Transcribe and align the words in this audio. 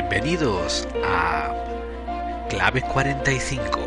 Bienvenidos 0.00 0.86
a 1.04 2.46
Clave 2.48 2.82
45. 2.82 3.80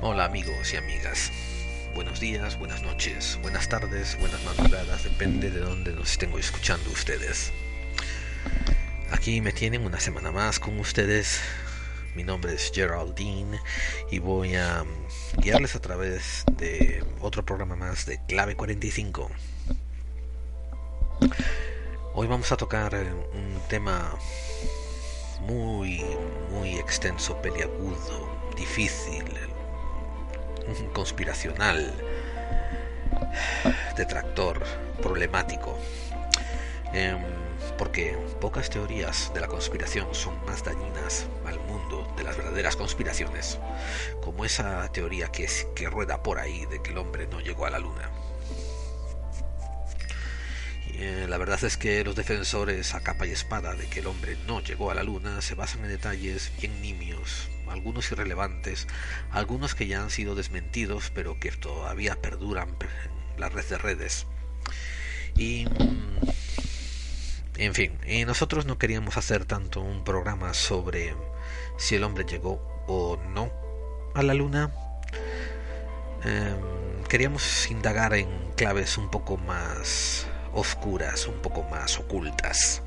Hola 0.00 0.26
amigos 0.26 0.72
y 0.72 0.76
amigas. 0.76 1.32
Buenos 1.96 2.20
días, 2.20 2.56
buenas 2.56 2.82
noches, 2.82 3.40
buenas 3.42 3.68
tardes, 3.68 4.16
buenas 4.20 4.44
madrugadas, 4.44 5.02
depende 5.02 5.50
de 5.50 5.58
dónde 5.58 5.92
nos 5.92 6.12
estén 6.12 6.32
escuchando 6.38 6.88
ustedes. 6.92 7.52
Aquí 9.10 9.40
me 9.40 9.50
tienen 9.50 9.84
una 9.84 9.98
semana 9.98 10.30
más 10.30 10.60
con 10.60 10.78
ustedes 10.78 11.40
mi 12.16 12.24
nombre 12.24 12.54
es 12.54 12.72
Geraldine 12.74 13.60
y 14.10 14.20
voy 14.20 14.54
a 14.54 14.86
guiarles 15.36 15.76
a 15.76 15.80
través 15.80 16.44
de 16.52 17.04
otro 17.20 17.44
programa 17.44 17.76
más 17.76 18.06
de 18.06 18.18
Clave 18.26 18.56
45. 18.56 19.30
Hoy 22.14 22.26
vamos 22.26 22.50
a 22.52 22.56
tocar 22.56 22.94
un 22.94 23.60
tema 23.68 24.18
muy, 25.42 26.02
muy 26.50 26.78
extenso, 26.78 27.36
peliagudo, 27.42 28.30
difícil, 28.56 29.24
conspiracional, 30.94 31.92
detractor, 33.94 34.64
problemático. 35.02 35.78
Em, 36.96 37.20
porque 37.76 38.16
pocas 38.40 38.70
teorías 38.70 39.30
de 39.34 39.42
la 39.42 39.48
conspiración 39.48 40.14
son 40.14 40.34
más 40.46 40.64
dañinas 40.64 41.26
al 41.44 41.60
mundo 41.60 42.10
de 42.16 42.24
las 42.24 42.38
verdaderas 42.38 42.74
conspiraciones, 42.74 43.58
como 44.22 44.46
esa 44.46 44.90
teoría 44.92 45.28
que, 45.28 45.46
rueda 45.90 46.22
por 46.22 46.38
ahí 46.38 46.64
de 46.64 46.80
que 46.80 46.92
el 46.92 46.98
hombre 46.98 47.26
no 47.26 47.40
llegó 47.40 47.66
a 47.66 47.70
la 47.70 47.80
luna. 47.80 48.10
Eh, 50.94 51.26
la 51.28 51.36
verdad 51.36 51.62
es 51.64 51.76
que 51.76 52.02
los 52.02 52.16
defensores 52.16 52.94
a 52.94 53.00
capa 53.00 53.26
y 53.26 53.32
espada 53.32 53.74
de 53.74 53.86
que 53.88 54.00
el 54.00 54.06
hombre 54.06 54.38
no 54.46 54.62
llegó 54.62 54.90
a 54.90 54.94
la 54.94 55.02
luna 55.02 55.42
se 55.42 55.54
basan 55.54 55.84
en 55.84 55.90
detalles 55.90 56.50
bien 56.58 56.80
nimios, 56.80 57.50
algunos 57.68 58.10
irrelevantes, 58.10 58.86
algunos 59.30 59.74
que 59.74 59.86
ya 59.86 60.00
han 60.00 60.08
sido 60.08 60.34
desmentidos 60.34 61.12
pero 61.14 61.38
que 61.38 61.50
todavía 61.50 62.16
perduran 62.22 62.70
en 63.34 63.38
la 63.38 63.50
red 63.50 63.66
de 63.66 63.76
redes. 63.76 64.26
Y 65.36 65.66
mm, 65.66 66.45
en 67.58 67.74
fin, 67.74 67.98
y 68.06 68.24
nosotros 68.24 68.66
no 68.66 68.78
queríamos 68.78 69.16
hacer 69.16 69.44
tanto 69.44 69.80
un 69.80 70.04
programa 70.04 70.54
sobre 70.54 71.14
si 71.78 71.94
el 71.94 72.04
hombre 72.04 72.24
llegó 72.24 72.60
o 72.86 73.18
no 73.30 73.50
a 74.14 74.22
la 74.22 74.34
luna. 74.34 74.70
Em, 76.24 77.04
queríamos 77.08 77.70
indagar 77.70 78.14
en 78.14 78.28
claves 78.56 78.98
un 78.98 79.10
poco 79.10 79.36
más 79.36 80.26
oscuras, 80.52 81.26
un 81.26 81.40
poco 81.40 81.62
más 81.64 81.98
ocultas. 81.98 82.82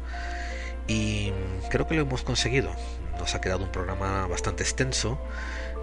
Y 0.88 1.32
creo 1.70 1.88
que 1.88 1.96
lo 1.96 2.02
hemos 2.02 2.24
conseguido. 2.24 2.72
Nos 3.18 3.36
ha 3.36 3.42
quedado 3.42 3.64
un 3.64 3.72
programa 3.72 4.28
bastante 4.28 4.64
extenso. 4.64 5.20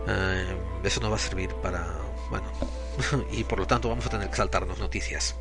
Em, 0.06 0.84
eso 0.84 1.00
nos 1.00 1.10
va 1.10 1.16
a 1.16 1.20
servir 1.20 1.54
para... 1.56 1.86
Bueno, 2.30 2.50
y 3.32 3.44
por 3.44 3.58
lo 3.58 3.66
tanto 3.66 3.88
vamos 3.88 4.06
a 4.06 4.10
tener 4.10 4.28
que 4.28 4.36
saltarnos 4.36 4.78
noticias. 4.78 5.36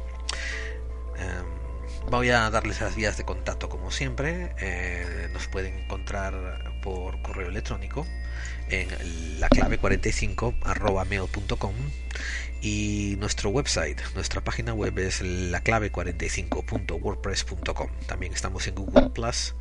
Em, 1.18 1.55
Voy 2.10 2.30
a 2.30 2.50
darles 2.50 2.82
las 2.82 2.96
vías 2.96 3.18
de 3.18 3.26
contacto 3.26 3.68
como 3.68 3.92
siempre. 3.92 4.54
Eh, 4.60 5.30
nos 5.34 5.48
pueden 5.48 5.78
encontrar 5.80 6.34
por 6.82 7.22
correo 7.22 7.50
electrónico 7.50 8.06
en 8.70 9.40
la 9.40 9.50
clave 9.50 9.78
45 9.78 10.54
mail.com 11.10 11.74
y 12.62 13.16
nuestro 13.20 13.50
website, 13.50 14.02
nuestra 14.16 14.42
página 14.44 14.74
web 14.74 14.98
es 15.00 15.22
la 15.22 15.62
clave 15.62 15.92
45.wordpress.com. 15.92 17.90
También 18.08 18.34
estamos 18.34 18.68
en 18.68 18.76
Google 18.76 19.10
Plus 19.10 19.56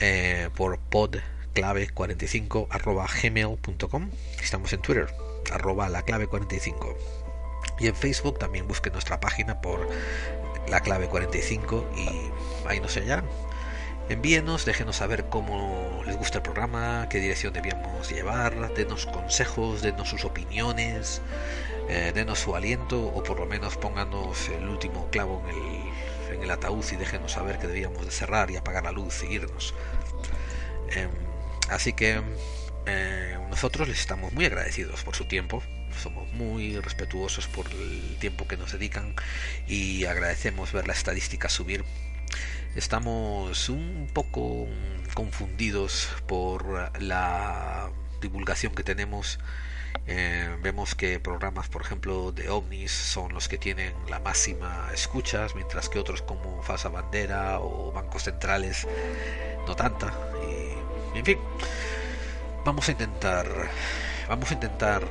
eh, 0.00 0.50
por 0.56 0.78
pod 0.78 1.16
clave 1.54 1.88
45 1.90 2.68
gmail.com. 3.22 4.10
Estamos 4.40 4.72
en 4.72 4.80
Twitter 4.80 5.08
arroba 5.52 5.88
la 5.88 6.02
clave 6.02 6.26
45 6.26 6.96
y 7.80 7.86
en 7.86 7.94
Facebook 7.94 8.38
también 8.38 8.66
busquen 8.66 8.92
nuestra 8.92 9.20
página 9.20 9.60
por 9.60 9.88
la 10.68 10.80
clave 10.80 11.08
45 11.08 11.90
y 11.96 12.08
ahí 12.68 12.80
nos 12.80 12.96
hallarán. 12.96 13.24
Envíenos, 14.08 14.64
déjenos 14.64 14.96
saber 14.96 15.26
cómo 15.28 16.02
les 16.06 16.16
gusta 16.16 16.38
el 16.38 16.42
programa, 16.42 17.08
qué 17.10 17.20
dirección 17.20 17.52
debíamos 17.52 18.10
llevar, 18.10 18.72
denos 18.72 19.04
consejos, 19.04 19.82
denos 19.82 20.08
sus 20.08 20.24
opiniones, 20.24 21.20
eh, 21.90 22.12
denos 22.14 22.38
su 22.38 22.56
aliento 22.56 23.02
o 23.02 23.22
por 23.22 23.38
lo 23.38 23.44
menos 23.44 23.76
pónganos 23.76 24.48
el 24.48 24.66
último 24.66 25.08
clavo 25.10 25.42
en 25.48 25.56
el, 25.56 26.36
en 26.36 26.42
el 26.42 26.50
ataúd 26.50 26.84
y 26.90 26.96
déjenos 26.96 27.32
saber 27.32 27.58
que 27.58 27.66
debíamos 27.66 28.04
de 28.04 28.10
cerrar 28.10 28.50
y 28.50 28.56
apagar 28.56 28.84
la 28.84 28.92
luz 28.92 29.22
y 29.24 29.34
irnos. 29.34 29.74
Em, 30.90 31.10
así 31.68 31.92
que 31.92 32.22
eh, 32.86 33.38
nosotros 33.50 33.88
les 33.88 34.00
estamos 34.00 34.32
muy 34.32 34.46
agradecidos 34.46 35.02
por 35.02 35.14
su 35.14 35.26
tiempo, 35.26 35.62
somos 35.98 36.30
muy 36.32 36.78
respetuosos 36.80 37.46
por 37.48 37.66
el 37.70 38.16
tiempo 38.18 38.46
que 38.46 38.56
nos 38.56 38.72
dedican 38.72 39.14
y 39.66 40.04
agradecemos 40.04 40.72
ver 40.72 40.86
la 40.86 40.94
estadística 40.94 41.48
subir. 41.48 41.84
Estamos 42.74 43.68
un 43.68 44.08
poco 44.12 44.68
confundidos 45.14 46.08
por 46.26 46.92
la 47.00 47.90
divulgación 48.20 48.74
que 48.74 48.84
tenemos. 48.84 49.38
Eh, 50.06 50.56
vemos 50.62 50.94
que 50.94 51.18
programas, 51.18 51.68
por 51.68 51.82
ejemplo, 51.82 52.32
de 52.32 52.48
ovnis 52.48 52.92
son 52.92 53.34
los 53.34 53.48
que 53.48 53.58
tienen 53.58 53.94
la 54.08 54.20
máxima 54.20 54.90
escuchas, 54.94 55.54
mientras 55.54 55.88
que 55.88 55.98
otros 55.98 56.22
como 56.22 56.62
Falsa 56.62 56.88
Bandera 56.88 57.58
o 57.60 57.92
Bancos 57.92 58.24
Centrales 58.24 58.86
no 59.66 59.74
tanta. 59.74 60.12
Y, 61.14 61.18
en 61.18 61.24
fin, 61.24 61.38
vamos 62.64 62.88
a 62.88 62.92
intentar 62.92 63.70
vamos 64.28 64.50
a 64.50 64.54
intentar, 64.54 65.02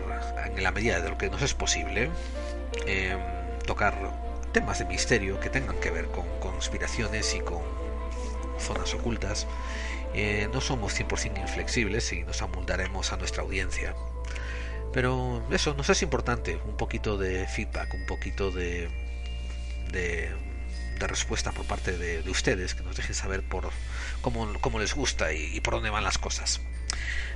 en 0.56 0.64
la 0.64 0.72
medida 0.72 1.00
de 1.02 1.10
lo 1.10 1.18
que 1.18 1.30
nos 1.30 1.42
es 1.42 1.54
posible, 1.54 2.10
em, 2.86 3.20
tocar 3.66 3.96
temas 4.54 4.80
de 4.80 4.86
misterio 4.86 5.40
que 5.40 5.50
tengan 5.50 5.80
que 5.80 5.92
ver 5.92 6.08
con 6.08 6.26
conspiraciones 6.40 7.36
y 7.36 7.40
con 7.42 7.62
zonas 8.60 8.94
ocultas. 8.94 9.48
Eh, 10.14 10.50
no 10.54 10.62
somos 10.62 10.94
100% 10.94 11.40
inflexibles 11.42 12.12
y 12.14 12.24
nos 12.24 12.42
amoldaremos 12.42 13.12
a 13.12 13.18
nuestra 13.18 13.44
audiencia. 13.44 13.94
Pero 14.94 15.46
eso 15.52 15.74
nos 15.74 15.90
es 15.90 16.02
importante, 16.02 16.60
un 16.66 16.78
poquito 16.78 17.18
de 17.18 17.46
feedback, 17.46 17.94
un 17.94 18.06
poquito 18.08 18.52
de, 18.52 18.90
de, 19.92 20.32
respuesta 21.00 21.52
por 21.52 21.66
parte 21.66 21.98
de, 21.98 22.28
ustedes, 22.30 22.74
que 22.74 22.84
nos 22.84 22.96
dejen 22.96 23.14
saber 23.14 23.44
por 23.44 23.70
cómo, 24.22 24.52
cómo 24.60 24.80
les 24.80 24.96
gusta 24.96 25.34
y 25.34 25.60
por 25.62 25.76
dónde 25.76 25.90
van 25.92 26.04
las 26.04 26.18
cosas. 26.18 26.62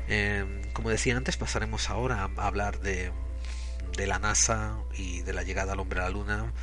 Em, 0.08 0.64
como 0.74 0.90
decía 0.90 1.16
antes, 1.16 1.38
pasaremos 1.38 1.90
ahora 1.90 2.30
a 2.36 2.48
hablar 2.48 2.80
de, 2.80 3.12
de 3.98 4.08
la 4.08 4.20
NASA 4.20 4.78
y 4.94 5.22
de 5.22 5.34
la 5.34 5.44
llegada 5.44 5.74
al 5.74 5.80
hombre 5.80 6.00
a 6.00 6.04
la 6.04 6.10
Luna, 6.10 6.54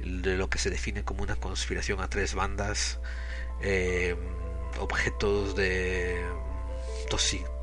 de 0.00 0.36
lo 0.36 0.48
que 0.48 0.58
se 0.58 0.70
define 0.70 1.04
como 1.04 1.22
una 1.22 1.36
conspiración 1.36 2.00
a 2.00 2.08
tres 2.08 2.34
bandas, 2.34 2.98
em, 3.60 4.16
objetos 4.78 5.56
de, 5.56 6.24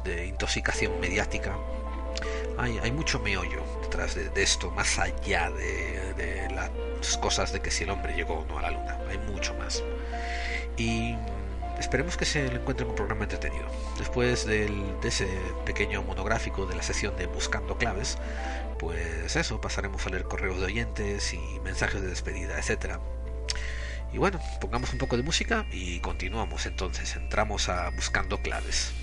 de 0.03 0.25
intoxicación 0.27 0.99
mediática. 0.99 1.57
Hay, 2.57 2.77
hay, 2.79 2.91
mucho 2.91 3.19
meollo 3.19 3.63
detrás 3.81 4.15
de, 4.15 4.31
esto, 4.41 4.71
más 4.71 4.97
allá 4.97 5.51
de, 5.51 6.13
de, 6.13 6.49
las 6.51 7.17
cosas 7.17 7.51
de 7.51 7.61
que 7.61 7.69
si 7.69 7.83
el 7.83 7.89
hombre 7.89 8.15
llegó 8.15 8.39
o 8.39 8.45
no 8.45 8.57
a 8.59 8.61
la 8.61 8.71
luna. 8.71 8.97
Hay 9.09 9.17
mucho 9.17 9.53
más. 9.55 9.83
Y 10.77 11.15
Esperemos 11.79 12.17
que 12.17 12.25
se 12.25 12.47
le 12.47 12.55
encuentre 12.55 12.85
un 12.85 12.95
programa 12.95 13.23
entretenido. 13.23 13.65
Después 13.97 14.45
de 14.45 14.69
ese 15.03 15.27
pequeño 15.65 16.03
monográfico 16.03 16.65
de 16.65 16.75
la 16.75 16.83
sesión 16.83 17.15
de 17.17 17.27
Buscando 17.27 17.77
Claves, 17.77 18.17
pues 18.79 19.35
eso, 19.35 19.61
pasaremos 19.61 20.05
a 20.05 20.09
leer 20.09 20.23
correos 20.23 20.59
de 20.59 20.65
oyentes 20.65 21.33
y 21.33 21.59
mensajes 21.63 22.01
de 22.01 22.07
despedida, 22.07 22.57
etcétera. 22.57 22.99
Y 24.13 24.17
bueno, 24.17 24.39
pongamos 24.61 24.93
un 24.93 24.99
poco 24.99 25.17
de 25.17 25.23
música 25.23 25.65
y 25.71 25.99
continuamos 25.99 26.65
entonces, 26.65 27.15
entramos 27.15 27.67
a 27.69 27.89
buscando 27.89 28.37
claves. 28.41 28.93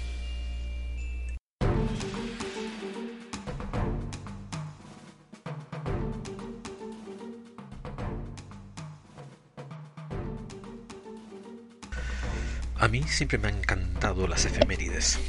A 12.82 12.88
mí 12.88 13.04
siempre 13.04 13.38
me 13.38 13.46
han 13.46 13.58
encantado 13.58 14.26
las 14.26 14.44
efemérides. 14.44 15.20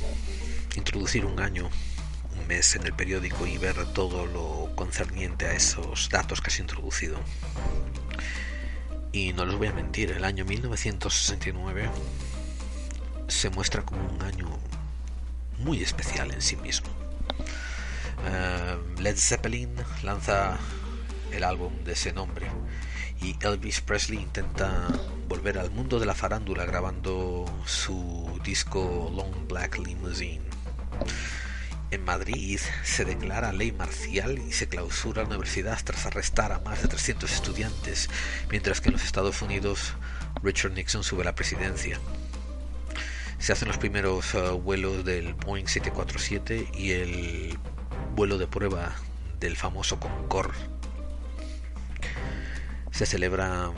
Introducir 0.75 1.23
un 1.23 1.39
año, 1.39 1.69
un 2.35 2.47
mes 2.47 2.75
en 2.75 2.83
el 2.83 2.93
periódico 2.93 3.45
y 3.45 3.59
ver 3.59 3.75
todo 3.93 4.25
lo 4.25 4.75
concerniente 4.75 5.45
a 5.45 5.53
esos 5.53 6.09
datos 6.09 6.41
que 6.41 6.47
has 6.47 6.57
introducido. 6.57 7.19
Y 9.11 9.33
no 9.33 9.45
les 9.45 9.55
voy 9.55 9.67
a 9.67 9.71
mentir, 9.71 10.09
el 10.09 10.25
año 10.25 10.45
1969 10.45 11.91
se 13.27 13.51
muestra 13.51 13.83
como 13.83 14.03
un 14.03 14.23
año 14.23 14.49
muy 15.59 15.83
especial 15.83 16.31
en 16.31 16.41
sí 16.41 16.55
mismo. 16.55 16.89
Eh, 18.25 18.77
Led 18.97 19.15
Zeppelin 19.15 19.75
lanza 20.01 20.57
el 21.31 21.43
álbum 21.43 21.83
de 21.83 21.93
ese 21.93 22.13
nombre 22.13 22.47
y 23.21 23.35
Elvis 23.41 23.81
Presley 23.81 24.19
intenta 24.19 24.87
volver 25.27 25.57
al 25.57 25.71
mundo 25.71 25.99
de 25.99 26.05
la 26.05 26.15
farándula 26.15 26.65
grabando 26.65 27.45
su 27.65 28.39
disco 28.43 29.11
Long 29.15 29.47
Black 29.47 29.77
Limousine. 29.77 30.43
En 31.91 32.03
Madrid 32.05 32.59
se 32.83 33.05
declara 33.05 33.53
ley 33.53 33.71
marcial 33.71 34.39
y 34.39 34.51
se 34.51 34.67
clausura 34.67 35.21
la 35.21 35.29
universidad 35.29 35.79
tras 35.83 36.05
arrestar 36.05 36.51
a 36.51 36.59
más 36.59 36.81
de 36.81 36.87
300 36.87 37.31
estudiantes, 37.31 38.09
mientras 38.49 38.81
que 38.81 38.89
en 38.89 38.93
los 38.93 39.03
Estados 39.03 39.41
Unidos 39.41 39.93
Richard 40.41 40.73
Nixon 40.73 41.03
sube 41.03 41.21
a 41.21 41.25
la 41.25 41.35
presidencia. 41.35 41.99
Se 43.37 43.53
hacen 43.53 43.67
los 43.67 43.77
primeros 43.77 44.33
uh, 44.33 44.57
vuelos 44.57 45.05
del 45.05 45.33
Boeing 45.33 45.67
747 45.67 46.67
y 46.73 46.91
el 46.91 47.59
vuelo 48.15 48.37
de 48.37 48.47
prueba 48.47 48.95
del 49.39 49.55
famoso 49.55 49.99
Concorde 49.99 50.72
se 52.93 53.07
celebra 53.07 53.71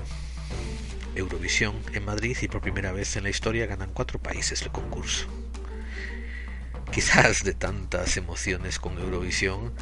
Eurovisión 1.16 1.82
en 1.94 2.04
Madrid 2.04 2.38
y 2.42 2.50
por 2.50 2.60
primera 2.60 2.92
vez 2.92 3.16
en 3.16 3.24
la 3.24 3.30
historia 3.30 3.66
ganan 3.66 3.92
cuatro 3.94 4.20
países 4.20 4.62
el 4.62 4.72
concurso. 4.72 5.28
Quizás 6.92 7.44
de 7.44 7.54
tantas 7.54 8.18
emociones 8.18 8.78
con 8.78 8.98
Eurovisión 9.00 9.74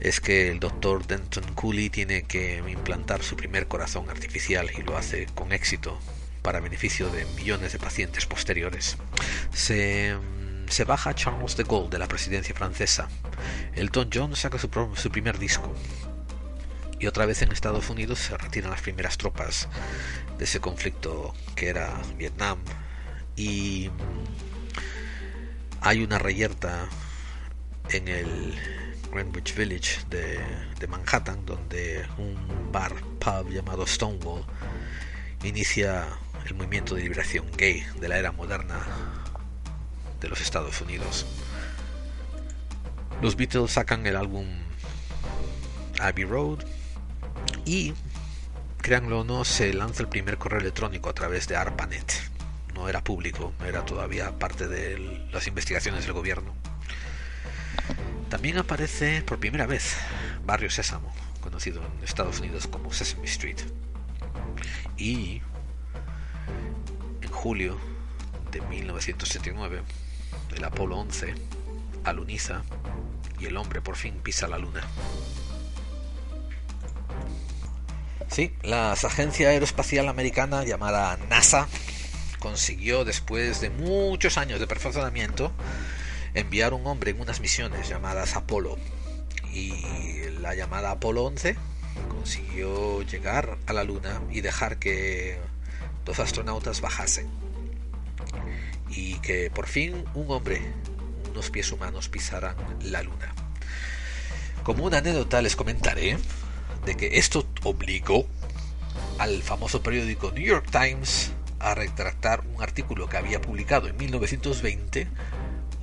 es 0.00 0.20
que 0.20 0.50
el 0.50 0.58
doctor 0.58 1.06
Denton 1.06 1.44
Cooley 1.54 1.90
tiene 1.90 2.24
que 2.24 2.58
implantar 2.68 3.22
su 3.22 3.36
primer 3.36 3.68
corazón 3.68 4.10
artificial 4.10 4.68
y 4.76 4.82
lo 4.82 4.96
hace 4.96 5.26
con 5.26 5.52
éxito 5.52 5.98
para 6.42 6.58
beneficio 6.58 7.08
de 7.08 7.24
millones 7.36 7.72
de 7.72 7.78
pacientes 7.78 8.26
posteriores. 8.26 8.96
Se, 9.52 10.16
se 10.68 10.84
baja 10.84 11.14
Charles 11.14 11.56
de 11.56 11.62
Gaulle 11.62 11.90
de 11.90 11.98
la 12.00 12.08
presidencia 12.08 12.54
francesa. 12.54 13.08
Elton 13.76 14.10
John 14.12 14.34
saca 14.34 14.58
su 14.58 14.68
primer 15.10 15.38
disco 15.38 15.72
y 16.98 17.06
otra 17.06 17.26
vez 17.26 17.42
en 17.42 17.52
Estados 17.52 17.90
Unidos 17.90 18.18
se 18.18 18.36
retiran 18.36 18.70
las 18.70 18.80
primeras 18.80 19.18
tropas 19.18 19.68
de 20.38 20.44
ese 20.44 20.60
conflicto 20.60 21.34
que 21.54 21.68
era 21.68 22.00
Vietnam 22.16 22.58
y 23.36 23.90
hay 25.80 26.02
una 26.02 26.18
reyerta 26.18 26.88
en 27.90 28.08
el 28.08 28.54
Greenwich 29.12 29.54
Village 29.54 30.00
de, 30.08 30.40
de, 30.78 30.86
Manhattan 30.86 31.44
donde 31.44 32.06
un 32.18 32.72
bar 32.72 32.94
pub 33.20 33.50
llamado 33.50 33.86
Stonewall 33.86 34.44
inicia 35.44 36.06
el 36.46 36.54
movimiento 36.54 36.94
de 36.94 37.02
liberación 37.02 37.46
gay 37.56 37.84
de 38.00 38.08
la 38.08 38.18
era 38.18 38.32
moderna 38.32 38.80
de 40.20 40.28
los 40.28 40.40
Estados 40.40 40.80
Unidos. 40.80 41.26
Los 43.20 43.36
Beatles 43.36 43.72
sacan 43.72 44.06
el 44.06 44.16
álbum 44.16 44.46
Abbey 46.00 46.24
Road 46.24 46.64
y, 47.66 47.92
créanlo 48.78 49.20
o 49.20 49.24
no, 49.24 49.44
se 49.44 49.74
lanza 49.74 50.02
el 50.02 50.08
primer 50.08 50.38
correo 50.38 50.60
electrónico 50.60 51.10
a 51.10 51.14
través 51.14 51.48
de 51.48 51.56
ARPANET. 51.56 52.12
No 52.74 52.88
era 52.88 53.02
público, 53.02 53.52
era 53.66 53.84
todavía 53.84 54.38
parte 54.38 54.68
de 54.68 55.28
las 55.32 55.46
investigaciones 55.46 56.04
del 56.04 56.12
gobierno. 56.14 56.54
También 58.30 58.58
aparece 58.58 59.22
por 59.22 59.38
primera 59.38 59.66
vez 59.66 59.96
Barrio 60.44 60.70
Sésamo, 60.70 61.12
conocido 61.40 61.82
en 61.82 62.04
Estados 62.04 62.40
Unidos 62.40 62.66
como 62.66 62.92
Sesame 62.92 63.26
Street. 63.26 63.58
Y 64.96 65.42
en 67.20 67.30
julio 67.30 67.78
de 68.52 68.60
1979, 68.60 69.82
el 70.56 70.64
Apolo 70.64 70.98
11 70.98 71.34
aluniza 72.04 72.62
y 73.40 73.46
el 73.46 73.56
hombre 73.56 73.80
por 73.80 73.96
fin 73.96 74.14
pisa 74.22 74.46
la 74.46 74.58
luna. 74.58 74.82
Sí, 78.28 78.52
la 78.62 78.92
agencia 78.92 79.48
aeroespacial 79.48 80.08
americana 80.08 80.64
llamada 80.64 81.16
NASA 81.30 81.68
consiguió 82.38 83.04
después 83.04 83.60
de 83.60 83.70
muchos 83.70 84.36
años 84.36 84.60
de 84.60 84.66
perfeccionamiento 84.66 85.52
enviar 86.34 86.74
un 86.74 86.86
hombre 86.86 87.12
en 87.12 87.20
unas 87.20 87.40
misiones 87.40 87.88
llamadas 87.88 88.36
Apolo 88.36 88.76
y 89.52 89.72
la 90.40 90.54
llamada 90.54 90.90
Apolo 90.90 91.24
11 91.24 91.56
consiguió 92.08 93.02
llegar 93.02 93.56
a 93.66 93.72
la 93.72 93.84
Luna 93.84 94.20
y 94.30 94.42
dejar 94.42 94.78
que 94.78 95.38
dos 96.04 96.18
astronautas 96.18 96.80
bajasen 96.80 97.26
y 98.90 99.14
que 99.20 99.50
por 99.50 99.66
fin 99.66 100.04
un 100.14 100.30
hombre, 100.30 100.60
unos 101.30 101.50
pies 101.50 101.72
humanos 101.72 102.08
pisaran 102.08 102.56
la 102.82 103.02
Luna. 103.02 103.34
Como 104.62 104.84
una 104.84 104.98
anécdota 104.98 105.40
les 105.42 105.56
comentaré 105.56 106.18
de 106.86 106.96
que 106.96 107.18
esto 107.18 107.46
obligó 107.64 108.26
al 109.18 109.42
famoso 109.42 109.82
periódico 109.82 110.30
New 110.30 110.44
York 110.44 110.68
Times 110.70 111.32
a 111.58 111.74
retractar 111.74 112.44
un 112.54 112.62
artículo 112.62 113.08
que 113.08 113.16
había 113.16 113.40
publicado 113.40 113.88
en 113.88 113.96
1920, 113.96 115.08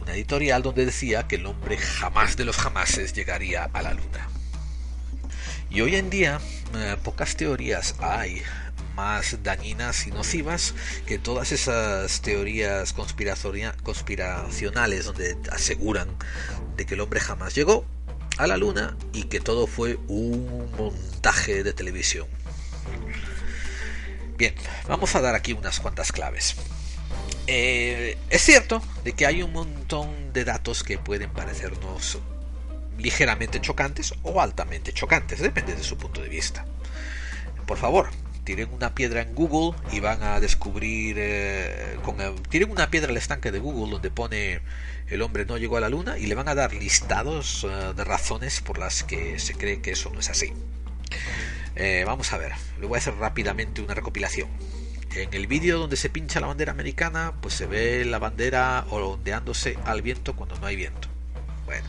una 0.02 0.14
editorial 0.14 0.64
donde 0.64 0.86
decía 0.86 1.28
que 1.28 1.36
el 1.36 1.46
hombre 1.46 1.78
jamás 1.78 2.38
de 2.38 2.46
los 2.46 2.56
jamases 2.56 3.14
llegaría 3.14 3.70
a 3.74 3.82
la 3.82 3.94
luna. 3.94 4.30
Y 5.70 5.82
hoy 5.82 5.96
en 5.96 6.10
día 6.10 6.40
eh, 6.76 6.96
pocas 7.04 7.36
teorías 7.36 7.96
hay 8.00 8.42
más 8.96 9.44
dañinas 9.44 10.08
y 10.08 10.12
nocivas 10.12 10.74
que 11.06 11.18
todas 11.18 11.52
esas 11.52 12.22
teorías 12.22 12.94
conspiracionales 12.94 15.06
donde 15.06 15.38
aseguran 15.52 16.08
de 16.78 16.86
que 16.86 16.94
el 16.94 17.02
hombre 17.02 17.20
jamás 17.20 17.56
llegó 17.56 17.86
a 18.38 18.48
la 18.48 18.58
luna 18.58 18.98
y 19.14 19.24
que 19.24 19.40
todo 19.40 19.68
fue 19.68 20.00
un 20.08 20.72
montaje 20.78 21.64
de 21.64 21.74
televisión. 21.74 22.28
Bien, 24.38 24.56
vamos 24.88 25.16
a 25.16 25.22
dar 25.22 25.36
aquí 25.36 25.54
unas 25.54 25.80
cuantas 25.80 26.12
claves. 26.12 26.56
Eh, 27.48 28.18
es 28.30 28.42
cierto 28.42 28.82
de 29.04 29.14
que 29.14 29.26
hay 29.26 29.44
un 29.44 29.52
montón 29.52 30.34
de 30.34 30.46
datos 30.46 30.84
que 30.84 30.98
pueden 30.98 31.30
parecernos 31.30 32.20
ligeramente 32.98 33.60
chocantes 33.60 34.14
o 34.24 34.42
altamente 34.42 34.94
chocantes, 34.94 35.40
depende 35.40 35.76
de 35.76 35.84
su 35.84 35.98
punto 35.98 36.22
de 36.22 36.30
vista. 36.30 36.66
Por 37.66 37.78
favor, 37.78 38.10
tiren 38.44 38.74
una 38.74 38.94
piedra 38.94 39.22
en 39.22 39.34
Google 39.36 39.78
y 39.92 40.00
van 40.00 40.22
a 40.24 40.40
descubrir, 40.40 41.16
eh, 41.20 41.98
con 42.04 42.18
tiren 42.50 42.72
una 42.72 42.90
piedra 42.90 43.12
al 43.12 43.18
estanque 43.18 43.52
de 43.52 43.60
Google 43.60 43.92
donde 43.92 44.12
pone 44.12 44.62
el 45.08 45.22
hombre 45.22 45.46
no 45.46 45.58
llegó 45.58 45.78
a 45.78 45.80
la 45.82 45.90
luna 45.90 46.18
y 46.18 46.28
le 46.28 46.36
van 46.36 46.48
a 46.48 46.56
dar 46.56 46.74
listados 46.74 47.66
eh, 47.70 47.94
de 47.96 48.04
razones 48.04 48.62
por 48.62 48.78
las 48.78 49.04
que 49.04 49.40
se 49.40 49.54
cree 49.54 49.82
que 49.82 49.92
eso 49.92 50.10
no 50.14 50.20
es 50.20 50.30
así. 50.30 50.54
Eh, 51.76 52.04
vamos 52.06 52.34
a 52.34 52.38
ver, 52.38 52.54
le 52.80 52.88
voy 52.88 52.98
a 52.98 53.00
hacer 53.00 53.16
rápidamente 53.16 53.82
una 53.82 53.94
recopilación. 53.94 54.50
En 55.16 55.34
el 55.34 55.46
vídeo 55.46 55.78
donde 55.78 55.96
se 55.96 56.10
pincha 56.10 56.40
la 56.40 56.48
bandera 56.48 56.72
americana, 56.72 57.34
pues 57.42 57.54
se 57.54 57.68
ve 57.68 58.04
la 58.06 58.18
bandera 58.18 58.86
ondeándose 58.90 59.78
al 59.86 60.02
viento 60.02 60.36
cuando 60.36 60.58
no 60.60 60.66
hay 60.66 60.76
viento. 60.76 61.08
Bueno, 61.66 61.88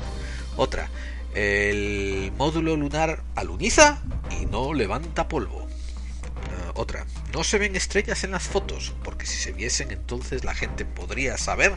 otra. 0.56 0.90
El 1.34 2.32
módulo 2.37 2.76
lunar 2.76 3.23
aluniza 3.34 4.02
y 4.30 4.46
no 4.46 4.75
levanta 4.75 5.26
polvo. 5.26 5.66
Otra. 6.74 7.06
No 7.32 7.44
se 7.44 7.58
ven 7.58 7.76
estrellas 7.76 8.24
en 8.24 8.32
las 8.32 8.42
fotos, 8.42 8.94
porque 9.04 9.26
si 9.26 9.36
se 9.36 9.52
viesen 9.52 9.92
entonces 9.92 10.44
la 10.44 10.54
gente 10.54 10.84
podría 10.84 11.38
saber 11.38 11.76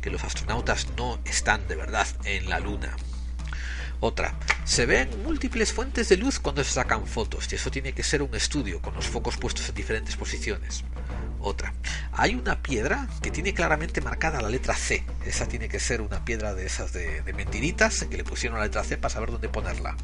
que 0.00 0.10
los 0.10 0.24
astronautas 0.24 0.88
no 0.96 1.20
están 1.24 1.68
de 1.68 1.76
verdad 1.76 2.06
en 2.24 2.48
la 2.48 2.58
Luna. 2.58 2.96
Otra, 4.00 4.34
se 4.64 4.86
ven 4.86 5.10
múltiples 5.24 5.72
fuentes 5.72 6.08
de 6.08 6.16
luz 6.16 6.38
cuando 6.38 6.62
se 6.62 6.70
sacan 6.70 7.06
fotos, 7.06 7.48
y 7.50 7.56
eso 7.56 7.70
tiene 7.70 7.92
que 7.92 8.04
ser 8.04 8.22
un 8.22 8.34
estudio 8.34 8.80
con 8.80 8.94
los 8.94 9.06
focos 9.06 9.36
puestos 9.36 9.68
en 9.68 9.74
diferentes 9.74 10.16
posiciones. 10.16 10.84
Otra, 11.40 11.74
hay 12.12 12.34
una 12.34 12.62
piedra 12.62 13.08
que 13.22 13.30
tiene 13.30 13.54
claramente 13.54 14.00
marcada 14.00 14.40
la 14.40 14.50
letra 14.50 14.74
C. 14.74 15.04
Esa 15.26 15.46
tiene 15.46 15.68
que 15.68 15.80
ser 15.80 16.00
una 16.00 16.24
piedra 16.24 16.54
de 16.54 16.66
esas 16.66 16.92
de, 16.92 17.22
de 17.22 17.32
mentiritas 17.32 18.04
que 18.04 18.16
le 18.16 18.24
pusieron 18.24 18.58
la 18.58 18.64
letra 18.64 18.84
C 18.84 18.96
para 18.96 19.12
saber 19.12 19.32
dónde 19.32 19.48
ponerla. 19.48 19.96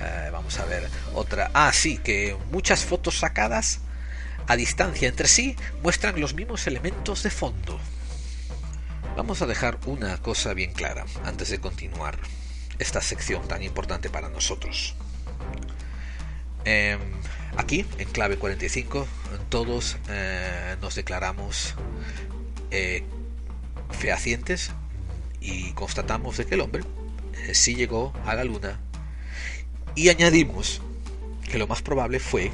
Eh, 0.00 0.30
vamos 0.32 0.58
a 0.58 0.64
ver 0.64 0.88
otra. 1.14 1.50
Ah, 1.52 1.72
sí, 1.72 1.98
que 1.98 2.36
muchas 2.50 2.84
fotos 2.84 3.18
sacadas 3.18 3.80
a 4.46 4.56
distancia 4.56 5.08
entre 5.08 5.28
sí 5.28 5.56
muestran 5.82 6.18
los 6.20 6.34
mismos 6.34 6.66
elementos 6.66 7.22
de 7.22 7.30
fondo. 7.30 7.78
Vamos 9.16 9.42
a 9.42 9.46
dejar 9.46 9.78
una 9.84 10.16
cosa 10.18 10.54
bien 10.54 10.72
clara 10.72 11.04
antes 11.24 11.50
de 11.50 11.60
continuar 11.60 12.18
esta 12.78 13.02
sección 13.02 13.46
tan 13.46 13.62
importante 13.62 14.08
para 14.08 14.30
nosotros. 14.30 14.94
Em, 16.64 16.98
aquí, 17.56 17.84
en 17.98 18.08
clave 18.08 18.38
45, 18.38 19.06
todos 19.50 19.98
eh, 20.08 20.76
nos 20.80 20.94
declaramos 20.94 21.74
eh, 22.70 23.04
fehacientes 23.90 24.70
y 25.40 25.72
constatamos 25.72 26.38
de 26.38 26.46
que 26.46 26.54
el 26.54 26.62
hombre 26.62 26.84
sí 27.52 27.74
llegó 27.74 28.14
a 28.24 28.34
la 28.34 28.44
luna 28.44 28.78
y 29.94 30.08
añadimos 30.08 30.80
que 31.50 31.58
lo 31.58 31.66
más 31.66 31.82
probable 31.82 32.20
fue, 32.20 32.50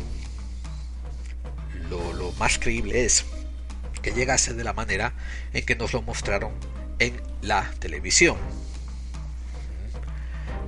lo, 1.91 2.13
lo 2.13 2.33
más 2.33 2.59
creíble 2.59 3.05
es, 3.05 3.25
que 4.03 4.13
llegase 4.13 4.55
de 4.55 4.65
la 4.65 4.73
manera 4.73 5.13
en 5.53 5.65
que 5.65 5.77
nos 5.77 5.93
lo 5.93 6.03
mostraron 6.03 6.53
en 6.99 7.21
la 7.43 7.71
televisión. 7.79 8.37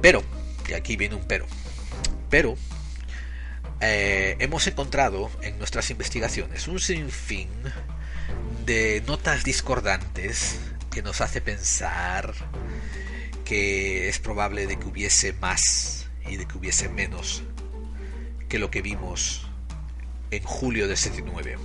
Pero, 0.02 0.22
y 0.68 0.74
aquí 0.74 0.96
viene 0.96 1.14
un 1.14 1.24
pero, 1.26 1.46
pero 2.30 2.56
eh, 3.80 4.36
hemos 4.40 4.66
encontrado 4.66 5.30
en 5.42 5.58
nuestras 5.58 5.90
investigaciones 5.90 6.68
un 6.68 6.80
sinfín 6.80 7.48
de 8.66 9.02
notas 9.06 9.44
discordantes 9.44 10.58
que 10.90 11.02
nos 11.02 11.20
hace 11.20 11.40
pensar 11.40 12.34
que 13.44 14.08
es 14.08 14.18
probable 14.18 14.66
de 14.66 14.78
que 14.78 14.84
hubiese 14.86 15.32
más 15.34 15.97
y 16.28 16.36
de 16.36 16.46
que 16.46 16.58
hubiese 16.58 16.88
menos 16.88 17.42
que 18.48 18.58
lo 18.58 18.70
que 18.70 18.82
vimos 18.82 19.46
en 20.30 20.42
julio 20.42 20.88
de 20.88 20.96
79 20.96 21.56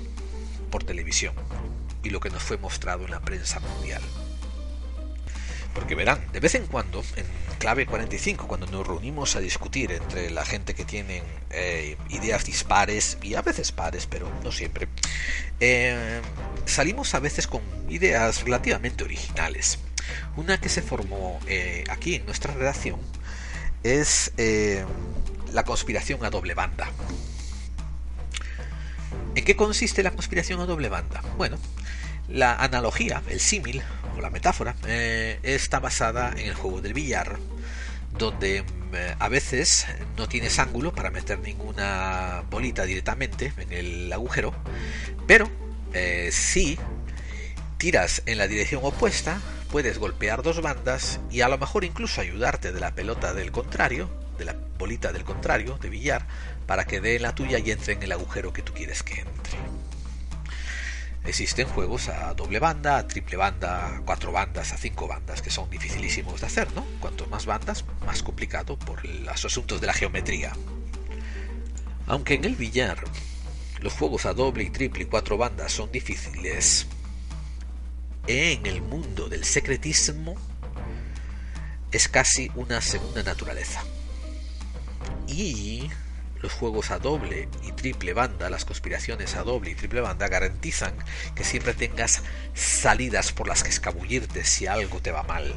por 0.71 0.83
televisión 0.83 1.33
y 2.03 2.09
lo 2.09 2.19
que 2.19 2.29
nos 2.29 2.43
fue 2.43 2.57
mostrado 2.57 3.05
en 3.05 3.11
la 3.11 3.21
prensa 3.21 3.59
mundial. 3.59 4.01
Porque 5.73 5.95
verán, 5.95 6.23
de 6.31 6.39
vez 6.39 6.53
en 6.55 6.67
cuando, 6.67 7.03
en 7.15 7.25
clave 7.57 7.85
45, 7.87 8.47
cuando 8.47 8.67
nos 8.67 8.85
reunimos 8.85 9.35
a 9.35 9.39
discutir 9.39 9.91
entre 9.91 10.29
la 10.29 10.45
gente 10.45 10.75
que 10.75 10.85
tienen 10.85 11.23
eh, 11.49 11.97
ideas 12.09 12.45
dispares, 12.45 13.17
y 13.23 13.33
a 13.33 13.41
veces 13.41 13.71
pares, 13.71 14.05
pero 14.05 14.29
no 14.43 14.51
siempre, 14.51 14.87
eh, 15.59 16.21
salimos 16.65 17.15
a 17.15 17.19
veces 17.19 17.47
con 17.47 17.61
ideas 17.89 18.43
relativamente 18.43 19.03
originales. 19.03 19.79
Una 20.35 20.59
que 20.59 20.69
se 20.69 20.81
formó 20.81 21.39
eh, 21.47 21.85
aquí 21.89 22.15
en 22.15 22.25
nuestra 22.25 22.53
redacción 22.53 22.99
es 23.83 24.31
la 25.51 25.63
conspiración 25.63 26.23
a 26.25 26.29
doble 26.29 26.53
banda. 26.53 26.87
¿En 29.35 29.43
qué 29.45 29.55
consiste 29.55 30.03
la 30.03 30.11
conspiración 30.11 30.59
a 30.59 30.65
doble 30.65 30.89
banda? 30.89 31.21
Bueno, 31.37 31.57
la 32.27 32.55
analogía, 32.55 33.21
el 33.27 33.39
símil 33.39 33.81
o 34.15 34.21
la 34.21 34.29
metáfora 34.29 34.75
eh, 34.87 35.39
está 35.43 35.79
basada 35.79 36.31
en 36.37 36.47
el 36.47 36.53
juego 36.53 36.81
del 36.81 36.93
billar, 36.93 37.37
donde 38.17 38.61
mm, 38.61 38.95
a 39.19 39.27
veces 39.29 39.87
no 40.17 40.27
tienes 40.27 40.59
ángulo 40.59 40.93
para 40.93 41.09
meter 41.09 41.39
ninguna 41.39 42.43
bolita 42.49 42.85
directamente 42.85 43.53
en 43.57 43.73
el 43.73 44.13
agujero, 44.13 44.53
pero 45.27 45.49
eh, 45.93 46.29
si 46.31 46.77
tiras 47.77 48.21
en 48.25 48.37
la 48.37 48.47
dirección 48.47 48.81
opuesta, 48.83 49.41
puedes 49.73 49.97
golpear 49.97 50.43
dos 50.43 50.61
bandas 50.61 51.19
y 51.31 51.41
a 51.41 51.47
lo 51.47 51.57
mejor 51.57 51.83
incluso 51.83 52.21
ayudarte 52.21 52.71
de 52.71 52.79
la 52.79 52.93
pelota 52.93 53.33
del 53.33 53.51
contrario, 53.51 54.07
de 54.37 54.45
la 54.45 54.55
bolita 54.77 55.11
del 55.11 55.23
contrario, 55.23 55.79
de 55.79 55.89
billar, 55.89 56.27
para 56.67 56.85
que 56.85 57.01
dé 57.01 57.19
la 57.19 57.33
tuya 57.33 57.57
y 57.57 57.71
entre 57.71 57.93
en 57.93 58.03
el 58.03 58.11
agujero 58.11 58.53
que 58.53 58.61
tú 58.61 58.71
quieres 58.71 59.01
que 59.01 59.21
entre. 59.21 59.57
Existen 61.25 61.67
juegos 61.67 62.07
a 62.07 62.35
doble 62.35 62.59
banda, 62.59 62.99
a 62.99 63.07
triple 63.07 63.35
banda, 63.35 63.95
a 63.95 64.01
cuatro 64.01 64.31
bandas, 64.31 64.73
a 64.73 64.77
cinco 64.77 65.07
bandas, 65.07 65.41
que 65.41 65.49
son 65.49 65.67
dificilísimos 65.71 66.41
de 66.41 66.45
hacer, 66.45 66.71
¿no? 66.73 66.85
Cuanto 66.99 67.25
más 67.25 67.47
bandas, 67.47 67.83
más 68.05 68.21
complicado 68.21 68.77
por 68.77 69.03
los 69.03 69.43
asuntos 69.43 69.81
de 69.81 69.87
la 69.87 69.93
geometría. 69.93 70.53
Aunque 72.05 72.35
en 72.35 72.45
el 72.45 72.55
billar 72.55 72.99
los 73.79 73.93
juegos 73.93 74.27
a 74.27 74.35
doble 74.35 74.65
y 74.65 74.69
triple 74.69 75.01
y 75.01 75.07
cuatro 75.07 75.35
bandas 75.35 75.71
son 75.71 75.91
difíciles, 75.91 76.85
en 78.27 78.65
el 78.65 78.81
mundo 78.81 79.27
del 79.29 79.43
secretismo 79.43 80.35
es 81.91 82.07
casi 82.07 82.51
una 82.55 82.81
segunda 82.81 83.23
naturaleza. 83.23 83.83
Y 85.27 85.89
los 86.41 86.51
juegos 86.51 86.91
a 86.91 86.99
doble 86.99 87.47
y 87.63 87.71
triple 87.71 88.13
banda, 88.13 88.49
las 88.49 88.65
conspiraciones 88.65 89.35
a 89.35 89.43
doble 89.43 89.71
y 89.71 89.75
triple 89.75 90.01
banda 90.01 90.27
garantizan 90.27 90.93
que 91.35 91.43
siempre 91.43 91.73
tengas 91.73 92.21
salidas 92.53 93.31
por 93.31 93.47
las 93.47 93.63
que 93.63 93.69
escabullirte 93.69 94.43
si 94.43 94.67
algo 94.67 94.99
te 94.99 95.11
va 95.11 95.23
mal. 95.23 95.53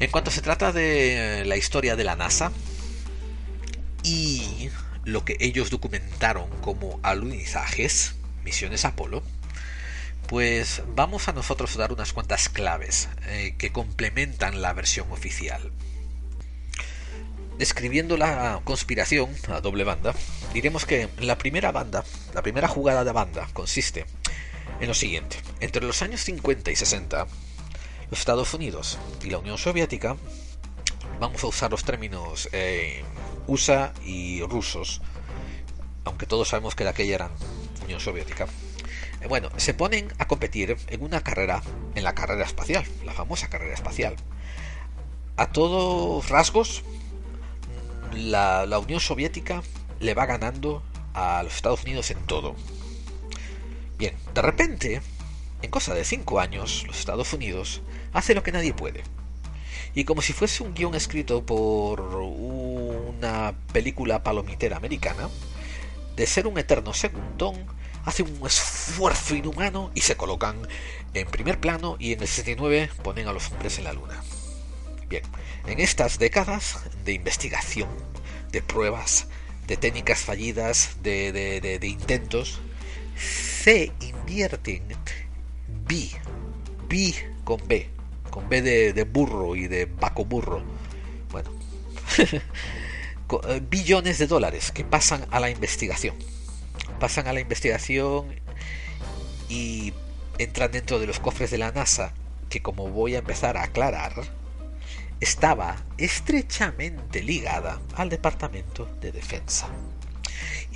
En 0.00 0.10
cuanto 0.10 0.30
se 0.30 0.42
trata 0.42 0.72
de 0.72 1.44
la 1.46 1.56
historia 1.56 1.94
de 1.94 2.04
la 2.04 2.16
NASA 2.16 2.50
y 4.02 4.68
lo 5.04 5.24
que 5.24 5.36
ellos 5.38 5.70
documentaron 5.70 6.48
como 6.60 6.98
alunizajes, 7.02 8.16
misiones 8.42 8.84
Apolo, 8.84 9.22
pues 10.32 10.82
vamos 10.96 11.28
a 11.28 11.34
nosotros 11.34 11.76
dar 11.76 11.92
unas 11.92 12.14
cuantas 12.14 12.48
claves 12.48 13.10
eh, 13.26 13.54
que 13.58 13.70
complementan 13.70 14.62
la 14.62 14.72
versión 14.72 15.12
oficial. 15.12 15.72
Describiendo 17.58 18.16
la 18.16 18.62
conspiración 18.64 19.28
a 19.48 19.60
doble 19.60 19.84
banda, 19.84 20.14
diremos 20.54 20.86
que 20.86 21.10
la 21.18 21.36
primera 21.36 21.70
banda, 21.70 22.02
la 22.32 22.40
primera 22.40 22.66
jugada 22.66 23.04
de 23.04 23.12
banda 23.12 23.46
consiste 23.52 24.06
en 24.80 24.88
lo 24.88 24.94
siguiente. 24.94 25.36
Entre 25.60 25.84
los 25.84 26.00
años 26.00 26.22
50 26.22 26.70
y 26.70 26.76
60, 26.76 27.26
los 28.10 28.18
Estados 28.18 28.54
Unidos 28.54 28.98
y 29.22 29.28
la 29.28 29.36
Unión 29.36 29.58
Soviética, 29.58 30.16
vamos 31.20 31.44
a 31.44 31.48
usar 31.48 31.70
los 31.70 31.84
términos 31.84 32.48
eh, 32.52 33.04
USA 33.48 33.92
y 34.02 34.40
rusos, 34.44 35.02
aunque 36.04 36.24
todos 36.24 36.48
sabemos 36.48 36.74
que 36.74 36.84
de 36.84 36.90
aquella 36.90 37.16
eran 37.16 37.32
Unión 37.84 38.00
Soviética, 38.00 38.46
bueno, 39.28 39.50
se 39.56 39.74
ponen 39.74 40.08
a 40.18 40.26
competir 40.26 40.76
en 40.88 41.02
una 41.02 41.22
carrera, 41.22 41.62
en 41.94 42.04
la 42.04 42.14
carrera 42.14 42.44
espacial, 42.44 42.84
la 43.04 43.12
famosa 43.12 43.48
carrera 43.48 43.74
espacial. 43.74 44.16
A 45.36 45.52
todos 45.52 46.28
rasgos, 46.28 46.82
la, 48.14 48.78
Unión 48.78 49.00
Soviética 49.00 49.62
le 50.00 50.14
va 50.14 50.26
ganando 50.26 50.82
a 51.14 51.42
los 51.42 51.54
Estados 51.54 51.82
Unidos 51.84 52.10
en 52.10 52.18
todo. 52.26 52.54
Bien, 53.98 54.14
de 54.34 54.42
repente, 54.42 55.00
en 55.62 55.70
cosa 55.70 55.94
de 55.94 56.04
cinco 56.04 56.40
años, 56.40 56.84
los 56.86 56.98
Estados 56.98 57.32
Unidos 57.32 57.82
hace 58.12 58.34
lo 58.34 58.42
que 58.42 58.52
nadie 58.52 58.74
puede. 58.74 59.02
Y 59.94 60.04
como 60.04 60.22
si 60.22 60.32
fuese 60.32 60.62
un 60.62 60.74
guion 60.74 60.94
escrito 60.94 61.44
por 61.44 62.00
una 62.00 63.54
película 63.72 64.22
palomitera 64.22 64.76
americana, 64.76 65.28
de 66.16 66.26
ser 66.26 66.46
un 66.46 66.58
eterno 66.58 66.94
segundón, 66.94 67.66
hace 68.04 68.22
un 68.22 68.46
esfuerzo 68.46 69.34
inhumano 69.34 69.90
y 69.94 70.00
se 70.00 70.16
colocan 70.16 70.56
en 71.14 71.28
primer 71.28 71.60
plano 71.60 71.96
y 71.98 72.12
en 72.12 72.20
el 72.20 72.28
69 72.28 72.90
ponen 73.02 73.28
a 73.28 73.32
los 73.32 73.50
hombres 73.50 73.78
en 73.78 73.84
la 73.84 73.92
luna. 73.92 74.22
Bien, 75.08 75.22
en 75.66 75.78
estas 75.78 76.18
décadas 76.18 76.78
de 77.04 77.12
investigación, 77.12 77.88
de 78.50 78.62
pruebas, 78.62 79.26
de 79.66 79.76
técnicas 79.76 80.20
fallidas, 80.20 80.96
de, 81.02 81.32
de, 81.32 81.86
intentos, 81.86 82.60
se 83.16 83.92
invierten 84.00 84.82
B, 85.86 86.10
B 86.88 87.14
con 87.44 87.60
B, 87.68 87.88
con 88.30 88.48
B 88.48 88.62
de, 88.62 89.04
burro 89.04 89.54
y 89.54 89.68
de 89.68 89.86
baco 89.86 90.24
burro. 90.24 90.62
Bueno, 91.30 91.50
eh, 92.18 93.62
billones 93.68 94.18
de 94.18 94.26
dólares 94.26 94.72
que 94.72 94.84
pasan 94.84 95.26
a 95.30 95.40
la 95.40 95.50
investigación. 95.50 96.16
Pasan 97.02 97.26
a 97.26 97.32
la 97.32 97.40
investigación 97.40 98.32
y 99.48 99.92
entran 100.38 100.70
dentro 100.70 101.00
de 101.00 101.08
los 101.08 101.18
cofres 101.18 101.50
de 101.50 101.58
la 101.58 101.72
NASA, 101.72 102.14
que 102.48 102.62
como 102.62 102.90
voy 102.90 103.16
a 103.16 103.18
empezar 103.18 103.56
a 103.56 103.64
aclarar, 103.64 104.12
estaba 105.18 105.82
estrechamente 105.98 107.24
ligada 107.24 107.80
al 107.96 108.08
Departamento 108.08 108.88
de 109.00 109.10
Defensa. 109.10 109.66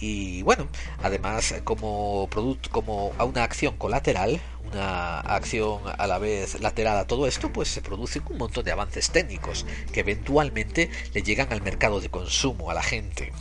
Y 0.00 0.42
bueno, 0.42 0.66
además 1.00 1.54
como 1.62 2.26
producto, 2.28 2.70
como 2.70 3.12
a 3.18 3.24
una 3.24 3.44
acción 3.44 3.76
colateral, 3.76 4.40
una 4.64 5.20
acción 5.20 5.80
a 5.96 6.08
la 6.08 6.18
vez 6.18 6.60
lateral 6.60 6.98
a 6.98 7.06
todo 7.06 7.28
esto, 7.28 7.52
pues 7.52 7.68
se 7.68 7.82
producen 7.82 8.24
un 8.28 8.38
montón 8.38 8.64
de 8.64 8.72
avances 8.72 9.10
técnicos 9.10 9.64
que 9.92 10.00
eventualmente 10.00 10.90
le 11.14 11.22
llegan 11.22 11.52
al 11.52 11.62
mercado 11.62 12.00
de 12.00 12.08
consumo, 12.08 12.68
a 12.68 12.74
la 12.74 12.82
gente. 12.82 13.32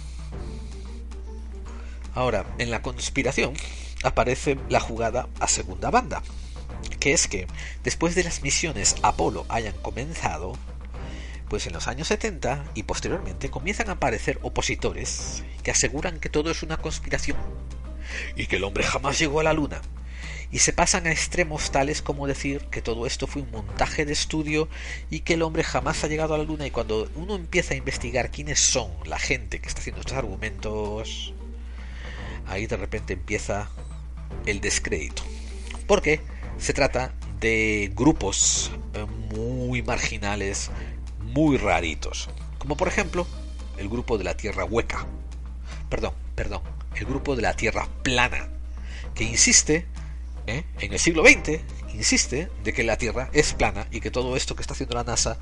Ahora, 2.15 2.45
en 2.59 2.71
la 2.71 2.81
conspiración 2.81 3.53
aparece 4.03 4.57
la 4.69 4.79
jugada 4.79 5.27
a 5.41 5.49
segunda 5.49 5.91
banda, 5.91 6.23
que 7.01 7.11
es 7.11 7.27
que 7.27 7.45
después 7.83 8.15
de 8.15 8.23
las 8.23 8.41
misiones 8.41 8.95
Apolo 9.01 9.45
hayan 9.49 9.75
comenzado, 9.81 10.53
pues 11.49 11.67
en 11.67 11.73
los 11.73 11.89
años 11.89 12.07
70 12.07 12.71
y 12.73 12.83
posteriormente 12.83 13.49
comienzan 13.49 13.89
a 13.89 13.93
aparecer 13.93 14.39
opositores 14.43 15.43
que 15.61 15.71
aseguran 15.71 16.21
que 16.21 16.29
todo 16.29 16.49
es 16.51 16.63
una 16.63 16.77
conspiración 16.77 17.37
y 18.37 18.47
que 18.47 18.55
el 18.55 18.63
hombre 18.63 18.85
jamás 18.85 19.19
llegó 19.19 19.41
a 19.41 19.43
la 19.43 19.53
luna. 19.53 19.81
Y 20.51 20.59
se 20.59 20.71
pasan 20.71 21.07
a 21.07 21.11
extremos 21.11 21.69
tales 21.71 22.01
como 22.01 22.27
decir 22.27 22.61
que 22.71 22.81
todo 22.81 23.05
esto 23.05 23.27
fue 23.27 23.41
un 23.41 23.51
montaje 23.51 24.05
de 24.05 24.13
estudio 24.13 24.69
y 25.09 25.19
que 25.21 25.33
el 25.33 25.41
hombre 25.41 25.63
jamás 25.63 26.03
ha 26.03 26.07
llegado 26.07 26.33
a 26.33 26.37
la 26.37 26.45
luna. 26.45 26.65
Y 26.65 26.71
cuando 26.71 27.09
uno 27.15 27.35
empieza 27.35 27.73
a 27.73 27.77
investigar 27.77 28.31
quiénes 28.31 28.59
son 28.59 28.89
la 29.05 29.19
gente 29.19 29.59
que 29.59 29.67
está 29.67 29.81
haciendo 29.81 29.99
estos 29.99 30.15
argumentos, 30.15 31.33
ahí 32.47 32.67
de 32.67 32.77
repente 32.77 33.13
empieza 33.13 33.69
el 34.45 34.61
descrédito. 34.61 35.23
Porque 35.87 36.21
se 36.57 36.73
trata 36.73 37.13
de 37.39 37.91
grupos 37.95 38.71
eh, 38.93 39.05
muy 39.35 39.81
marginales, 39.81 40.71
muy 41.19 41.57
raritos. 41.57 42.29
Como 42.57 42.77
por 42.77 42.87
ejemplo 42.87 43.27
el 43.77 43.89
grupo 43.89 44.17
de 44.17 44.23
la 44.23 44.37
Tierra 44.37 44.65
hueca. 44.65 45.05
Perdón, 45.89 46.13
perdón, 46.35 46.61
el 46.95 47.05
grupo 47.05 47.35
de 47.35 47.41
la 47.41 47.53
Tierra 47.53 47.87
plana. 48.03 48.49
Que 49.13 49.23
insiste 49.23 49.85
¿eh? 50.47 50.63
en 50.79 50.93
el 50.93 50.99
siglo 50.99 51.23
XX 51.23 51.61
insiste 51.95 52.49
de 52.63 52.73
que 52.73 52.83
la 52.83 52.97
Tierra 52.97 53.29
es 53.33 53.53
plana 53.53 53.87
y 53.91 54.01
que 54.01 54.11
todo 54.11 54.35
esto 54.35 54.55
que 54.55 54.61
está 54.61 54.73
haciendo 54.73 54.95
la 54.95 55.03
NASA 55.03 55.37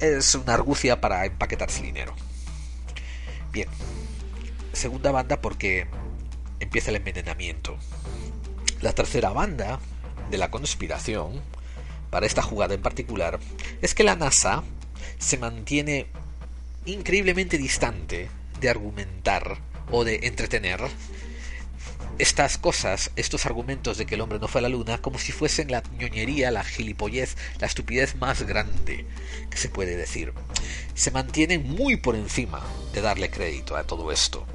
es 0.00 0.34
una 0.34 0.54
argucia 0.54 1.00
para 1.00 1.24
empaquetarse 1.26 1.82
dinero. 1.82 2.14
Bien, 3.52 3.68
segunda 4.72 5.10
banda 5.10 5.40
porque 5.40 5.86
empieza 6.60 6.90
el 6.90 6.96
envenenamiento. 6.96 7.76
La 8.80 8.92
tercera 8.92 9.30
banda 9.30 9.80
de 10.30 10.38
la 10.38 10.50
conspiración, 10.50 11.40
para 12.10 12.26
esta 12.26 12.42
jugada 12.42 12.74
en 12.74 12.82
particular, 12.82 13.38
es 13.82 13.94
que 13.94 14.04
la 14.04 14.16
NASA 14.16 14.62
se 15.18 15.38
mantiene 15.38 16.06
increíblemente 16.84 17.58
distante 17.58 18.28
de 18.60 18.68
argumentar 18.70 19.58
o 19.90 20.04
de 20.04 20.20
entretener 20.22 20.80
estas 22.18 22.56
cosas, 22.56 23.10
estos 23.16 23.44
argumentos 23.44 23.98
de 23.98 24.06
que 24.06 24.14
el 24.14 24.22
hombre 24.22 24.38
no 24.38 24.48
fue 24.48 24.60
a 24.60 24.62
la 24.62 24.68
luna, 24.68 24.98
como 24.98 25.18
si 25.18 25.32
fuesen 25.32 25.70
la 25.70 25.82
ñoñería, 25.98 26.50
la 26.50 26.64
gilipollez, 26.64 27.36
la 27.58 27.66
estupidez 27.66 28.16
más 28.16 28.42
grande 28.42 29.04
que 29.50 29.58
se 29.58 29.68
puede 29.68 29.96
decir. 29.96 30.32
Se 30.94 31.10
mantienen 31.10 31.68
muy 31.68 31.96
por 31.96 32.16
encima 32.16 32.62
de 32.94 33.02
darle 33.02 33.30
crédito 33.30 33.76
a 33.76 33.84
todo 33.84 34.12
esto. 34.12 34.46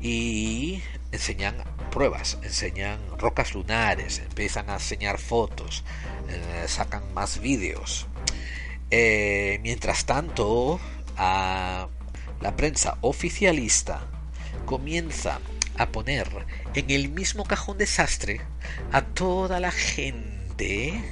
Y 0.00 0.82
enseñan 1.12 1.56
pruebas, 1.90 2.38
enseñan 2.42 2.98
rocas 3.18 3.54
lunares, 3.54 4.18
empiezan 4.18 4.70
a 4.70 4.74
enseñar 4.74 5.18
fotos, 5.18 5.84
eh, 6.28 6.64
sacan 6.68 7.12
más 7.14 7.40
vídeos. 7.40 8.06
Eh, 8.90 9.58
mientras 9.62 10.06
tanto, 10.06 10.80
a 11.16 11.88
la 12.40 12.56
prensa 12.56 12.98
oficialista 13.00 14.06
comienza 14.64 15.40
a 15.76 15.88
poner 15.88 16.28
en 16.74 16.90
el 16.90 17.08
mismo 17.08 17.44
cajón 17.44 17.78
desastre 17.78 18.40
a 18.92 19.02
toda 19.02 19.60
la 19.60 19.70
gente, 19.70 21.02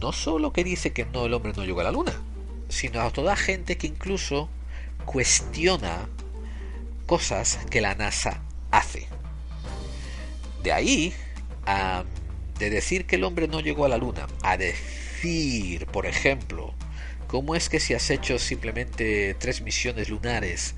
no 0.00 0.12
solo 0.12 0.52
que 0.52 0.64
dice 0.64 0.92
que 0.92 1.04
no 1.04 1.26
el 1.26 1.34
hombre 1.34 1.52
no 1.56 1.64
llegó 1.64 1.80
a 1.80 1.84
la 1.84 1.92
luna, 1.92 2.12
sino 2.68 3.00
a 3.00 3.10
toda 3.10 3.36
gente 3.36 3.76
que 3.76 3.86
incluso 3.86 4.48
cuestiona 5.04 6.08
cosas 7.06 7.58
que 7.70 7.80
la 7.80 7.94
NASA 7.94 8.42
hace. 8.70 9.09
De 10.62 10.72
ahí 10.72 11.14
a 11.66 12.04
de 12.60 12.70
decir 12.70 13.06
que 13.06 13.16
el 13.16 13.24
hombre 13.24 13.48
no 13.48 13.60
llegó 13.60 13.86
a 13.86 13.88
la 13.88 13.96
luna, 13.96 14.26
a 14.42 14.56
decir, 14.58 15.86
por 15.86 16.06
ejemplo, 16.06 16.74
cómo 17.26 17.56
es 17.56 17.70
que 17.70 17.80
si 17.80 17.94
has 17.94 18.10
hecho 18.10 18.38
simplemente 18.38 19.34
tres 19.34 19.62
misiones 19.62 20.10
lunares 20.10 20.74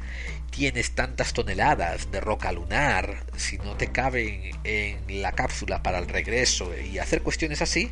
tienes 0.50 0.92
tantas 0.92 1.32
toneladas 1.32 2.12
de 2.12 2.20
roca 2.20 2.52
lunar, 2.52 3.24
si 3.36 3.58
no 3.58 3.74
te 3.76 3.88
caben 3.90 4.52
en 4.64 5.22
la 5.22 5.32
cápsula 5.32 5.82
para 5.82 5.98
el 5.98 6.06
regreso 6.06 6.70
y 6.76 6.98
hacer 6.98 7.22
cuestiones 7.22 7.62
así, 7.62 7.90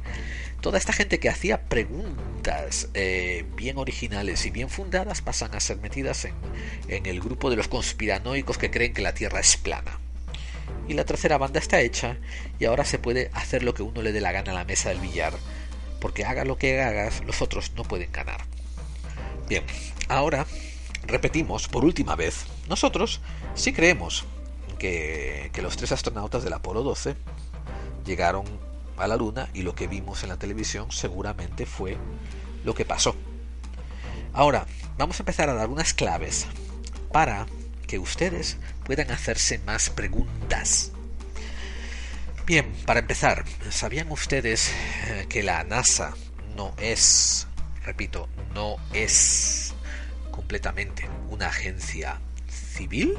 toda 0.61 0.79
esta 0.79 0.93
gente 0.93 1.19
que 1.19 1.31
hacía 1.31 1.63
preguntas 1.63 2.91
eh, 2.95 3.47
bien 3.57 3.79
originales 3.79 4.45
y 4.47 4.51
bien 4.51 4.69
fundadas 4.69 5.23
pasan 5.23 5.55
a 5.55 5.61
ser 5.61 5.79
metidas 5.79 6.27
en, 6.27 6.35
en 6.89 7.07
el 7.07 7.21
grupo 7.21 7.51
de 7.51 7.57
los 7.57 7.67
conspiranoicos 7.67 8.59
que 8.59 8.71
creen 8.71 8.93
que 8.93 9.03
la 9.03 9.15
Tierra 9.15 9.41
es 9.41 9.57
plana. 9.57 9.99
Y 10.89 10.95
la 10.95 11.05
tercera 11.05 11.39
banda 11.39 11.61
está 11.61 11.81
hecha 11.81 12.19
y 12.59 12.65
ahora 12.65 12.85
se 12.85 12.99
puede 12.99 13.31
hacer 13.35 13.63
lo 13.63 13.75
que 13.75 13.83
uno 13.83 14.03
le 14.03 14.13
dé 14.13 14.21
la 14.21 14.33
gana 14.33 14.53
a 14.53 14.55
la 14.55 14.65
mesa 14.65 14.89
del 14.89 15.01
billar, 15.01 15.33
porque 16.01 16.25
haga 16.25 16.45
lo 16.45 16.59
que 16.59 16.81
hagas, 16.81 17.23
los 17.25 17.43
otros 17.43 17.73
no 17.77 17.85
pueden 17.85 18.11
ganar. 18.11 18.41
Bien, 19.49 19.65
ahora 20.09 20.47
repetimos 21.07 21.69
por 21.69 21.85
última 21.85 22.17
vez, 22.17 22.47
nosotros 22.69 23.21
sí 23.55 23.73
creemos 23.73 24.25
que, 24.81 25.51
los 25.63 25.77
tres 25.77 25.93
astronautas 25.93 26.43
del 26.43 26.55
Apolo 26.55 26.83
12 26.83 27.15
llegaron 28.07 28.45
a 28.97 29.07
la 29.07 29.17
Luna 29.17 29.49
y 29.53 29.63
lo 29.63 29.75
que 29.75 29.87
vimos 29.87 30.23
en 30.23 30.31
la 30.31 30.39
televisión 30.39 30.91
seguramente 30.91 31.67
fue 31.67 31.99
lo 32.65 32.75
que 32.75 32.85
pasó. 32.85 33.15
Ahora, 34.33 34.67
vamos 34.97 35.21
a 35.21 35.23
empezar 35.23 35.49
a 35.49 35.55
dar 35.55 35.69
unas 35.69 35.93
claves 35.93 36.47
para 37.13 37.47
que 37.91 37.99
ustedes 37.99 38.57
puedan 38.85 39.11
hacerse 39.11 39.59
más 39.67 39.91
preguntas. 39.91 40.93
Bien, 42.47 42.73
para 42.87 43.01
empezar, 43.01 43.45
¿sabían 43.69 44.13
ustedes 44.13 44.71
eh, 45.09 45.27
que 45.29 45.43
la 45.43 45.65
NASA 45.65 46.15
no 46.55 46.73
es, 46.79 47.49
repito, 47.85 48.29
no 48.55 48.77
es 48.93 49.75
completamente 50.31 51.09
una 51.31 51.49
agencia 51.49 52.21
civil. 52.49 53.19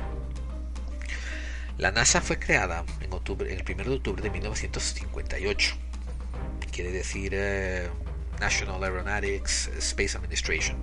La 1.77 1.91
NASA 1.91 2.21
fue 2.21 2.39
creada 2.39 2.85
en, 3.01 3.11
octubre, 3.11 3.53
el 3.53 3.65
1 3.69 3.83
de 3.83 3.95
octubre 3.97 4.21
de 4.21 4.29
1958. 4.29 5.75
Quiere 6.71 6.93
decir 6.93 7.33
eh, 7.35 7.89
National 8.39 8.81
Aeronautics 8.81 9.67
Space 9.79 10.15
Administration. 10.15 10.77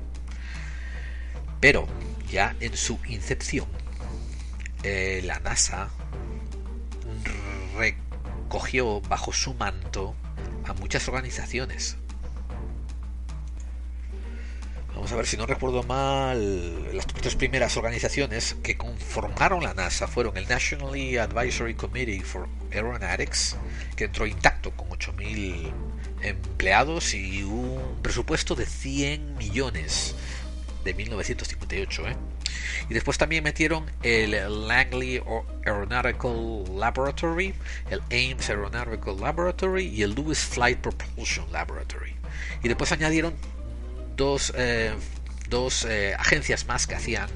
Pero 1.58 1.88
ya 2.30 2.54
en 2.60 2.76
su 2.76 2.98
incepción, 3.06 3.66
eh, 4.82 5.22
la 5.24 5.40
NASA 5.40 5.90
recogió 7.76 9.00
bajo 9.02 9.32
su 9.32 9.54
manto 9.54 10.14
a 10.64 10.72
muchas 10.74 11.08
organizaciones. 11.08 11.96
Vamos 14.94 15.12
a 15.12 15.16
ver 15.16 15.26
si 15.26 15.36
no 15.36 15.46
recuerdo 15.46 15.84
mal, 15.84 16.94
las 16.94 17.06
tres 17.06 17.36
primeras 17.36 17.76
organizaciones 17.76 18.56
que 18.64 18.76
conformaron 18.76 19.62
la 19.62 19.72
NASA 19.72 20.08
fueron 20.08 20.36
el 20.36 20.48
National 20.48 20.92
Advisory 21.20 21.74
Committee 21.74 22.20
for 22.20 22.48
Aeronautics, 22.72 23.56
que 23.94 24.04
entró 24.04 24.26
intacto 24.26 24.72
con 24.72 24.88
8.000 24.88 25.72
empleados 26.22 27.14
y 27.14 27.44
un 27.44 28.00
presupuesto 28.02 28.56
de 28.56 28.66
100 28.66 29.36
millones 29.36 30.16
de 30.84 30.94
1958. 30.94 32.08
¿eh? 32.08 32.16
Y 32.88 32.94
después 32.94 33.18
también 33.18 33.44
metieron 33.44 33.90
el 34.02 34.30
Langley 34.66 35.22
Aeronautical 35.64 36.64
Laboratory, 36.78 37.54
el 37.90 38.00
Ames 38.10 38.48
Aeronautical 38.48 39.20
Laboratory 39.20 39.86
y 39.86 40.02
el 40.02 40.14
Lewis 40.14 40.40
Flight 40.40 40.78
Propulsion 40.78 41.50
Laboratory. 41.52 42.14
Y 42.62 42.68
después 42.68 42.92
añadieron 42.92 43.34
dos, 44.16 44.52
eh, 44.56 44.92
dos 45.48 45.84
eh, 45.84 46.14
agencias 46.18 46.66
más 46.66 46.86
que 46.86 46.94
hacían 46.94 47.28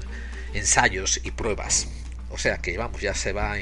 ensayos 0.53 1.19
y 1.23 1.31
pruebas. 1.31 1.87
O 2.29 2.37
sea 2.37 2.57
que 2.57 2.77
vamos, 2.77 3.01
ya 3.01 3.13
se 3.13 3.33
va 3.33 3.55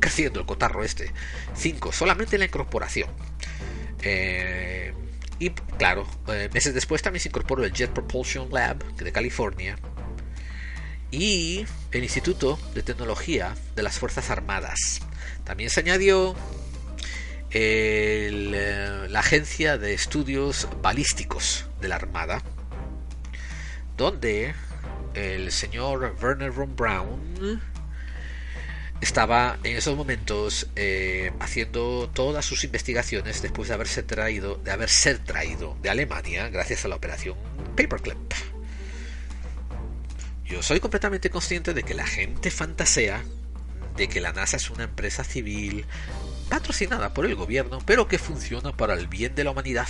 creciendo 0.00 0.40
el 0.40 0.46
cotarro 0.46 0.82
este. 0.82 1.12
Cinco, 1.54 1.92
solamente 1.92 2.38
la 2.38 2.46
incorporación. 2.46 3.10
Eh, 4.02 4.94
y 5.40 5.50
claro, 5.50 6.06
meses 6.52 6.74
después 6.74 7.02
también 7.02 7.22
se 7.22 7.30
incorporó 7.30 7.64
el 7.64 7.72
Jet 7.72 7.90
Propulsion 7.90 8.52
Lab 8.52 8.84
de 8.96 9.10
California 9.10 9.76
y 11.10 11.64
el 11.92 12.02
Instituto 12.02 12.60
de 12.74 12.82
Tecnología 12.82 13.54
de 13.74 13.82
las 13.82 13.98
Fuerzas 13.98 14.30
Armadas. 14.30 15.00
También 15.44 15.70
se 15.70 15.80
añadió 15.80 16.36
eh, 17.50 19.06
la 19.08 19.20
Agencia 19.20 19.78
de 19.78 19.94
Estudios 19.94 20.68
Balísticos 20.82 21.66
de 21.80 21.88
la 21.88 21.96
Armada, 21.96 22.42
donde 23.96 24.54
el 25.14 25.50
señor 25.50 26.14
Werner 26.22 26.50
von 26.50 26.76
Braun 26.76 27.60
estaba 29.00 29.58
en 29.64 29.76
esos 29.76 29.96
momentos 29.96 30.68
eh, 30.76 31.32
haciendo 31.40 32.10
todas 32.12 32.44
sus 32.44 32.64
investigaciones 32.64 33.42
después 33.42 33.68
de 33.68 33.74
haberse 33.74 34.02
traído, 34.02 34.56
de 34.56 34.70
haberse 34.70 35.14
traído 35.18 35.76
de 35.82 35.90
Alemania 35.90 36.48
gracias 36.48 36.84
a 36.84 36.88
la 36.88 36.96
operación 36.96 37.36
Paperclip. 37.76 38.18
Yo 40.44 40.62
soy 40.62 40.80
completamente 40.80 41.30
consciente 41.30 41.74
de 41.74 41.82
que 41.82 41.94
la 41.94 42.06
gente 42.06 42.50
fantasea 42.50 43.22
de 43.96 44.08
que 44.08 44.20
la 44.20 44.32
NASA 44.32 44.56
es 44.56 44.70
una 44.70 44.84
empresa 44.84 45.24
civil 45.24 45.86
patrocinada 46.48 47.14
por 47.14 47.26
el 47.26 47.36
gobierno, 47.36 47.78
pero 47.86 48.08
que 48.08 48.18
funciona 48.18 48.76
para 48.76 48.94
el 48.94 49.06
bien 49.06 49.34
de 49.34 49.44
la 49.44 49.52
humanidad, 49.52 49.88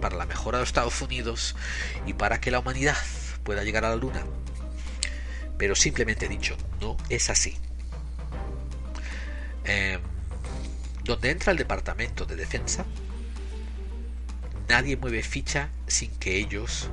para 0.00 0.16
la 0.16 0.26
mejora 0.26 0.58
de 0.58 0.62
los 0.62 0.70
Estados 0.70 1.00
Unidos 1.02 1.54
y 2.06 2.14
para 2.14 2.40
que 2.40 2.50
la 2.50 2.60
humanidad 2.60 2.96
pueda 3.44 3.62
llegar 3.62 3.84
a 3.84 3.90
la 3.90 3.96
luna. 3.96 4.24
Pero 5.58 5.74
simplemente 5.74 6.28
dicho, 6.28 6.56
no 6.80 6.96
es 7.10 7.28
así. 7.28 7.58
Em, 9.64 10.00
donde 11.04 11.30
entra 11.30 11.52
el 11.52 11.58
Departamento 11.58 12.24
de 12.24 12.36
Defensa, 12.36 12.84
nadie 14.68 14.96
mueve 14.96 15.22
ficha 15.22 15.70
sin 15.86 16.10
que 16.16 16.36
ellos 16.36 16.88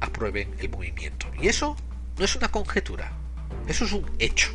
aprueben 0.00 0.54
el 0.58 0.68
movimiento. 0.70 1.26
Y 1.40 1.48
eso 1.48 1.76
no 2.18 2.24
es 2.24 2.36
una 2.36 2.48
conjetura, 2.50 3.12
eso 3.68 3.84
es 3.84 3.92
un 3.92 4.10
hecho. 4.18 4.50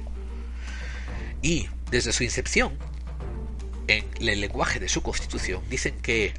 Y 1.41 1.69
desde 1.89 2.11
su 2.11 2.23
incepción, 2.23 2.77
en 3.87 4.05
el 4.19 4.41
lenguaje 4.41 4.79
de 4.79 4.89
su 4.89 5.01
constitución, 5.01 5.63
dicen 5.69 5.99
que 6.01 6.33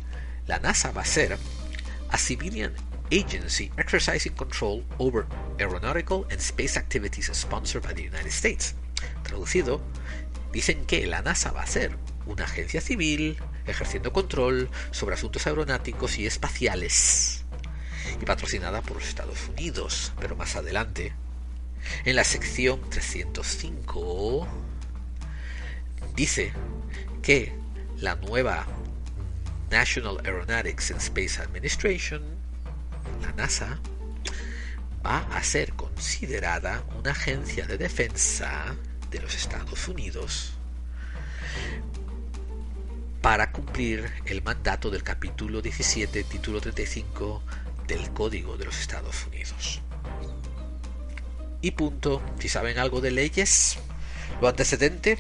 la 0.47 0.59
NASA 0.59 0.93
va 0.93 1.03
a 1.03 1.07
ser 1.07 1.39
a 2.11 2.19
civilian 2.19 2.73
agency 3.11 3.73
exercising 3.77 4.33
control 4.35 4.85
over 4.99 5.27
aeronautical 5.59 6.27
and 6.31 6.41
space 6.41 6.77
activities 6.77 7.31
sponsored 7.33 7.83
by 7.83 7.93
the 7.93 8.03
United 8.03 8.31
States. 8.31 8.75
Traducido, 9.25 9.81
dicen 10.53 10.85
que 10.85 11.07
la 11.07 11.23
NASA 11.23 11.53
va 11.53 11.63
a 11.63 11.67
ser 11.67 11.97
una 12.27 12.45
agencia 12.45 12.81
civil 12.81 13.37
ejerciendo 13.67 14.13
control 14.13 14.71
sobre 14.91 15.15
asuntos 15.15 15.47
aeronáuticos 15.47 16.19
y 16.19 16.27
espaciales 16.27 17.45
y 18.21 18.25
patrocinada 18.25 18.83
por 18.83 18.99
los 18.99 19.09
Estados 19.09 19.49
Unidos. 19.49 20.13
Pero 20.21 20.37
más 20.37 20.57
adelante, 20.57 21.13
en 22.05 22.17
la 22.17 22.25
sección 22.25 22.81
305, 22.91 24.47
dice 26.15 26.53
que 27.23 27.53
la 27.99 28.17
nueva 28.17 28.67
National 29.71 30.19
Aeronautics 30.25 30.91
and 30.91 31.01
Space 31.01 31.41
Administration, 31.41 32.23
la 33.23 33.33
NASA, 33.33 33.79
va 35.05 35.19
a 35.33 35.43
ser 35.43 35.73
considerada 35.75 36.83
una 36.99 37.13
agencia 37.13 37.67
de 37.67 37.79
defensa 37.79 38.77
de 39.11 39.21
los 39.21 39.35
Estados 39.35 39.89
Unidos 39.89 40.53
para 43.21 43.53
cumplir 43.53 44.11
el 44.25 44.43
mandato 44.43 44.91
del 44.91 45.03
capítulo 45.03 45.61
17, 45.61 46.25
título 46.25 46.61
35 46.61 47.43
del 47.87 48.11
Código 48.13 48.57
de 48.57 48.65
los 48.65 48.81
Estados 48.81 49.27
Unidos. 49.27 49.83
Y 51.61 51.73
punto, 51.73 52.23
si 52.39 52.49
saben 52.49 52.79
algo 52.79 53.01
de 53.01 53.11
leyes, 53.11 53.77
lo 54.41 54.49
antecedente 54.49 55.19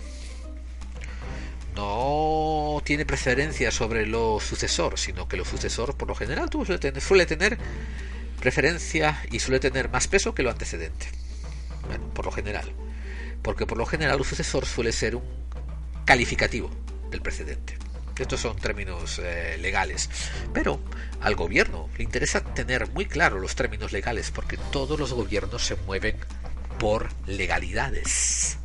no 1.77 2.81
tiene 2.85 3.05
preferencia 3.05 3.71
sobre 3.71 4.07
lo 4.07 4.41
sucesor, 4.41 4.99
sino 4.99 5.29
que 5.29 5.37
lo 5.37 5.45
sucesor 5.45 5.97
por 5.97 6.09
lo 6.09 6.15
general 6.15 6.49
suele 6.51 6.79
tener, 6.79 7.03
suele 7.03 7.27
tener 7.27 7.59
preferencia 8.41 9.23
y 9.31 9.41
suele 9.41 9.61
tener 9.61 9.91
más 9.91 10.09
peso 10.09 10.35
que 10.35 10.43
lo 10.43 10.51
antecedente. 10.51 11.07
Bueno, 11.87 12.09
por 12.15 12.25
lo 12.25 12.33
general. 12.33 12.73
Porque 13.43 13.67
por 13.67 13.79
lo 13.79 13.87
general 13.87 14.19
lo 14.19 14.25
sucesor 14.25 14.67
suele 14.67 14.93
ser 14.93 15.17
un 15.17 15.25
calificativo 16.05 16.71
del 17.11 17.23
precedente. 17.23 17.79
Estos 18.19 18.41
son 18.41 18.57
términos 18.57 19.19
eh, 19.19 19.57
legales. 19.61 20.11
Pero 20.53 20.81
al 21.23 21.35
gobierno 21.37 21.89
le 21.97 22.05
interesa 22.05 22.41
tener 22.45 22.91
muy 22.91 23.07
claro 23.07 23.39
los 23.39 23.55
términos 23.55 23.93
legales 23.93 24.31
porque 24.31 24.59
todos 24.71 24.99
los 24.99 25.15
gobiernos 25.15 25.65
se 25.65 25.77
mueven 25.77 26.17
por 26.79 27.09
legalidades. 27.27 28.59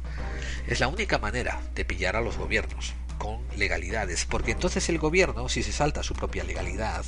Es 0.67 0.79
la 0.79 0.87
única 0.87 1.19
manera 1.19 1.61
de 1.73 1.85
pillar 1.85 2.15
a 2.15 2.21
los 2.21 2.37
gobiernos 2.37 2.93
con 3.17 3.39
legalidades, 3.55 4.25
porque 4.25 4.51
entonces 4.51 4.89
el 4.89 4.97
gobierno, 4.97 5.47
si 5.47 5.63
se 5.63 5.71
salta 5.71 6.03
su 6.03 6.13
propia 6.15 6.43
legalidad, 6.43 7.05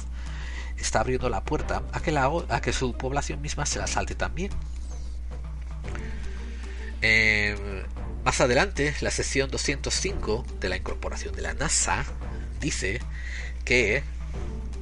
está 0.77 1.01
abriendo 1.01 1.29
la 1.29 1.43
puerta 1.43 1.83
a 1.91 2.01
que, 2.01 2.11
la, 2.11 2.31
a 2.49 2.61
que 2.61 2.71
su 2.71 2.93
población 2.93 3.41
misma 3.41 3.65
se 3.65 3.79
la 3.79 3.87
salte 3.87 4.15
también. 4.15 4.51
Eh, 7.01 7.55
más 8.23 8.41
adelante, 8.41 8.93
la 9.01 9.11
sección 9.11 9.49
205 9.49 10.45
de 10.59 10.69
la 10.69 10.77
incorporación 10.77 11.35
de 11.35 11.41
la 11.41 11.53
NASA 11.53 12.05
dice 12.59 12.99
que 13.63 14.03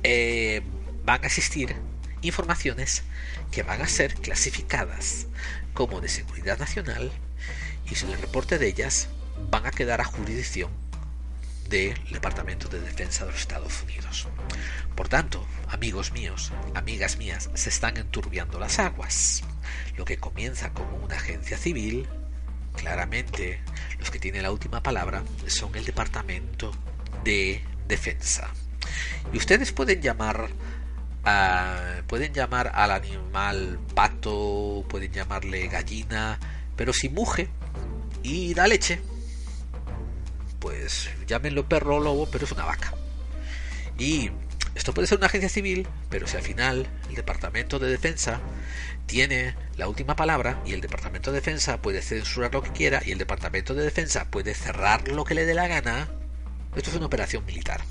eh, 0.04 0.62
van 1.04 1.24
a 1.24 1.28
existir 1.28 1.76
informaciones 2.22 3.04
que 3.52 3.64
van 3.64 3.82
a 3.82 3.88
ser 3.88 4.16
clasificadas 4.16 5.28
como 5.74 6.02
de 6.02 6.10
seguridad 6.10 6.58
nacional 6.58 7.12
y 7.90 7.96
si 7.96 8.06
el 8.06 8.18
reporte 8.20 8.58
de 8.58 8.68
ellas 8.68 9.10
van 9.52 9.66
a 9.66 9.72
quedar 9.72 10.02
a 10.02 10.06
jurisdicción 10.06 10.72
del 11.70 12.00
Departamento 12.12 12.68
de 12.68 12.80
Defensa 12.80 13.26
de 13.26 13.32
los 13.32 13.42
Estados 13.42 13.84
Unidos. 13.84 14.28
Por 14.96 15.08
tanto, 15.10 15.46
amigos 15.70 16.12
míos, 16.12 16.52
amigas 16.74 17.18
mías, 17.18 17.50
se 17.54 17.70
están 17.70 17.98
enturbiando 17.98 18.60
las 18.60 18.80
aguas. 18.80 19.44
Lo 19.98 20.06
que 20.06 20.18
comienza 20.18 20.72
como 20.72 20.98
una 20.98 21.16
agencia 21.16 21.58
civil, 21.58 22.08
claramente 22.76 23.62
los 24.00 24.12
que 24.12 24.20
tienen 24.20 24.44
la 24.44 24.52
última 24.52 24.82
palabra 24.84 25.24
son 25.48 25.76
el 25.76 25.86
Departamento 25.86 26.72
de 27.24 27.64
defensa. 27.88 28.50
Y 29.34 29.38
ustedes 29.38 29.72
pueden 29.72 30.02
llamar 30.02 30.50
pueden 32.08 32.34
llamar 32.34 32.72
al 32.76 32.92
animal 32.92 33.80
pato, 33.96 34.86
pueden 34.88 35.12
llamarle 35.12 35.68
gallina, 35.68 36.40
pero 36.76 36.94
si 36.94 37.10
muge 37.10 37.50
y 38.22 38.54
da 38.54 38.68
leche, 38.68 39.02
pues 40.60 41.10
llámenlo 41.26 41.68
perro 41.68 41.96
o 41.96 42.00
lobo, 42.00 42.28
pero 42.32 42.46
es 42.46 42.52
una 42.52 42.66
vaca. 42.66 42.94
Y 43.98 44.30
esto 44.76 44.94
puede 44.94 45.08
ser 45.08 45.18
una 45.18 45.28
agencia 45.28 45.50
civil, 45.50 45.88
pero 46.10 46.28
si 46.28 46.36
al 46.36 46.44
final 46.44 46.88
el 47.10 47.16
Departamento 47.16 47.80
de 47.80 47.90
Defensa 47.90 48.42
tiene 49.06 49.56
la 49.78 49.88
última 49.88 50.16
palabra 50.16 50.62
y 50.66 50.74
el 50.74 50.82
Departamento 50.82 51.32
de 51.32 51.40
Defensa 51.40 51.82
puede 51.82 52.02
censurar 52.02 52.54
lo 52.54 52.62
que 52.62 52.72
quiera 52.72 53.02
y 53.06 53.12
el 53.12 53.18
Departamento 53.18 53.74
de 53.74 53.84
Defensa 53.84 54.26
puede 54.30 54.54
cerrar 54.54 55.08
lo 55.08 55.24
que 55.24 55.34
le 55.34 55.46
dé 55.46 55.54
la 55.54 55.68
gana, 55.68 56.10
esto 56.76 56.90
es 56.90 56.96
una 56.98 57.06
operación 57.06 57.46
militar. 57.46 57.82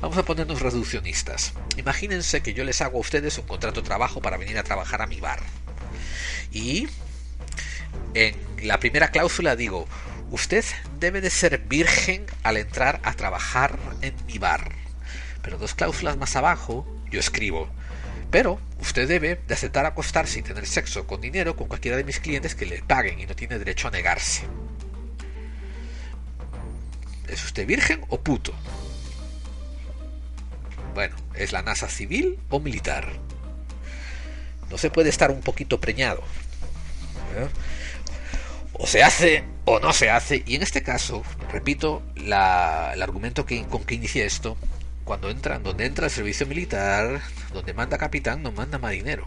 Vamos 0.00 0.16
a 0.16 0.24
ponernos 0.24 0.62
reduccionistas. 0.62 1.52
Imagínense 1.76 2.40
que 2.40 2.54
yo 2.54 2.64
les 2.64 2.80
hago 2.80 2.96
a 2.96 3.00
ustedes 3.02 3.36
un 3.36 3.46
contrato 3.46 3.82
de 3.82 3.86
trabajo 3.86 4.22
para 4.22 4.38
venir 4.38 4.56
a 4.56 4.62
trabajar 4.62 5.02
a 5.02 5.06
mi 5.06 5.20
bar. 5.20 5.40
Y 6.50 6.88
en 8.14 8.34
la 8.62 8.80
primera 8.80 9.10
cláusula 9.10 9.56
digo, 9.56 9.86
usted 10.30 10.64
debe 10.98 11.20
de 11.20 11.28
ser 11.28 11.58
virgen 11.58 12.24
al 12.42 12.56
entrar 12.56 13.00
a 13.02 13.12
trabajar 13.12 13.78
en 14.00 14.14
mi 14.26 14.38
bar. 14.38 14.79
Pero 15.42 15.58
dos 15.58 15.74
cláusulas 15.74 16.16
más 16.16 16.36
abajo 16.36 16.86
yo 17.10 17.20
escribo, 17.20 17.68
pero 18.30 18.60
usted 18.80 19.08
debe 19.08 19.40
de 19.46 19.54
aceptar 19.54 19.86
acostarse 19.86 20.38
y 20.38 20.42
tener 20.42 20.66
sexo 20.66 21.06
con 21.06 21.20
dinero 21.20 21.56
con 21.56 21.66
cualquiera 21.66 21.96
de 21.96 22.04
mis 22.04 22.20
clientes 22.20 22.54
que 22.54 22.66
le 22.66 22.82
paguen 22.82 23.18
y 23.18 23.26
no 23.26 23.34
tiene 23.34 23.58
derecho 23.58 23.88
a 23.88 23.90
negarse. 23.90 24.42
¿Es 27.28 27.44
usted 27.44 27.66
virgen 27.66 28.00
o 28.08 28.20
puto? 28.20 28.52
Bueno, 30.94 31.16
¿es 31.34 31.52
la 31.52 31.62
NASA 31.62 31.88
civil 31.88 32.38
o 32.48 32.60
militar? 32.60 33.08
No 34.68 34.78
se 34.78 34.90
puede 34.90 35.08
estar 35.08 35.30
un 35.30 35.40
poquito 35.40 35.80
preñado. 35.80 36.22
¿eh? 37.36 37.48
O 38.72 38.86
se 38.86 39.02
hace 39.02 39.44
o 39.64 39.80
no 39.80 39.92
se 39.92 40.10
hace. 40.10 40.42
Y 40.46 40.56
en 40.56 40.62
este 40.62 40.82
caso, 40.82 41.22
repito 41.52 42.02
el 42.16 42.32
argumento 42.32 43.46
que, 43.46 43.64
con 43.64 43.84
que 43.84 43.94
inicié 43.94 44.24
esto. 44.24 44.56
Cuando 45.04 45.30
entra, 45.30 45.58
donde 45.58 45.86
entra 45.86 46.06
el 46.06 46.10
servicio 46.10 46.46
militar, 46.46 47.20
donde 47.52 47.74
manda 47.74 47.98
capitán, 47.98 48.42
no 48.42 48.52
manda 48.52 48.78
marinero. 48.78 49.26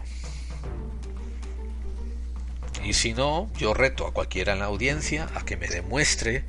Y 2.84 2.92
si 2.92 3.14
no, 3.14 3.50
yo 3.56 3.72
reto 3.72 4.06
a 4.06 4.12
cualquiera 4.12 4.52
en 4.52 4.58
la 4.58 4.66
audiencia 4.66 5.28
a 5.34 5.44
que 5.44 5.56
me 5.56 5.68
demuestre 5.68 6.44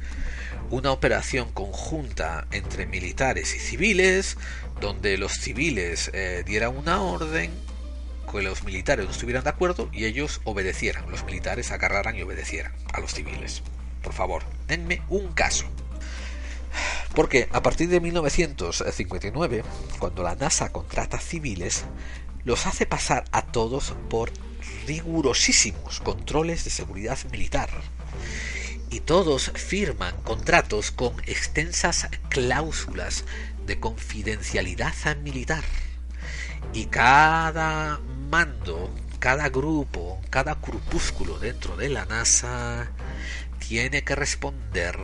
una 0.70 0.92
operación 0.92 1.52
conjunta 1.52 2.48
entre 2.52 2.86
militares 2.86 3.56
y 3.56 3.60
civiles, 3.60 4.38
donde 4.82 5.18
los 5.18 5.34
civiles 5.34 6.12
eh, 6.14 6.44
dieran 6.46 6.76
una 6.76 7.02
orden, 7.02 7.52
que 8.32 8.42
los 8.42 8.64
militares 8.64 9.06
no 9.06 9.12
estuvieran 9.12 9.44
de 9.44 9.50
acuerdo 9.50 9.90
y 9.94 10.06
ellos 10.06 10.42
obedecieran, 10.44 11.10
los 11.10 11.24
militares 11.24 11.72
agarraran 11.72 12.18
y 12.18 12.22
obedecieran 12.24 12.74
a 12.92 13.00
los 13.00 13.14
civiles. 13.14 13.62
Por 14.02 14.14
favor, 14.14 14.44
denme 14.68 15.02
un 15.10 15.32
caso. 15.32 15.66
Porque 17.14 17.48
a 17.52 17.62
partir 17.62 17.90
de 17.90 18.00
1959, 18.00 19.64
cuando 20.00 20.24
la 20.24 20.36
NASA 20.36 20.72
contrata 20.72 21.20
civiles, 21.20 21.86
los 22.44 22.66
hace 22.68 22.86
pasar 22.86 23.26
a 23.32 23.42
todos 23.42 23.96
por 24.10 24.32
rigurosísimos 24.86 26.00
controles 26.00 26.64
de 26.64 26.70
seguridad 26.70 27.18
militar 27.32 27.70
y 28.90 29.00
todos 29.02 29.52
firman 29.56 30.16
contratos 30.22 30.92
con 30.92 31.14
extensas 31.26 32.08
cláusulas 32.30 33.26
de 33.66 33.80
confidencialidad 33.80 34.94
militar. 35.24 35.64
Y 36.74 36.86
cada 36.86 38.00
mando, 38.30 38.94
cada 39.20 39.50
grupo, 39.50 40.22
cada 40.30 40.56
grupúsculo 40.56 41.40
dentro 41.40 41.76
de 41.78 41.90
la 41.90 42.06
NASA 42.06 42.92
tiene 43.60 44.04
que 44.04 44.16
responder 44.16 44.98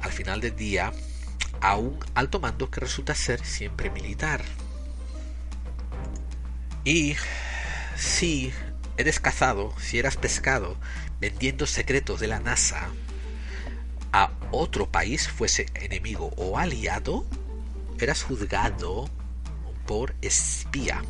al 0.00 0.12
final 0.12 0.40
del 0.40 0.56
día 0.56 0.92
a 1.60 1.76
un 1.76 1.98
alto 2.14 2.40
mando 2.40 2.70
que 2.70 2.80
resulta 2.80 3.14
ser 3.14 3.44
siempre 3.44 3.90
militar. 3.90 4.42
Y 6.84 7.16
si 7.96 8.52
eres 8.96 9.20
cazado, 9.20 9.74
si 9.78 9.98
eras 9.98 10.16
pescado 10.16 10.76
vendiendo 11.20 11.66
secretos 11.66 12.20
de 12.20 12.28
la 12.28 12.40
NASA 12.40 12.88
a 14.12 14.30
otro 14.50 14.90
país, 14.90 15.28
fuese 15.28 15.66
enemigo 15.74 16.32
o 16.36 16.58
aliado, 16.58 17.26
eras 17.98 18.22
juzgado 18.22 19.10
por 19.86 20.14
espía. 20.22 21.02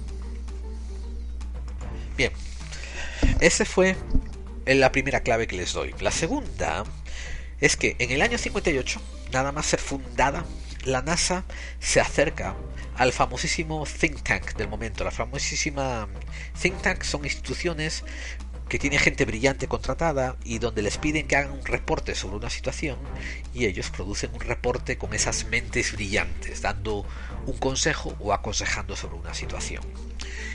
Bien, 2.17 2.33
esa 3.41 3.65
fue 3.65 3.97
la 4.67 4.91
primera 4.91 5.21
clave 5.21 5.47
que 5.47 5.57
les 5.57 5.73
doy. 5.73 5.95
La 6.01 6.11
segunda 6.11 6.85
es 7.61 7.77
que 7.77 7.97
en 7.99 8.11
el 8.11 8.23
año 8.23 8.39
58, 8.39 9.01
nada 9.33 9.53
más 9.53 9.67
ser 9.67 9.81
fundada, 9.81 10.45
la 10.85 11.03
NASA 11.03 11.45
se 11.81 12.01
acerca 12.01 12.55
al 12.97 13.13
famosísimo 13.13 13.85
think 13.87 14.23
tank 14.23 14.55
del 14.55 14.69
momento. 14.69 15.05
La 15.05 15.11
famosísima 15.11 16.09
think 16.61 16.81
tank 16.83 17.03
son 17.03 17.25
instituciones 17.25 18.05
que 18.69 18.79
tienen 18.79 18.99
gente 18.99 19.25
brillante 19.25 19.67
contratada 19.67 20.37
y 20.45 20.59
donde 20.59 20.83
les 20.83 20.99
piden 20.99 21.27
que 21.27 21.37
hagan 21.37 21.53
un 21.53 21.65
reporte 21.65 22.15
sobre 22.15 22.37
una 22.37 22.51
situación 22.51 22.99
y 23.55 23.65
ellos 23.65 23.91
producen 23.91 24.31
un 24.35 24.41
reporte 24.41 24.99
con 24.99 25.15
esas 25.15 25.47
mentes 25.47 25.93
brillantes, 25.93 26.61
dando 26.61 27.07
un 27.47 27.57
consejo 27.57 28.15
o 28.21 28.35
aconsejando 28.35 28.95
sobre 28.95 29.17
una 29.17 29.33
situación. 29.33 29.83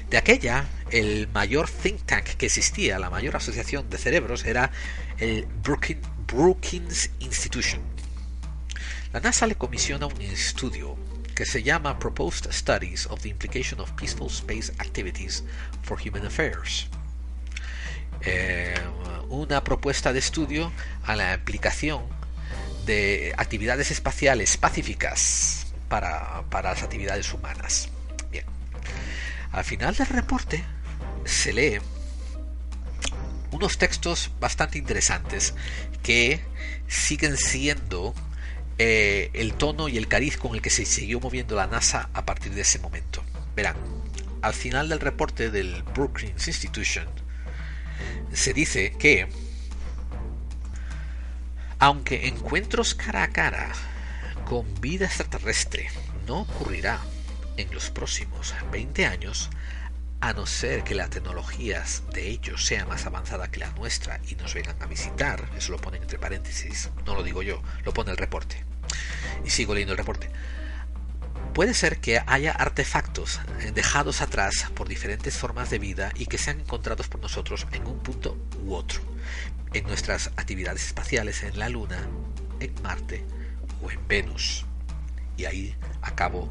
De 0.09 0.17
aquella, 0.17 0.67
el 0.91 1.27
mayor 1.29 1.67
think 1.69 2.03
tank 2.05 2.25
que 2.37 2.45
existía, 2.45 2.99
la 2.99 3.09
mayor 3.09 3.35
asociación 3.35 3.89
de 3.89 3.97
cerebros, 3.97 4.45
era 4.45 4.71
el 5.17 5.47
Brookings 6.27 7.09
Institution. 7.19 7.92
La 9.13 9.19
NASA 9.19 9.45
le 9.45 9.53
comisiona 9.53 10.07
un 10.07 10.19
estudio 10.23 10.97
que 11.35 11.45
se 11.45 11.61
llama 11.61 11.99
Proposed 11.99 12.51
Studies 12.51 13.05
of 13.05 13.21
the 13.21 13.29
Implication 13.29 13.79
of 13.79 13.91
Peaceful 13.91 14.27
Space 14.27 14.73
Activities 14.79 15.43
for 15.83 15.99
Human 16.01 16.25
Affairs. 16.25 16.87
Eh, 18.21 18.73
una 19.29 19.63
propuesta 19.63 20.13
de 20.13 20.17
estudio 20.17 20.71
a 21.03 21.15
la 21.15 21.33
aplicación 21.33 22.01
de 22.87 23.35
actividades 23.37 23.91
espaciales 23.91 24.57
pacíficas 24.57 25.67
para, 25.89 26.41
para 26.49 26.71
las 26.71 26.81
actividades 26.81 27.31
humanas. 27.35 27.89
Bien, 28.31 28.45
al 29.51 29.63
final 29.63 29.93
del 29.93 30.07
reporte 30.07 30.63
se 31.23 31.53
lee 31.53 31.77
unos 33.51 33.77
textos 33.77 34.31
bastante 34.39 34.79
interesantes 34.79 35.53
que 36.01 36.41
siguen 36.87 37.37
siendo 37.37 38.15
eh, 38.77 39.29
el 39.33 39.53
tono 39.53 39.87
y 39.87 39.97
el 39.97 40.07
cariz 40.07 40.37
con 40.37 40.55
el 40.55 40.61
que 40.61 40.69
se 40.69 40.85
siguió 40.85 41.19
moviendo 41.19 41.55
la 41.55 41.67
NASA 41.67 42.09
a 42.13 42.25
partir 42.25 42.53
de 42.53 42.61
ese 42.61 42.79
momento. 42.79 43.23
Verán, 43.55 43.75
al 44.41 44.53
final 44.53 44.89
del 44.89 44.99
reporte 44.99 45.51
del 45.51 45.83
Brookings 45.93 46.47
Institution 46.47 47.07
se 48.33 48.53
dice 48.53 48.93
que 48.97 49.27
aunque 51.79 52.27
encuentros 52.27 52.95
cara 52.95 53.23
a 53.23 53.27
cara 53.29 53.71
con 54.45 54.65
vida 54.81 55.05
extraterrestre 55.05 55.89
no 56.27 56.41
ocurrirá 56.41 56.99
en 57.57 57.73
los 57.73 57.89
próximos 57.89 58.53
20 58.71 59.05
años, 59.05 59.49
a 60.23 60.31
no 60.31 60.45
ser 60.45 60.85
que 60.85 60.95
las 60.95 61.09
tecnologías 61.09 62.03
de 62.13 62.29
ellos 62.29 62.65
sean 62.65 62.87
más 62.87 63.05
avanzadas 63.05 63.49
que 63.49 63.59
la 63.59 63.71
nuestra 63.71 64.21
y 64.29 64.35
nos 64.35 64.53
vengan 64.53 64.81
a 64.81 64.85
visitar, 64.85 65.49
eso 65.57 65.73
lo 65.73 65.79
ponen 65.79 66.01
entre 66.01 66.17
paréntesis, 66.17 66.91
no 67.05 67.13
lo 67.13 67.23
digo 67.23 67.41
yo, 67.41 67.61
lo 67.83 67.93
pone 67.93 68.11
el 68.11 68.15
reporte. 68.15 68.63
Y 69.43 69.49
sigo 69.49 69.73
leyendo 69.73 69.91
el 69.91 69.97
reporte. 69.97 70.29
Puede 71.53 71.73
ser 71.73 71.99
que 71.99 72.21
haya 72.25 72.53
artefactos 72.53 73.41
dejados 73.73 74.21
atrás 74.21 74.71
por 74.73 74.87
diferentes 74.87 75.35
formas 75.35 75.69
de 75.69 75.79
vida 75.79 76.13
y 76.15 76.27
que 76.27 76.37
sean 76.37 76.61
encontrados 76.61 77.09
por 77.09 77.19
nosotros 77.19 77.67
en 77.73 77.85
un 77.85 77.99
punto 77.99 78.37
u 78.63 78.75
otro, 78.75 79.01
en 79.73 79.83
nuestras 79.87 80.27
actividades 80.37 80.85
espaciales 80.85 81.43
en 81.43 81.59
la 81.59 81.67
Luna, 81.67 81.99
en 82.61 82.73
Marte 82.81 83.25
o 83.83 83.91
en 83.91 84.07
Venus. 84.07 84.63
Y 85.35 85.43
ahí 85.43 85.75
acabo 86.01 86.49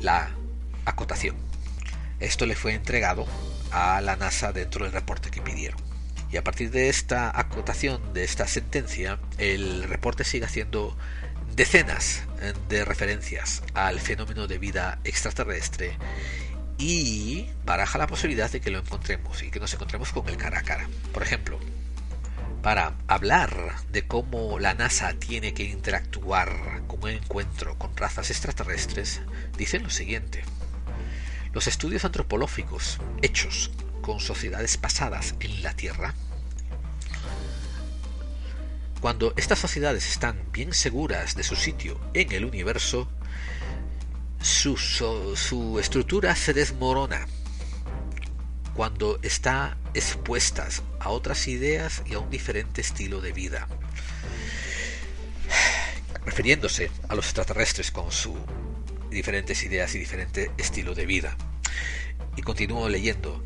la 0.00 0.30
acotación. 0.84 1.51
Esto 2.22 2.46
le 2.46 2.54
fue 2.54 2.72
entregado 2.72 3.26
a 3.72 4.00
la 4.00 4.14
NASA 4.16 4.52
dentro 4.52 4.84
del 4.84 4.92
reporte 4.92 5.30
que 5.30 5.42
pidieron. 5.42 5.80
Y 6.30 6.36
a 6.36 6.44
partir 6.44 6.70
de 6.70 6.88
esta 6.88 7.38
acotación, 7.38 8.14
de 8.14 8.24
esta 8.24 8.46
sentencia, 8.46 9.18
el 9.38 9.82
reporte 9.82 10.24
sigue 10.24 10.46
haciendo 10.46 10.96
decenas 11.54 12.22
de 12.68 12.84
referencias 12.84 13.62
al 13.74 14.00
fenómeno 14.00 14.46
de 14.46 14.58
vida 14.58 15.00
extraterrestre 15.04 15.98
y 16.78 17.50
baraja 17.64 17.98
la 17.98 18.06
posibilidad 18.06 18.50
de 18.50 18.60
que 18.60 18.70
lo 18.70 18.78
encontremos 18.78 19.42
y 19.42 19.50
que 19.50 19.60
nos 19.60 19.74
encontremos 19.74 20.12
con 20.12 20.28
el 20.28 20.36
cara 20.36 20.60
a 20.60 20.62
cara. 20.62 20.88
Por 21.12 21.24
ejemplo, 21.24 21.58
para 22.62 22.94
hablar 23.08 23.74
de 23.90 24.06
cómo 24.06 24.60
la 24.60 24.74
NASA 24.74 25.12
tiene 25.14 25.54
que 25.54 25.64
interactuar 25.64 26.82
con 26.86 27.02
un 27.02 27.10
encuentro 27.10 27.76
con 27.78 27.96
razas 27.96 28.30
extraterrestres, 28.30 29.20
dicen 29.58 29.82
lo 29.82 29.90
siguiente. 29.90 30.44
Los 31.52 31.66
estudios 31.66 32.04
antropológicos 32.04 32.98
hechos 33.20 33.70
con 34.00 34.20
sociedades 34.20 34.76
pasadas 34.76 35.34
en 35.40 35.62
la 35.62 35.74
Tierra, 35.74 36.14
cuando 39.02 39.34
estas 39.36 39.58
sociedades 39.58 40.08
están 40.08 40.38
bien 40.52 40.72
seguras 40.72 41.34
de 41.34 41.42
su 41.42 41.56
sitio 41.56 42.00
en 42.14 42.30
el 42.32 42.44
universo, 42.44 43.08
su, 44.40 44.76
su 44.76 45.78
estructura 45.80 46.36
se 46.36 46.54
desmorona 46.54 47.26
cuando 48.74 49.18
está 49.22 49.76
expuestas 49.92 50.82
a 51.00 51.10
otras 51.10 51.48
ideas 51.48 52.02
y 52.06 52.14
a 52.14 52.20
un 52.20 52.30
diferente 52.30 52.80
estilo 52.80 53.20
de 53.20 53.32
vida. 53.32 53.68
Refiriéndose 56.24 56.90
a 57.08 57.14
los 57.14 57.26
extraterrestres 57.26 57.90
con 57.90 58.10
su 58.10 58.36
diferentes 59.12 59.62
ideas 59.62 59.94
y 59.94 59.98
diferente 59.98 60.50
estilo 60.58 60.94
de 60.94 61.06
vida. 61.06 61.36
Y 62.36 62.42
continúo 62.42 62.88
leyendo. 62.88 63.42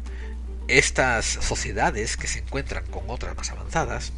Estas 0.68 1.24
sociedades 1.26 2.16
que 2.16 2.26
se 2.26 2.40
encuentran 2.40 2.84
con 2.86 3.04
otras 3.08 3.36
más 3.36 3.50
avanzadas, 3.50 4.12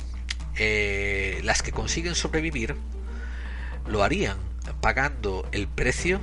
eh, 0.56 1.40
las 1.44 1.62
que 1.62 1.72
consiguen 1.72 2.14
sobrevivir, 2.14 2.74
lo 3.86 4.02
harían 4.02 4.38
pagando 4.80 5.46
el 5.52 5.68
precio 5.68 6.20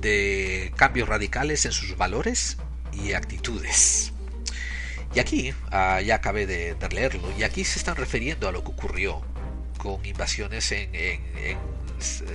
de 0.00 0.72
cambios 0.76 1.08
radicales 1.08 1.64
en 1.64 1.72
sus 1.72 1.96
valores 1.96 2.58
y 2.92 3.14
actitudes. 3.14 4.12
Y 5.14 5.20
aquí, 5.20 5.54
ah, 5.70 6.00
ya 6.00 6.16
acabé 6.16 6.46
de, 6.46 6.76
leerlo, 6.90 7.32
y 7.38 7.44
aquí 7.44 7.64
se 7.64 7.78
están 7.78 7.96
refiriendo 7.96 8.48
a 8.48 8.52
lo 8.52 8.62
que 8.62 8.70
ocurrió 8.70 9.22
con 9.78 10.04
invasiones 10.04 10.70
en 10.72 10.90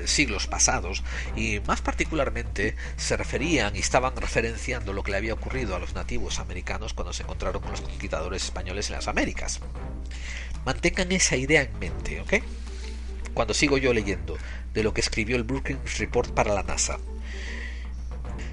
siglos 0.06 0.48
pasados 0.48 1.04
y 1.36 1.60
más 1.62 1.82
particularmente 1.82 2.76
se 2.98 3.18
referían 3.18 3.76
y 3.76 3.80
estaban 3.80 4.16
referenciando 4.16 4.94
lo 4.94 5.04
que 5.04 5.12
le 5.12 5.18
había 5.18 5.34
ocurrido 5.34 5.76
a 5.76 5.80
los 5.80 5.94
nativos 5.94 6.40
americanos 6.40 6.94
cuando 6.94 7.14
se 7.14 7.24
encontraron 7.24 7.62
con 7.62 7.72
los 7.72 7.82
conquistadores 7.82 8.44
españoles 8.44 8.90
en 8.90 8.96
las 8.96 9.08
Américas. 9.08 9.60
Mantengan 10.66 11.12
esa 11.12 11.36
idea 11.36 11.62
en 11.62 11.80
mente, 11.80 12.22
¿ok? 12.22 12.34
Cuando 13.34 13.54
sigo 13.54 13.78
yo 13.78 13.94
leyendo 13.94 14.38
de 14.74 14.84
lo 14.84 14.94
que 14.94 15.02
escribió 15.02 15.36
el 15.36 15.44
Brookings 15.44 15.98
Report 15.98 16.32
para 16.32 16.54
la 16.54 16.64
NASA. 16.64 17.00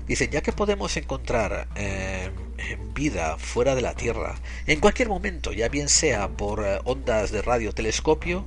Dicen, 0.07 0.31
ya 0.31 0.41
que 0.41 0.53
podemos 0.53 0.97
encontrar 0.97 1.67
eh, 1.75 2.31
vida 2.95 3.39
fuera 3.39 3.75
de 3.75 3.83
la 3.83 3.95
Tierra, 3.95 4.37
en 4.67 4.79
cualquier 4.79 5.09
momento, 5.09 5.53
ya 5.53 5.69
bien 5.69 5.89
sea 5.89 6.29
por 6.29 6.65
eh, 6.65 6.79
ondas 6.85 7.33
de 7.33 7.43
radiotelescopio 7.43 8.45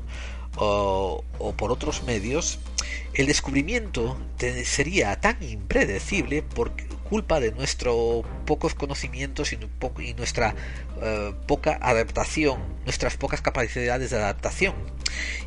o, 0.57 1.23
por 1.57 1.71
otros 1.71 2.03
medios, 2.03 2.59
el 3.13 3.27
descubrimiento 3.27 4.17
sería 4.65 5.19
tan 5.19 5.41
impredecible 5.41 6.41
por 6.41 6.71
culpa 7.09 7.39
de 7.39 7.51
nuestros 7.51 8.23
pocos 8.45 8.75
conocimientos 8.75 9.51
y, 9.51 10.13
nuestra 10.13 10.53
eh, 11.01 11.33
poca 11.47 11.79
adaptación, 11.81 12.59
nuestras 12.85 13.17
pocas 13.17 13.41
capacidades 13.41 14.11
de 14.11 14.17
adaptación. 14.17 14.75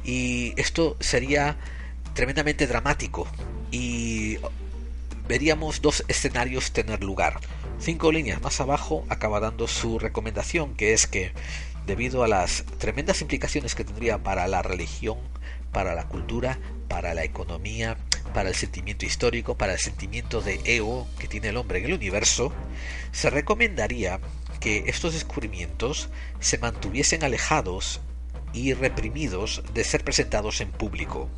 Y 0.05 0.55
esto 0.57 0.97
sería 1.01 1.57
tremendamente 2.15 2.67
dramático 2.67 3.27
y 3.71 4.39
veríamos 5.29 5.81
dos 5.81 6.05
escenarios 6.09 6.73
tener 6.73 7.03
lugar. 7.03 7.41
Cinco 7.79 8.13
líneas 8.13 8.43
más 8.43 8.61
abajo 8.61 9.05
acaba 9.09 9.41
dando 9.41 9.67
su 9.67 9.99
recomendación, 9.99 10.75
que 10.75 10.93
es 10.93 11.07
que 11.07 11.33
debido 11.87 12.23
a 12.23 12.29
las 12.29 12.65
tremendas 12.79 13.21
implicaciones 13.23 13.75
que 13.75 13.85
tendría 13.85 14.19
para 14.19 14.47
la 14.49 14.63
religión, 14.63 15.19
para 15.73 15.95
la 15.95 16.09
cultura, 16.09 16.59
para 16.89 17.15
la 17.15 17.25
economía, 17.25 17.97
para 18.35 18.49
el 18.49 18.55
sentimiento 18.55 19.07
histórico, 19.07 19.57
para 19.57 19.73
el 19.73 19.79
sentimiento 19.79 20.41
de 20.41 20.61
ego 20.65 21.07
que 21.19 21.29
tiene 21.29 21.49
el 21.49 21.57
hombre 21.57 21.79
en 21.79 21.87
el 21.87 21.95
universo, 21.95 22.53
se 23.11 23.31
recomendaría 23.31 24.21
que 24.61 24.85
estos 24.87 25.15
descubrimientos 25.15 26.09
se 26.41 26.59
mantuviesen 26.59 27.25
alejados 27.25 28.01
y 28.53 28.75
reprimidos 28.75 29.63
de 29.75 29.85
ser 29.85 30.05
presentados 30.05 30.61
en 30.61 30.71
público. 30.71 31.29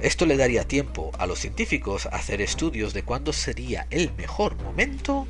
Esto 0.00 0.26
le 0.26 0.36
daría 0.36 0.66
tiempo 0.66 1.12
a 1.18 1.26
los 1.26 1.38
científicos 1.38 2.06
a 2.06 2.10
hacer 2.10 2.40
estudios 2.40 2.94
de 2.94 3.02
cuándo 3.02 3.32
sería 3.32 3.86
el 3.90 4.12
mejor 4.14 4.56
momento 4.56 5.26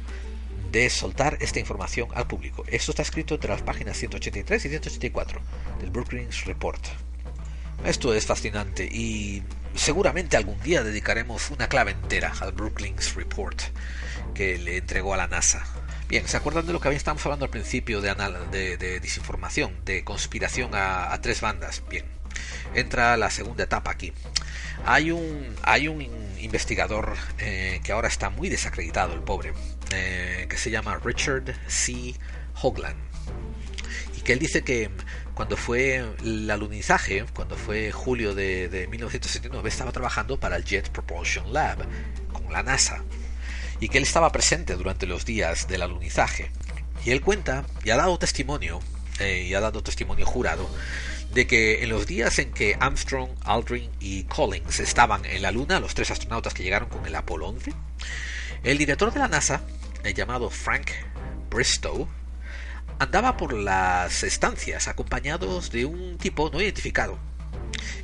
de 0.75 0.91
soltar 0.91 1.39
esta 1.41 1.61
información 1.61 2.09
al 2.15 2.27
público. 2.27 2.65
Esto 2.67 2.91
está 2.91 3.03
escrito 3.03 3.37
entre 3.37 3.49
las 3.49 3.63
páginas 3.63 3.97
183 3.97 4.65
y 4.65 4.69
184 4.69 5.41
del 5.79 5.91
Brookings 5.91 6.47
Report. 6.47 6.85
Esto 7.85 8.13
es 8.13 8.27
fascinante 8.27 8.85
y 8.85 9.45
seguramente 9.77 10.37
algún 10.37 10.61
día 10.63 10.83
dedicaremos 10.83 11.53
una 11.53 11.69
clave 11.69 11.93
entera 11.93 12.33
al 12.41 12.51
Brookings 12.51 13.15
Report 13.15 13.63
que 14.35 14.59
le 14.59 14.79
entregó 14.79 15.15
a 15.15 15.17
la 15.17 15.29
NASA. 15.29 15.65
Bien, 16.09 16.27
¿se 16.27 16.37
acuerdan 16.37 16.67
de 16.67 16.73
lo 16.73 16.81
que 16.81 16.89
estábamos 16.89 17.25
hablando 17.25 17.45
al 17.45 17.53
principio 17.53 18.01
de, 18.01 18.13
de, 18.51 18.77
de 18.77 18.99
desinformación, 18.99 19.77
de 19.85 20.03
conspiración 20.03 20.71
a, 20.75 21.17
tres 21.23 21.41
bandas? 21.41 21.85
Bien, 21.89 22.05
entra 22.75 23.17
la 23.17 23.31
segunda 23.31 23.63
etapa 23.63 23.93
aquí. 23.93 24.13
Hay 24.87 25.13
un, 25.13 25.55
hay 25.63 25.87
un 25.87 26.03
investigador 26.41 27.15
eh, 27.39 27.81
que 27.85 27.93
ahora 27.93 28.09
está 28.09 28.29
muy 28.29 28.49
desacreditado, 28.49 29.15
el 29.15 29.21
pobre, 29.21 29.53
eh, 29.93 30.47
que 30.49 30.57
se 30.57 30.71
llama 30.71 30.99
Richard 31.03 31.55
C. 31.67 32.15
Hoagland. 32.63 32.97
Y 34.17 34.21
que 34.23 34.33
él 34.33 34.39
dice 34.39 34.63
que 34.63 34.91
cuando 35.35 35.57
fue 35.57 36.05
el 36.23 36.51
alunizaje, 36.51 37.25
cuando 37.35 37.57
fue 37.57 37.91
julio 37.91 38.35
de, 38.35 38.69
de 38.69 38.87
1979, 38.87 39.69
estaba 39.69 39.93
trabajando 39.93 40.39
para 40.39 40.57
el 40.57 40.65
Jet 40.65 40.91
Propulsion 40.91 41.53
Lab 41.53 41.79
con 42.33 42.53
la 42.53 42.63
NASA 42.63 43.03
y 43.81 43.89
que 43.89 43.99
él 43.99 44.05
estaba 44.05 44.33
presente 44.33 44.77
durante 44.77 45.07
los 45.07 45.25
días 45.25 45.69
del 45.69 45.83
alunizaje. 45.83 46.51
Y 47.05 47.11
él 47.11 47.21
cuenta 47.21 47.65
y 47.85 47.91
ha 47.91 47.97
dado 47.97 48.19
testimonio, 48.19 48.81
eh, 49.21 49.45
y 49.49 49.55
ha 49.55 49.61
dado 49.61 49.83
testimonio 49.83 50.25
jurado, 50.27 50.69
de 51.33 51.47
que 51.47 51.83
en 51.83 51.91
los 51.91 52.07
días 52.07 52.39
en 52.39 52.53
que 52.53 52.77
Armstrong, 52.79 53.31
Aldrin 53.45 53.91
y 54.01 54.25
Collins 54.25 54.81
estaban 54.81 55.25
en 55.25 55.43
la 55.43 55.51
Luna, 55.51 55.81
los 55.81 55.95
tres 55.95 56.11
astronautas 56.11 56.55
que 56.55 56.63
llegaron 56.63 56.89
con 56.89 57.05
el 57.05 57.15
Apolo 57.15 57.49
11, 57.49 57.73
el 58.65 58.79
director 58.79 59.13
de 59.13 59.21
la 59.21 59.29
NASA, 59.29 59.61
el 60.05 60.15
llamado 60.15 60.49
Frank 60.49 60.91
Bristow, 61.51 62.09
andaba 62.99 63.37
por 63.37 63.53
las 63.53 64.23
estancias 64.23 64.89
acompañados 64.89 65.71
de 65.71 65.85
un 65.85 66.17
tipo 66.17 66.49
no 66.51 66.61
identificado, 66.61 67.19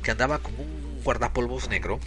que 0.03 0.11
andaba 0.11 0.37
con 0.39 0.53
un 0.59 1.01
guardapolvos 1.03 1.67
negro 1.67 1.99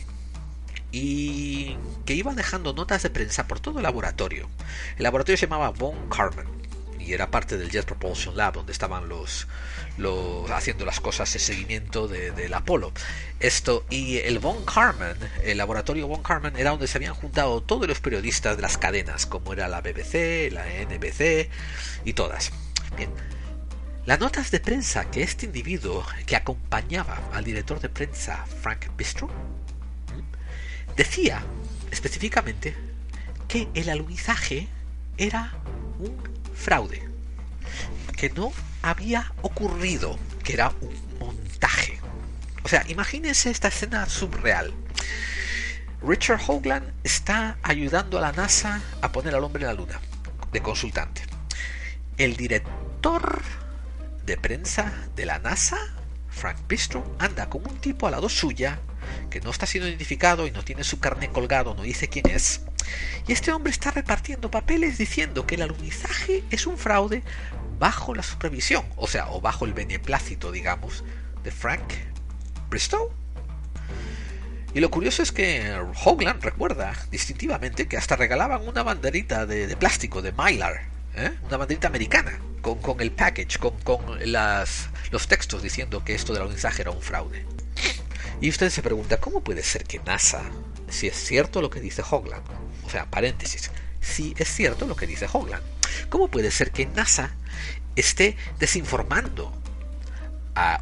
y 0.92 1.76
que 2.06 2.14
iba 2.14 2.34
dejando 2.34 2.72
notas 2.72 3.02
de 3.02 3.10
prensa 3.10 3.48
por 3.48 3.58
todo 3.58 3.78
el 3.78 3.82
laboratorio. 3.82 4.48
El 4.96 5.02
laboratorio 5.02 5.36
se 5.36 5.46
llamaba 5.46 5.70
Von 5.70 6.08
Karman 6.08 6.46
y 7.00 7.12
era 7.12 7.32
parte 7.32 7.58
del 7.58 7.70
Jet 7.70 7.84
Propulsion 7.84 8.36
Lab 8.36 8.54
donde 8.54 8.72
estaban 8.72 9.08
los, 9.08 9.48
los 9.96 10.50
haciendo 10.50 10.84
las 10.84 11.00
cosas 11.00 11.32
de 11.32 11.38
seguimiento 11.38 12.08
del 12.08 12.52
Apolo. 12.54 12.92
Esto 13.40 13.84
y 13.90 14.18
el 14.18 14.38
Von 14.38 14.64
Karman, 14.64 15.16
el 15.44 15.58
laboratorio 15.58 16.08
Von 16.08 16.22
Karman 16.22 16.56
era 16.56 16.70
donde 16.70 16.86
se 16.86 16.98
habían 16.98 17.14
juntado 17.14 17.62
todos 17.62 17.86
los 17.86 18.00
periodistas 18.00 18.56
de 18.56 18.62
las 18.62 18.78
cadenas, 18.78 19.26
como 19.26 19.52
era 19.52 19.68
la 19.68 19.80
BBC, 19.80 20.50
la 20.52 20.64
NBC 20.64 21.48
y 22.04 22.12
todas. 22.14 22.52
Bien. 22.96 23.10
Las 24.06 24.20
notas 24.20 24.50
de 24.50 24.60
prensa 24.60 25.10
que 25.10 25.22
este 25.22 25.46
individuo 25.46 26.04
que 26.26 26.36
acompañaba 26.36 27.22
al 27.32 27.44
director 27.44 27.80
de 27.80 27.88
prensa 27.88 28.44
Frank 28.62 28.88
Bistro 28.98 29.30
decía 30.94 31.42
específicamente 31.90 32.74
que 33.48 33.68
el 33.74 33.88
alunizaje 33.88 34.68
era 35.16 35.54
un 35.98 36.16
fraude, 36.54 37.02
que 38.16 38.28
no 38.30 38.52
había 38.84 39.32
ocurrido, 39.40 40.18
que 40.44 40.52
era 40.52 40.72
un 40.80 41.18
montaje. 41.18 41.98
O 42.62 42.68
sea, 42.68 42.84
imagínense 42.88 43.50
esta 43.50 43.68
escena 43.68 44.06
subreal. 44.06 44.74
Richard 46.02 46.40
Hoagland 46.46 46.92
está 47.02 47.56
ayudando 47.62 48.18
a 48.18 48.20
la 48.20 48.32
NASA 48.32 48.82
a 49.00 49.10
poner 49.10 49.34
al 49.34 49.42
hombre 49.42 49.62
en 49.62 49.68
la 49.68 49.74
luna, 49.74 49.98
de 50.52 50.60
consultante. 50.60 51.22
El 52.18 52.36
director 52.36 53.42
de 54.26 54.36
prensa 54.36 54.92
de 55.16 55.24
la 55.24 55.38
NASA, 55.38 55.78
Frank 56.28 56.58
Bistro, 56.68 57.16
anda 57.18 57.48
con 57.48 57.66
un 57.66 57.78
tipo 57.78 58.06
al 58.06 58.12
lado 58.12 58.28
suya 58.28 58.80
que 59.30 59.40
no 59.40 59.50
está 59.50 59.64
siendo 59.64 59.88
identificado 59.88 60.46
y 60.46 60.50
no 60.50 60.62
tiene 60.62 60.84
su 60.84 61.00
carne 61.00 61.30
colgado, 61.30 61.74
no 61.74 61.82
dice 61.82 62.08
quién 62.08 62.28
es. 62.28 62.60
Y 63.26 63.32
este 63.32 63.52
hombre 63.52 63.70
está 63.70 63.90
repartiendo 63.90 64.50
papeles 64.50 64.98
diciendo 64.98 65.46
que 65.46 65.54
el 65.54 65.62
alunizaje 65.62 66.44
es 66.50 66.66
un 66.66 66.78
fraude 66.78 67.22
bajo 67.78 68.14
la 68.14 68.22
supervisión, 68.22 68.84
o 68.96 69.06
sea, 69.06 69.30
o 69.30 69.40
bajo 69.40 69.64
el 69.64 69.72
beneplácito, 69.72 70.52
digamos, 70.52 71.04
de 71.42 71.50
Frank 71.50 71.92
Bristow. 72.70 73.10
Y 74.74 74.80
lo 74.80 74.90
curioso 74.90 75.22
es 75.22 75.30
que 75.30 75.72
Hoagland 76.04 76.42
recuerda 76.42 76.94
distintivamente 77.10 77.86
que 77.86 77.96
hasta 77.96 78.16
regalaban 78.16 78.66
una 78.66 78.82
banderita 78.82 79.46
de, 79.46 79.76
plástico, 79.76 80.20
de 80.20 80.32
Mylar, 80.32 80.82
¿eh? 81.14 81.32
una 81.46 81.58
banderita 81.58 81.86
americana, 81.86 82.40
con, 82.60 83.00
el 83.00 83.12
package, 83.12 83.58
con, 83.58 84.00
los 85.12 85.28
textos 85.28 85.62
diciendo 85.62 86.04
que 86.04 86.14
esto 86.14 86.32
del 86.32 86.42
alunizaje 86.42 86.82
era 86.82 86.90
un 86.90 87.02
fraude. 87.02 87.46
Y 88.40 88.48
usted 88.48 88.68
se 88.70 88.82
pregunta, 88.82 89.18
¿cómo 89.18 89.42
puede 89.42 89.62
ser 89.62 89.84
que 89.84 90.00
NASA, 90.00 90.42
si 90.88 91.08
es 91.08 91.16
cierto 91.16 91.60
lo 91.60 91.70
que 91.70 91.80
dice 91.80 92.02
Hoagland, 92.02 92.44
o 92.84 92.90
sea, 92.90 93.10
paréntesis, 93.10 93.70
si 94.00 94.34
es 94.36 94.48
cierto 94.48 94.86
lo 94.86 94.96
que 94.96 95.06
dice 95.06 95.26
Hoagland, 95.32 95.62
¿cómo 96.08 96.28
puede 96.28 96.50
ser 96.50 96.70
que 96.70 96.86
NASA 96.86 97.34
esté 97.96 98.36
desinformando 98.58 99.52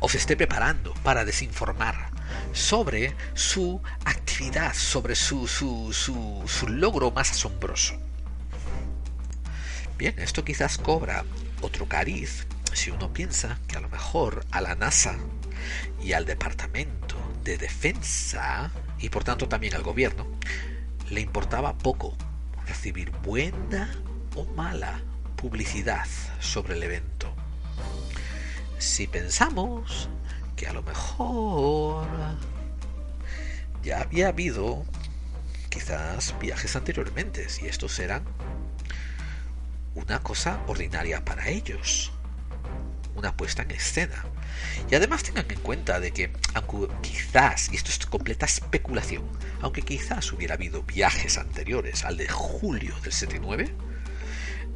o 0.01 0.09
se 0.09 0.19
esté 0.19 0.37
preparando 0.37 0.93
para 1.03 1.25
desinformar 1.25 2.11
sobre 2.53 3.15
su 3.35 3.81
actividad, 4.05 4.75
sobre 4.75 5.15
su, 5.15 5.47
su, 5.47 5.93
su, 5.93 6.43
su 6.47 6.69
logro 6.69 7.11
más 7.11 7.31
asombroso? 7.31 7.95
Bien, 9.99 10.19
esto 10.19 10.45
quizás 10.45 10.79
cobra 10.79 11.25
otro 11.61 11.87
cariz 11.87 12.47
si 12.73 12.91
uno 12.91 13.13
piensa 13.13 13.59
que 13.69 13.77
a 13.77 13.81
lo 13.81 13.89
mejor 13.89 14.45
a 14.51 14.61
la 14.61 14.75
NASA 14.75 15.15
y 16.03 16.13
al 16.13 16.25
Departamento 16.25 17.17
de 17.45 17.59
Defensa 17.59 18.71
y 19.03 19.11
por 19.11 19.25
tanto 19.25 19.49
también 19.49 19.75
al 19.75 19.83
gobierno 19.83 20.27
le 21.11 21.21
importaba 21.21 21.77
poco 21.77 22.17
recibir 22.67 23.11
buena 23.11 23.93
o 24.35 24.45
mala 24.45 25.01
publicidad 25.37 26.07
sobre 26.41 26.75
el 26.75 26.83
evento. 26.85 27.35
Si 28.79 29.07
pensamos 29.07 30.09
que 30.57 30.69
a 30.69 30.73
lo 30.73 30.83
mejor 30.83 32.07
ya 33.83 34.01
había 34.01 34.29
habido 34.29 34.85
quizás 35.69 36.35
viajes 36.41 36.77
anteriormente 36.77 37.47
y 37.61 37.67
estos 37.67 37.99
eran 37.99 38.23
una 39.95 40.21
cosa 40.21 40.61
ordinaria 40.69 41.25
para 41.25 41.49
ellos, 41.49 42.13
una 43.15 43.37
puesta 43.37 43.63
en 43.63 43.73
escena. 43.73 44.25
Y 44.91 44.95
además 44.95 45.23
tengan 45.23 45.47
en 45.49 45.61
cuenta 45.61 46.01
de 46.01 46.13
que, 46.13 46.33
aunque 46.55 46.93
quizás, 47.03 47.71
y 47.73 47.77
esto 47.77 47.91
es 47.91 48.05
completa 48.07 48.47
especulación, 48.47 49.25
aunque 49.61 49.83
quizás 49.83 50.33
hubiera 50.33 50.55
habido 50.55 50.83
viajes 50.83 51.39
anteriores 51.39 52.05
al 52.05 52.17
de 52.17 52.29
julio 52.29 52.95
del 53.03 53.13
79, 53.13 53.75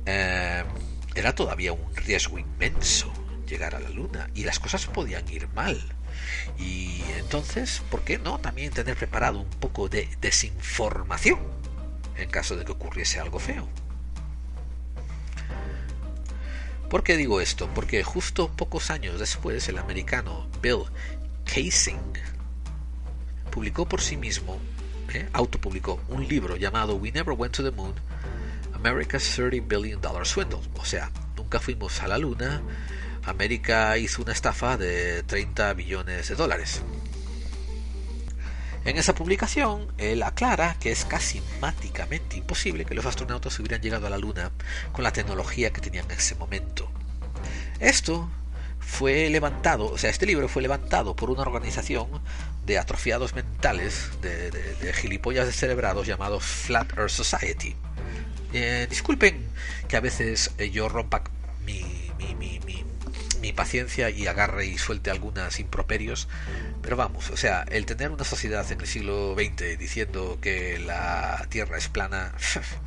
eh, 0.07 0.65
era 1.15 1.35
todavía 1.35 1.73
un 1.73 1.95
riesgo 1.97 2.39
inmenso 2.39 3.13
llegar 3.47 3.75
a 3.75 3.81
la 3.81 3.91
Luna 3.91 4.29
y 4.35 4.45
las 4.45 4.59
cosas 4.59 4.87
podían 4.87 5.29
ir 5.29 5.49
mal. 5.49 5.81
Y 6.59 7.03
entonces, 7.19 7.83
¿por 7.91 8.03
qué 8.03 8.19
no 8.19 8.39
también 8.39 8.73
tener 8.73 8.97
preparado 8.97 9.41
un 9.41 9.51
poco 9.51 9.89
de 9.89 10.09
desinformación 10.21 11.39
en 12.17 12.31
caso 12.31 12.57
de 12.57 12.65
que 12.65 12.73
ocurriese 12.73 13.21
algo 13.21 13.39
feo? 13.39 13.69
¿Por 16.89 17.03
qué 17.03 17.17
digo 17.17 17.41
esto? 17.41 17.69
Porque 17.75 18.05
justo 18.05 18.49
pocos 18.49 18.91
años 18.91 19.19
después 19.19 19.69
el 19.69 19.79
americano 19.79 20.49
Bill 20.63 20.85
Kaysing 21.45 22.13
publicó 23.51 23.89
por 23.89 24.01
sí 24.01 24.17
mismo, 24.17 24.61
eh, 25.13 25.29
autopublicó 25.33 26.01
un 26.09 26.29
libro 26.29 26.57
llamado 26.57 26.95
We 26.95 27.11
Never 27.11 27.35
Went 27.37 27.57
to 27.57 27.65
the 27.65 27.73
Moon, 27.73 27.95
America's 28.73 29.25
30 29.35 29.67
Billion 29.67 30.01
Dollar 30.01 30.25
Swindle. 30.27 30.61
O 30.77 30.85
sea, 30.85 31.11
nunca 31.37 31.59
fuimos 31.59 32.01
a 32.03 32.07
la 32.07 32.19
luna, 32.19 32.63
América 33.25 33.99
hizo 33.99 34.23
una 34.23 34.33
estafa 34.33 34.77
de 34.77 35.25
30 35.25 35.73
billones 35.75 36.29
de 36.29 36.35
dólares. 36.37 36.83
En 38.87 38.97
esa 38.99 39.17
publicación, 39.17 39.89
él 39.99 40.23
aclara 40.23 40.77
que 40.79 40.93
es 40.93 41.05
casi 41.05 41.43
mágicamente 41.61 42.37
imposible 42.37 42.85
que 42.85 42.95
los 42.95 43.05
astronautas 43.05 43.59
hubieran 43.59 43.83
llegado 43.83 44.07
a 44.07 44.11
la 44.11 44.17
Luna 44.17 44.53
con 44.93 45.03
la 45.03 45.13
tecnología 45.13 45.73
que 45.73 45.81
tenían 45.81 46.05
en 46.09 46.17
ese 46.17 46.37
momento. 46.37 46.89
Esto 47.81 48.31
fue 48.79 49.29
levantado, 49.29 49.87
o 49.87 49.99
sea, 49.99 50.09
este 50.09 50.25
libro 50.25 50.49
fue 50.49 50.63
levantado 50.63 51.17
por 51.17 51.31
una 51.31 51.43
organización 51.43 52.07
de 52.65 52.79
atrofiados 52.79 53.35
mentales, 53.35 54.11
de, 54.23 54.93
gilipollas 54.95 55.47
descerebrados 55.47 56.07
llamados 56.07 56.45
Flat 56.45 56.97
Earth 56.97 57.11
Society. 57.11 57.75
Eh, 58.53 58.87
disculpen 58.89 59.49
que 59.89 59.97
a 59.97 60.01
veces 60.01 60.53
eh, 60.59 60.71
yo 60.71 60.89
rompa 60.89 61.25
mi, 61.65 61.83
mi, 62.19 62.37
mi, 62.37 62.61
mi 62.61 62.85
paciencia 63.53 64.11
y 64.11 64.27
agarre 64.27 64.67
y 64.67 64.79
suelte 64.79 65.11
algunas 65.11 65.61
improperios. 65.61 66.29
Pero 66.83 66.97
vamos, 66.97 67.31
o 67.31 67.37
sea, 67.37 67.65
el 67.71 67.87
tener 67.87 68.11
una 68.11 68.25
sociedad 68.25 68.71
en 68.71 68.81
el 68.81 68.87
siglo 68.87 69.35
XX 69.35 69.79
diciendo 69.79 70.39
que 70.41 70.79
la 70.79 71.47
Tierra 71.49 71.79
es 71.79 71.89
plana, 71.89 72.33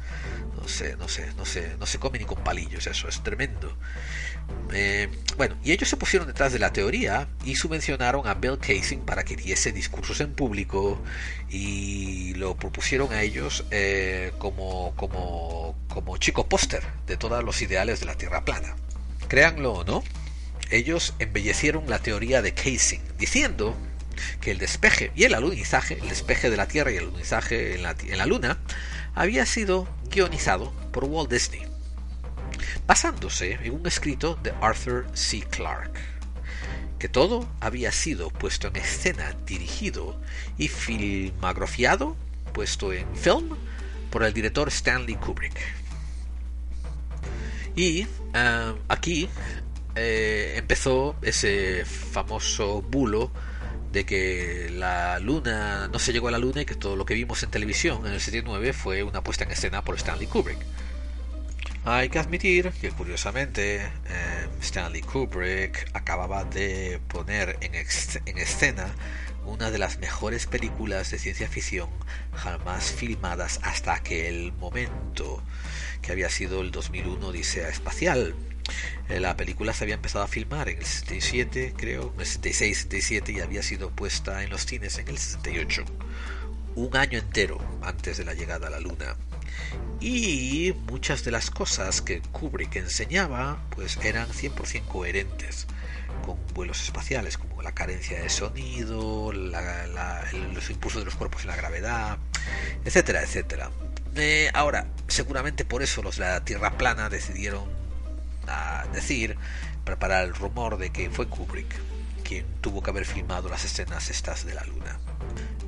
no 0.55 0.67
sé, 0.67 0.95
no 0.97 1.07
sé, 1.07 1.33
no 1.35 1.45
sé, 1.45 1.75
no 1.79 1.85
se 1.85 1.99
come 1.99 2.19
ni 2.19 2.25
con 2.25 2.43
palillos, 2.43 2.87
eso 2.87 3.07
es 3.07 3.21
tremendo. 3.23 3.75
Eh, 4.71 5.09
bueno, 5.37 5.55
y 5.63 5.71
ellos 5.71 5.89
se 5.89 5.97
pusieron 5.97 6.27
detrás 6.27 6.53
de 6.53 6.59
la 6.59 6.71
teoría 6.71 7.27
y 7.43 7.55
subvencionaron 7.55 8.27
a 8.27 8.35
Bill 8.35 8.59
Casing 8.59 8.99
para 8.99 9.23
que 9.23 9.35
diese 9.35 9.71
discursos 9.71 10.21
en 10.21 10.33
público 10.33 11.01
y 11.49 12.33
lo 12.35 12.55
propusieron 12.55 13.11
a 13.13 13.21
ellos 13.23 13.65
eh, 13.71 14.31
como, 14.37 14.93
como, 14.95 15.75
como 15.87 16.17
chico 16.17 16.47
póster 16.47 16.83
de 17.07 17.17
todos 17.17 17.43
los 17.43 17.61
ideales 17.61 17.99
de 17.99 18.05
la 18.05 18.15
Tierra 18.15 18.45
plana. 18.45 18.75
Créanlo 19.27 19.73
o 19.73 19.83
no, 19.83 20.03
ellos 20.69 21.13
embellecieron 21.19 21.89
la 21.89 21.99
teoría 21.99 22.41
de 22.41 22.53
Casing, 22.53 22.99
diciendo 23.17 23.75
que 24.41 24.51
el 24.51 24.57
despeje 24.57 25.11
y 25.15 25.23
el 25.23 25.33
alunizaje, 25.33 25.97
el 26.01 26.09
despeje 26.09 26.49
de 26.49 26.57
la 26.57 26.67
Tierra 26.67 26.91
y 26.91 26.97
el 26.97 27.05
alunizaje 27.05 27.75
en 27.75 27.83
la, 27.83 27.95
en 27.99 28.17
la 28.17 28.25
Luna, 28.25 28.59
había 29.15 29.45
sido 29.45 29.87
guionizado 30.11 30.71
por 30.91 31.05
Walt 31.05 31.31
Disney, 31.31 31.63
basándose 32.87 33.53
en 33.53 33.73
un 33.73 33.87
escrito 33.87 34.37
de 34.43 34.53
Arthur 34.61 35.07
C. 35.13 35.41
Clarke, 35.41 35.99
que 36.97 37.09
todo 37.09 37.49
había 37.59 37.91
sido 37.91 38.29
puesto 38.29 38.67
en 38.67 38.75
escena, 38.75 39.35
dirigido 39.45 40.19
y 40.57 40.67
filmagrofiado, 40.67 42.15
puesto 42.53 42.91
en 42.93 43.15
film, 43.15 43.55
por 44.09 44.23
el 44.23 44.33
director 44.33 44.67
Stanley 44.67 45.15
Kubrick. 45.15 45.57
Y 47.75 48.07
eh, 48.33 48.75
aquí 48.89 49.29
eh, 49.95 50.53
empezó 50.57 51.15
ese 51.21 51.85
famoso 51.85 52.81
bulo 52.81 53.31
de 53.91 54.05
que 54.05 54.69
la 54.71 55.19
luna 55.19 55.87
no 55.87 55.99
se 55.99 56.13
llegó 56.13 56.27
a 56.27 56.31
la 56.31 56.37
luna 56.37 56.61
y 56.61 56.65
que 56.65 56.75
todo 56.75 56.95
lo 56.95 57.05
que 57.05 57.15
vimos 57.15 57.41
en 57.43 57.49
televisión 57.49 58.05
en 58.05 58.13
el 58.13 58.21
79 58.21 58.73
fue 58.73 59.03
una 59.03 59.23
puesta 59.23 59.45
en 59.45 59.51
escena 59.51 59.83
por 59.83 59.95
Stanley 59.95 60.27
Kubrick. 60.27 60.59
Hay 61.85 62.09
que 62.09 62.19
admitir 62.19 62.71
que 62.81 62.91
curiosamente 62.91 63.77
eh, 63.77 64.47
Stanley 64.61 65.01
Kubrick 65.01 65.89
acababa 65.93 66.43
de 66.43 66.99
poner 67.07 67.57
en, 67.61 67.73
en, 67.73 68.37
escena 68.37 68.87
una 69.45 69.71
de 69.71 69.79
las 69.79 69.97
mejores 69.97 70.45
películas 70.45 71.09
de 71.09 71.17
ciencia 71.17 71.47
ficción 71.47 71.89
jamás 72.33 72.91
filmadas 72.91 73.59
hasta 73.63 73.95
aquel 73.95 74.51
momento, 74.53 75.41
que 76.01 76.11
había 76.11 76.29
sido 76.29 76.61
el 76.61 76.69
2001 76.71 77.27
Odisea 77.27 77.69
Espacial, 77.69 78.35
la 79.09 79.35
película 79.35 79.73
se 79.73 79.83
había 79.83 79.95
empezado 79.95 80.23
a 80.23 80.27
filmar 80.27 80.69
en 80.69 80.77
el 80.77 80.85
67, 80.85 81.73
creo, 81.77 82.11
en 82.13 82.19
el 82.19 82.25
66, 82.25 82.77
67 82.77 83.31
y 83.31 83.39
había 83.39 83.63
sido 83.63 83.89
puesta 83.89 84.43
en 84.43 84.49
los 84.49 84.65
cines 84.65 84.97
en 84.97 85.07
el 85.07 85.17
68. 85.17 85.85
Un 86.75 86.95
año 86.95 87.19
entero 87.19 87.59
antes 87.81 88.17
de 88.17 88.25
la 88.25 88.33
llegada 88.33 88.67
a 88.67 88.69
la 88.69 88.79
Luna. 88.79 89.15
Y 89.99 90.73
muchas 90.87 91.23
de 91.25 91.31
las 91.31 91.51
cosas 91.51 92.01
que 92.01 92.21
Kubrick 92.21 92.75
enseñaba 92.77 93.61
pues 93.71 93.97
eran 94.03 94.29
100% 94.29 94.85
coherentes 94.87 95.67
con 96.25 96.37
vuelos 96.53 96.81
espaciales, 96.83 97.37
como 97.37 97.61
la 97.61 97.73
carencia 97.73 98.21
de 98.21 98.29
sonido, 98.29 99.31
los 99.33 100.69
impulsos 100.69 101.01
de 101.01 101.05
los 101.05 101.15
cuerpos 101.15 101.41
en 101.41 101.47
la 101.47 101.55
gravedad, 101.55 102.17
etcétera, 102.85 103.23
etcétera. 103.23 103.71
Eh, 104.15 104.49
ahora, 104.53 104.87
seguramente 105.07 105.65
por 105.65 105.83
eso 105.83 106.01
los 106.01 106.17
de 106.17 106.25
la 106.25 106.43
Tierra 106.43 106.77
plana 106.77 107.09
decidieron 107.09 107.69
a 108.49 108.85
decir, 108.93 109.37
preparar 109.85 110.25
el 110.25 110.33
rumor 110.33 110.77
de 110.77 110.91
que 110.91 111.09
fue 111.09 111.27
Kubrick 111.27 111.79
quien 112.23 112.45
tuvo 112.61 112.83
que 112.83 112.91
haber 112.91 113.05
filmado 113.05 113.49
las 113.49 113.65
escenas 113.65 114.09
estas 114.09 114.45
de 114.45 114.53
la 114.53 114.63
Luna. 114.63 114.99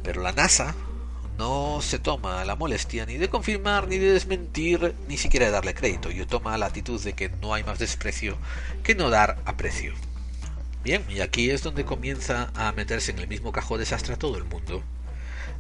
Pero 0.04 0.22
la 0.22 0.32
NASA 0.32 0.76
no 1.40 1.80
se 1.82 1.98
toma 1.98 2.46
la 2.46 2.56
molestia 2.56 3.06
ni 3.08 3.18
de 3.18 3.30
confirmar, 3.30 3.88
ni 3.88 3.98
de 3.98 4.14
desmentir, 4.14 4.94
ni 5.08 5.18
siquiera 5.18 5.48
de 5.48 5.52
darle 5.52 5.74
crédito. 5.74 6.12
Yo 6.12 6.28
toma 6.28 6.58
la 6.60 6.68
actitud 6.68 7.02
de 7.02 7.14
que 7.14 7.30
no 7.30 7.56
hay 7.56 7.64
más 7.64 7.80
desprecio 7.80 8.38
que 8.84 8.94
no 8.94 9.10
dar 9.10 9.42
aprecio. 9.46 9.94
Bien, 10.84 11.04
y 11.10 11.22
aquí 11.22 11.50
es 11.50 11.64
donde 11.64 11.84
comienza 11.84 12.52
a 12.56 12.72
meterse 12.74 13.12
en 13.12 13.20
el 13.20 13.28
mismo 13.28 13.52
cajón 13.52 13.80
desastre 13.80 14.14
a 14.14 14.20
todo 14.20 14.38
el 14.38 14.44
mundo 14.44 14.84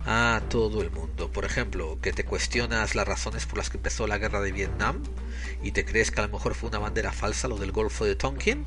a 0.06 0.42
todo 0.50 0.82
el 0.82 0.92
mundo. 0.92 1.32
Por 1.32 1.46
ejemplo, 1.46 2.00
que 2.02 2.14
te 2.14 2.26
cuestionas 2.26 2.96
las 2.96 3.08
razones 3.08 3.46
por 3.46 3.58
las 3.58 3.70
que 3.70 3.78
empezó 3.78 4.08
la 4.08 4.18
guerra 4.18 4.42
de 4.42 4.52
Vietnam 4.52 5.02
y 5.62 5.72
te 5.72 5.86
crees 5.86 6.12
que 6.12 6.20
a 6.22 6.28
lo 6.28 6.34
mejor 6.34 6.56
fue 6.56 6.70
una 6.70 6.80
bandera 6.80 7.12
falsa 7.12 7.48
lo 7.48 7.58
del 7.58 7.72
Golfo 7.72 8.06
de 8.06 8.16
Tonkin. 8.16 8.66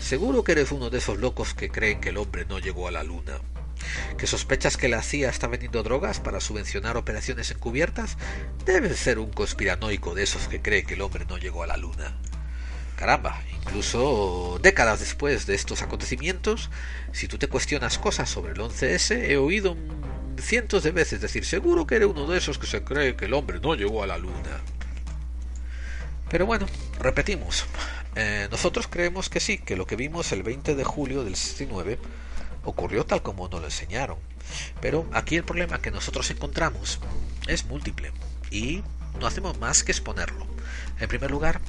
Seguro 0.00 0.44
que 0.44 0.52
eres 0.52 0.72
uno 0.72 0.90
de 0.90 0.98
esos 0.98 1.18
locos 1.18 1.54
que 1.54 1.70
creen 1.70 2.00
que 2.00 2.10
el 2.10 2.18
hombre 2.18 2.44
no 2.44 2.58
llegó 2.58 2.88
a 2.88 2.90
la 2.90 3.02
luna. 3.02 3.40
¿Que 4.16 4.26
sospechas 4.26 4.76
que 4.76 4.88
la 4.88 5.02
CIA 5.02 5.28
está 5.28 5.48
vendiendo 5.48 5.82
drogas 5.82 6.20
para 6.20 6.40
subvencionar 6.40 6.96
operaciones 6.96 7.50
encubiertas? 7.50 8.16
Debes 8.64 8.98
ser 8.98 9.18
un 9.18 9.30
conspiranoico 9.30 10.14
de 10.14 10.22
esos 10.22 10.48
que 10.48 10.62
cree 10.62 10.84
que 10.84 10.94
el 10.94 11.02
hombre 11.02 11.24
no 11.28 11.38
llegó 11.38 11.62
a 11.62 11.66
la 11.66 11.76
luna. 11.76 12.16
Caramba, 12.96 13.42
incluso 13.52 14.60
décadas 14.62 15.00
después 15.00 15.46
de 15.46 15.56
estos 15.56 15.82
acontecimientos, 15.82 16.70
si 17.12 17.26
tú 17.26 17.38
te 17.38 17.48
cuestionas 17.48 17.98
cosas 17.98 18.30
sobre 18.30 18.52
el 18.52 18.58
11S, 18.58 19.28
he 19.28 19.36
oído 19.36 19.76
cientos 20.38 20.82
de 20.82 20.90
veces 20.90 21.20
decir, 21.20 21.44
seguro 21.44 21.86
que 21.86 21.96
era 21.96 22.06
uno 22.06 22.26
de 22.26 22.38
esos 22.38 22.58
que 22.58 22.66
se 22.66 22.82
cree 22.82 23.16
que 23.16 23.26
el 23.26 23.34
hombre 23.34 23.60
no 23.60 23.74
llegó 23.74 24.02
a 24.02 24.06
la 24.06 24.18
luna. 24.18 24.60
Pero 26.30 26.46
bueno, 26.46 26.66
repetimos, 26.98 27.66
eh, 28.14 28.48
nosotros 28.50 28.86
creemos 28.88 29.28
que 29.28 29.40
sí, 29.40 29.58
que 29.58 29.76
lo 29.76 29.86
que 29.86 29.96
vimos 29.96 30.32
el 30.32 30.42
20 30.42 30.74
de 30.74 30.84
julio 30.84 31.24
del 31.24 31.36
69 31.36 31.98
ocurrió 32.64 33.04
tal 33.04 33.22
como 33.22 33.48
nos 33.48 33.60
lo 33.60 33.66
enseñaron. 33.66 34.18
Pero 34.80 35.06
aquí 35.12 35.36
el 35.36 35.44
problema 35.44 35.80
que 35.80 35.90
nosotros 35.90 36.30
encontramos 36.30 37.00
es 37.46 37.66
múltiple 37.66 38.12
y 38.50 38.82
no 39.20 39.26
hacemos 39.26 39.58
más 39.58 39.84
que 39.84 39.92
exponerlo. 39.92 40.46
En 41.00 41.08
primer 41.08 41.30
lugar, 41.30 41.60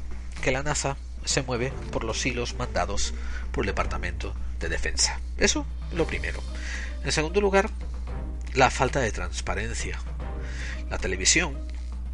que 0.41 0.51
la 0.51 0.64
NASA 0.64 0.97
se 1.26 1.41
mueve 1.41 1.72
por 1.91 2.03
los 2.03 2.26
hilos 2.26 2.55
mandados 2.55 3.14
por 3.51 3.64
el 3.64 3.68
Departamento 3.68 4.34
de 4.59 4.70
Defensa. 4.70 5.20
Eso 5.38 5.66
lo 5.93 6.05
primero. 6.05 6.41
En 7.03 7.11
segundo 7.11 7.41
lugar, 7.41 7.70
la 8.54 8.70
falta 8.70 8.99
de 8.99 9.12
transparencia. 9.12 9.99
La 10.89 10.97
televisión 10.97 11.58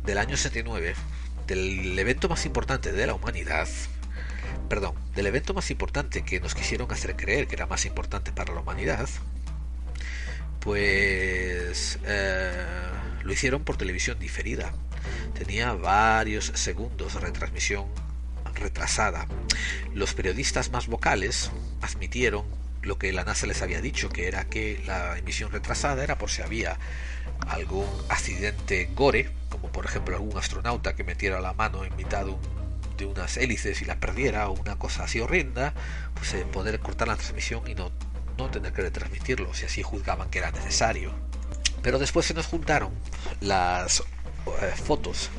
del 0.05 0.17
año 0.17 0.37
79, 0.37 0.95
del 1.47 1.97
evento 1.99 2.29
más 2.29 2.45
importante 2.45 2.91
de 2.91 3.07
la 3.07 3.13
humanidad, 3.13 3.67
perdón, 4.69 4.95
del 5.15 5.27
evento 5.27 5.53
más 5.53 5.69
importante 5.71 6.23
que 6.23 6.39
nos 6.39 6.55
quisieron 6.55 6.91
hacer 6.91 7.15
creer 7.15 7.47
que 7.47 7.55
era 7.55 7.67
más 7.67 7.85
importante 7.85 8.31
para 8.31 8.53
la 8.53 8.61
humanidad, 8.61 9.09
pues 10.59 11.99
eh, 12.05 12.51
lo 13.23 13.33
hicieron 13.33 13.63
por 13.63 13.77
televisión 13.77 14.17
diferida. 14.19 14.73
Tenía 15.33 15.73
varios 15.73 16.51
segundos 16.55 17.13
de 17.15 17.19
retransmisión 17.19 17.85
retrasada. 18.55 19.27
Los 19.93 20.13
periodistas 20.13 20.71
más 20.71 20.87
vocales 20.87 21.51
admitieron 21.81 22.45
lo 22.81 22.97
que 22.97 23.11
la 23.13 23.23
NASA 23.23 23.47
les 23.47 23.61
había 23.61 23.81
dicho, 23.81 24.09
que 24.09 24.27
era 24.27 24.45
que 24.45 24.81
la 24.85 25.17
emisión 25.17 25.51
retrasada 25.51 26.03
era 26.03 26.17
por 26.17 26.29
si 26.29 26.41
había 26.41 26.77
algún 27.47 27.87
accidente 28.09 28.89
gore, 28.95 29.31
como 29.49 29.71
por 29.71 29.85
ejemplo 29.85 30.15
algún 30.15 30.37
astronauta 30.37 30.95
que 30.95 31.03
metiera 31.03 31.41
la 31.41 31.53
mano 31.53 31.83
en 31.83 31.95
mitad 31.95 32.25
de, 32.97 33.05
unas 33.05 33.37
hélices 33.37 33.81
y 33.81 33.85
la 33.85 33.99
perdiera, 33.99 34.49
o 34.49 34.53
una 34.53 34.77
cosa 34.77 35.03
así 35.03 35.21
horrenda, 35.21 35.73
pues 36.15 36.33
eh, 36.33 36.45
poder 36.51 36.79
cortar 36.81 37.07
la 37.07 37.15
transmisión 37.15 37.65
y 37.65 37.73
no, 37.73 37.91
no 38.37 38.49
tener 38.49 38.73
que 38.73 38.81
retransmitirlo, 38.81 39.53
si 39.53 39.65
así 39.65 39.81
juzgaban 39.81 40.29
que 40.29 40.39
era 40.39 40.51
necesario. 40.51 41.13
Pero 41.81 41.97
después 41.97 42.25
se 42.25 42.33
nos 42.33 42.47
juntaron 42.47 42.91
las 43.39 44.01
eh, 44.01 44.73
fotos 44.83 45.29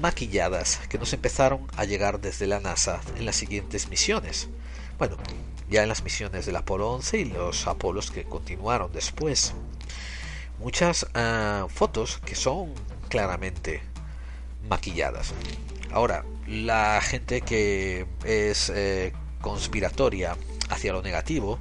maquilladas 0.00 0.80
que 0.88 0.98
nos 0.98 1.12
empezaron 1.12 1.66
a 1.76 1.84
llegar 1.84 2.20
desde 2.20 2.46
la 2.46 2.60
NASA 2.60 3.00
en 3.16 3.26
las 3.26 3.36
siguientes 3.36 3.88
misiones. 3.88 4.48
Bueno, 4.96 5.16
ya 5.72 5.82
en 5.82 5.88
las 5.88 6.04
misiones 6.04 6.44
del 6.44 6.56
Apolo 6.56 6.90
11 6.92 7.18
y 7.18 7.24
los 7.24 7.66
Apolos 7.66 8.10
que 8.10 8.24
continuaron 8.24 8.92
después. 8.92 9.54
Muchas 10.58 11.06
ah, 11.14 11.66
fotos 11.70 12.18
que 12.18 12.34
son 12.34 12.74
claramente 13.08 13.80
maquilladas. 14.68 15.32
Ahora, 15.90 16.24
la 16.46 17.00
gente 17.00 17.40
que 17.40 18.06
es 18.24 18.70
eh, 18.74 19.14
conspiratoria 19.40 20.36
hacia 20.68 20.92
lo 20.92 21.00
negativo 21.00 21.58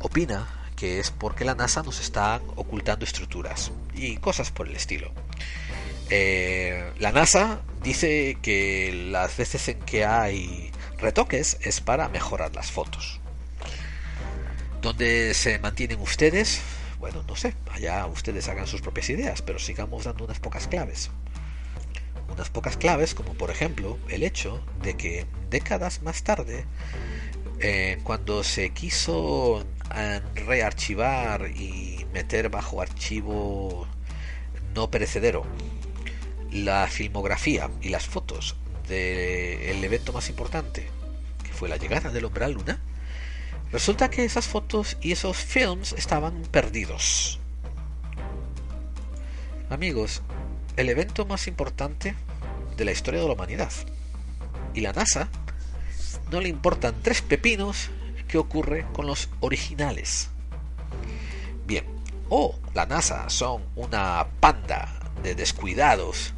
opina 0.00 0.48
que 0.74 0.98
es 0.98 1.10
porque 1.10 1.44
la 1.44 1.54
NASA 1.54 1.82
nos 1.82 2.00
está 2.00 2.40
ocultando 2.56 3.04
estructuras 3.04 3.72
y 3.94 4.16
cosas 4.16 4.50
por 4.50 4.68
el 4.68 4.76
estilo. 4.76 5.12
Eh, 6.10 6.92
la 6.98 7.12
NASA 7.12 7.60
dice 7.82 8.38
que 8.42 9.08
las 9.10 9.36
veces 9.36 9.68
en 9.68 9.80
que 9.80 10.04
hay 10.04 10.70
retoques 10.98 11.58
es 11.62 11.80
para 11.80 12.08
mejorar 12.08 12.54
las 12.54 12.70
fotos. 12.70 13.20
¿Dónde 14.82 15.34
se 15.34 15.58
mantienen 15.58 16.00
ustedes? 16.00 16.60
Bueno, 16.98 17.22
no 17.26 17.36
sé, 17.36 17.54
allá 17.70 18.06
ustedes 18.06 18.48
hagan 18.48 18.66
sus 18.66 18.80
propias 18.80 19.10
ideas, 19.10 19.42
pero 19.42 19.58
sigamos 19.58 20.04
dando 20.04 20.24
unas 20.24 20.40
pocas 20.40 20.66
claves. 20.68 21.10
Unas 22.32 22.50
pocas 22.50 22.76
claves 22.76 23.14
como 23.14 23.34
por 23.34 23.50
ejemplo 23.50 23.98
el 24.08 24.22
hecho 24.22 24.62
de 24.82 24.96
que 24.96 25.26
décadas 25.50 26.02
más 26.02 26.22
tarde 26.22 26.64
Eh, 27.60 27.98
cuando 28.04 28.44
se 28.44 28.70
quiso 28.70 29.66
eh, 29.94 30.20
rearchivar 30.46 31.50
y 31.50 32.06
meter 32.12 32.50
bajo 32.50 32.80
archivo 32.80 33.84
no 34.76 34.90
perecedero 34.90 35.44
la 36.52 36.86
filmografía 36.86 37.68
y 37.82 37.88
las 37.88 38.06
fotos 38.06 38.56
del 38.88 39.82
evento 39.82 40.12
más 40.12 40.28
importante, 40.30 40.88
que 41.44 41.52
fue 41.52 41.68
la 41.68 41.78
llegada 41.78 42.10
del 42.10 42.24
hombre 42.26 42.44
a 42.44 42.48
la 42.48 42.54
luna, 42.54 42.80
resulta 43.72 44.10
que 44.10 44.24
esas 44.24 44.46
fotos 44.46 44.96
y 45.00 45.12
esos 45.12 45.36
films 45.36 45.92
estaban 45.92 46.42
perdidos. 46.50 47.38
Amigos, 49.70 50.22
el 50.76 50.88
evento 50.88 51.26
más 51.26 51.46
importante 51.46 52.14
de 52.76 52.84
la 52.84 52.92
historia 52.92 53.20
de 53.20 53.26
la 53.26 53.34
humanidad. 53.34 53.72
Y 54.74 54.80
la 54.80 54.92
NASA 54.92 55.28
no 56.30 56.40
le 56.40 56.48
importan 56.48 56.94
tres 57.02 57.20
pepinos 57.20 57.90
qué 58.28 58.38
ocurre 58.38 58.86
con 58.92 59.06
los 59.06 59.28
originales. 59.40 60.28
Bien, 61.66 61.84
o 62.28 62.54
la 62.74 62.86
NASA 62.86 63.28
son 63.30 63.64
una 63.74 64.26
panda 64.38 64.88
de 65.22 65.34
descuidados 65.34 66.34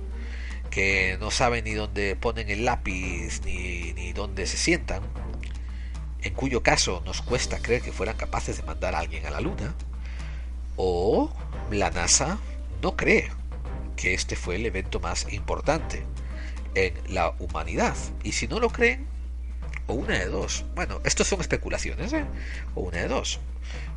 que 0.70 1.18
no 1.20 1.30
saben 1.30 1.64
ni 1.64 1.74
dónde 1.74 2.16
ponen 2.16 2.48
el 2.48 2.64
lápiz 2.64 3.42
ni, 3.44 3.92
ni 3.92 4.12
dónde 4.12 4.46
se 4.46 4.56
sientan, 4.56 5.02
en 6.22 6.34
cuyo 6.34 6.62
caso 6.62 7.02
nos 7.04 7.22
cuesta 7.22 7.58
creer 7.60 7.82
que 7.82 7.92
fueran 7.92 8.16
capaces 8.16 8.56
de 8.56 8.62
mandar 8.62 8.94
a 8.94 8.98
alguien 8.98 9.26
a 9.26 9.30
la 9.30 9.40
Luna, 9.40 9.74
o 10.76 11.32
la 11.70 11.90
NASA 11.90 12.38
no 12.82 12.96
cree 12.96 13.30
que 13.96 14.14
este 14.14 14.36
fue 14.36 14.56
el 14.56 14.66
evento 14.66 15.00
más 15.00 15.30
importante 15.32 16.04
en 16.74 16.94
la 17.08 17.34
humanidad. 17.38 17.96
Y 18.22 18.32
si 18.32 18.48
no 18.48 18.58
lo 18.60 18.70
creen, 18.70 19.06
o 19.86 19.94
una 19.94 20.18
de 20.18 20.26
dos. 20.26 20.64
Bueno, 20.74 21.00
estos 21.04 21.26
son 21.26 21.40
especulaciones, 21.40 22.12
¿eh? 22.12 22.24
O 22.74 22.82
una 22.82 22.98
de 22.98 23.08
dos. 23.08 23.40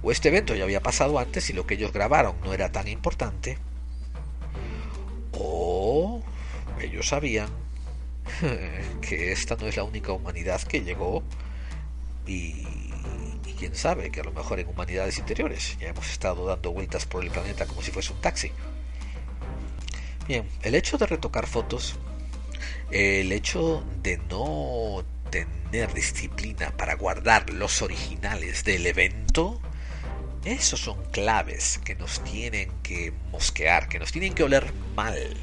O 0.01 0.11
este 0.11 0.29
evento 0.29 0.55
ya 0.55 0.63
había 0.63 0.81
pasado 0.81 1.19
antes 1.19 1.49
y 1.49 1.53
lo 1.53 1.65
que 1.65 1.75
ellos 1.75 1.93
grabaron 1.93 2.35
no 2.43 2.53
era 2.53 2.71
tan 2.71 2.87
importante. 2.87 3.57
O 5.31 6.21
ellos 6.81 7.07
sabían 7.07 7.49
que 9.01 9.31
esta 9.31 9.55
no 9.55 9.67
es 9.67 9.77
la 9.77 9.83
única 9.83 10.11
humanidad 10.11 10.61
que 10.63 10.81
llegó 10.81 11.23
y, 12.25 12.65
quién 13.57 13.75
sabe 13.75 14.11
que 14.11 14.19
a 14.19 14.23
lo 14.23 14.31
mejor 14.33 14.59
en 14.59 14.67
humanidades 14.67 15.17
interiores 15.19 15.77
ya 15.79 15.89
hemos 15.89 16.09
estado 16.09 16.45
dando 16.45 16.71
vueltas 16.71 17.05
por 17.05 17.23
el 17.23 17.31
planeta 17.31 17.65
como 17.65 17.81
si 17.81 17.91
fuese 17.91 18.11
un 18.11 18.19
taxi. 18.19 18.51
Bien, 20.27 20.49
el 20.63 20.75
hecho 20.75 20.97
de 20.97 21.05
retocar 21.05 21.47
fotos, 21.47 21.95
el 22.91 23.31
hecho 23.31 23.83
de 24.01 24.17
no 24.29 25.05
tener 25.29 25.93
disciplina 25.93 26.75
para 26.75 26.95
guardar 26.95 27.49
los 27.51 27.81
originales 27.81 28.63
del 28.63 28.85
evento, 28.85 29.61
esos 30.45 30.81
son 30.81 31.01
claves 31.11 31.79
que 31.85 31.95
nos 31.95 32.21
tienen 32.23 32.69
que 32.83 33.13
mosquear, 33.31 33.87
que 33.87 33.99
nos 33.99 34.11
tienen 34.11 34.33
que 34.33 34.43
oler 34.43 34.73
mal. 34.95 35.37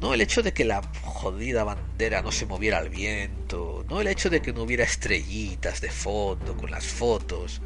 No 0.00 0.12
el 0.12 0.20
hecho 0.20 0.42
de 0.42 0.52
que 0.52 0.64
la 0.64 0.82
jodida 1.02 1.64
bandera 1.64 2.20
no 2.20 2.30
se 2.30 2.44
moviera 2.44 2.78
al 2.78 2.90
viento, 2.90 3.84
no 3.88 4.00
el 4.00 4.08
hecho 4.08 4.28
de 4.28 4.42
que 4.42 4.52
no 4.52 4.62
hubiera 4.62 4.84
estrellitas 4.84 5.80
de 5.80 5.90
fondo 5.90 6.54
con 6.56 6.70
las 6.70 6.84
fotos, 6.84 7.62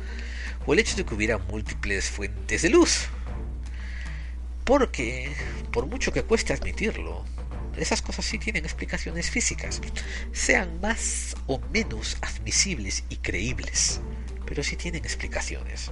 o 0.64 0.72
el 0.72 0.78
hecho 0.78 0.96
de 0.96 1.04
que 1.04 1.14
hubiera 1.14 1.38
múltiples 1.38 2.08
fuentes 2.08 2.62
de 2.62 2.70
luz. 2.70 3.08
Porque, 4.64 5.32
por 5.72 5.86
mucho 5.86 6.12
que 6.12 6.22
cueste 6.22 6.52
admitirlo, 6.52 7.24
esas 7.76 8.00
cosas 8.00 8.24
sí 8.24 8.38
tienen 8.38 8.64
explicaciones 8.64 9.28
físicas, 9.28 9.80
sean 10.32 10.80
más 10.80 11.34
o 11.48 11.58
menos 11.72 12.16
admisibles 12.20 13.02
y 13.08 13.16
creíbles, 13.16 14.00
pero 14.46 14.62
sí 14.62 14.76
tienen 14.76 15.04
explicaciones. 15.04 15.90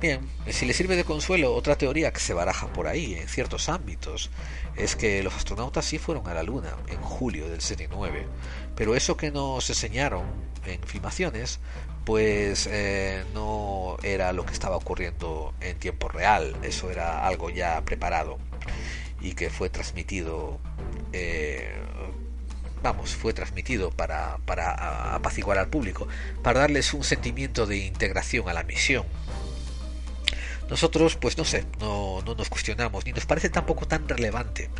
Bien, 0.00 0.26
si 0.48 0.64
le 0.64 0.72
sirve 0.72 0.96
de 0.96 1.04
consuelo, 1.04 1.54
otra 1.54 1.76
teoría 1.76 2.10
que 2.10 2.20
se 2.20 2.32
baraja 2.32 2.72
por 2.72 2.86
ahí 2.86 3.16
en 3.16 3.28
ciertos 3.28 3.68
ámbitos 3.68 4.30
es 4.74 4.96
que 4.96 5.22
los 5.22 5.34
astronautas 5.34 5.84
sí 5.84 5.98
fueron 5.98 6.26
a 6.26 6.32
la 6.32 6.42
Luna 6.42 6.74
en 6.88 7.02
julio 7.02 7.50
del 7.50 7.60
79, 7.60 8.26
pero 8.74 8.96
eso 8.96 9.18
que 9.18 9.30
nos 9.30 9.68
enseñaron 9.68 10.22
en 10.64 10.82
filmaciones, 10.84 11.60
pues 12.06 12.66
eh, 12.70 13.24
no 13.34 13.98
era 14.02 14.32
lo 14.32 14.46
que 14.46 14.54
estaba 14.54 14.76
ocurriendo 14.76 15.52
en 15.60 15.78
tiempo 15.78 16.08
real, 16.08 16.56
eso 16.62 16.90
era 16.90 17.26
algo 17.26 17.50
ya 17.50 17.82
preparado 17.84 18.38
y 19.20 19.34
que 19.34 19.50
fue 19.50 19.68
transmitido, 19.68 20.58
eh, 21.12 21.74
vamos, 22.82 23.14
fue 23.14 23.34
transmitido 23.34 23.90
para, 23.90 24.38
para 24.46 25.14
apaciguar 25.14 25.58
al 25.58 25.68
público, 25.68 26.08
para 26.42 26.60
darles 26.60 26.94
un 26.94 27.04
sentimiento 27.04 27.66
de 27.66 27.76
integración 27.76 28.48
a 28.48 28.54
la 28.54 28.62
misión 28.62 29.04
nosotros, 30.70 31.16
pues 31.16 31.36
no 31.36 31.44
sé, 31.44 31.66
no, 31.80 32.22
no 32.24 32.34
nos 32.34 32.48
cuestionamos, 32.48 33.04
ni 33.04 33.12
nos 33.12 33.26
parece 33.26 33.50
tampoco 33.50 33.86
tan 33.86 34.08
relevante. 34.08 34.70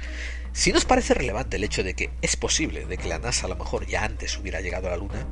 Si 0.53 0.73
nos 0.73 0.85
parece 0.85 1.15
relevante 1.15 1.57
el 1.57 1.65
hecho 1.65 1.83
de 1.83 1.95
que 1.95 2.11
es 2.23 2.37
posible 2.37 2.87
de 2.87 2.97
que 2.97 3.09
la 3.09 3.19
NASA 3.19 3.47
a 3.47 3.51
lo 3.51 3.57
mejor 3.57 3.87
ya 3.87 4.05
antes 4.05 4.39
hubiera 4.39 4.61
llegado 4.61 4.87
a 4.89 4.91
la 4.91 4.97
Luna, 4.97 5.27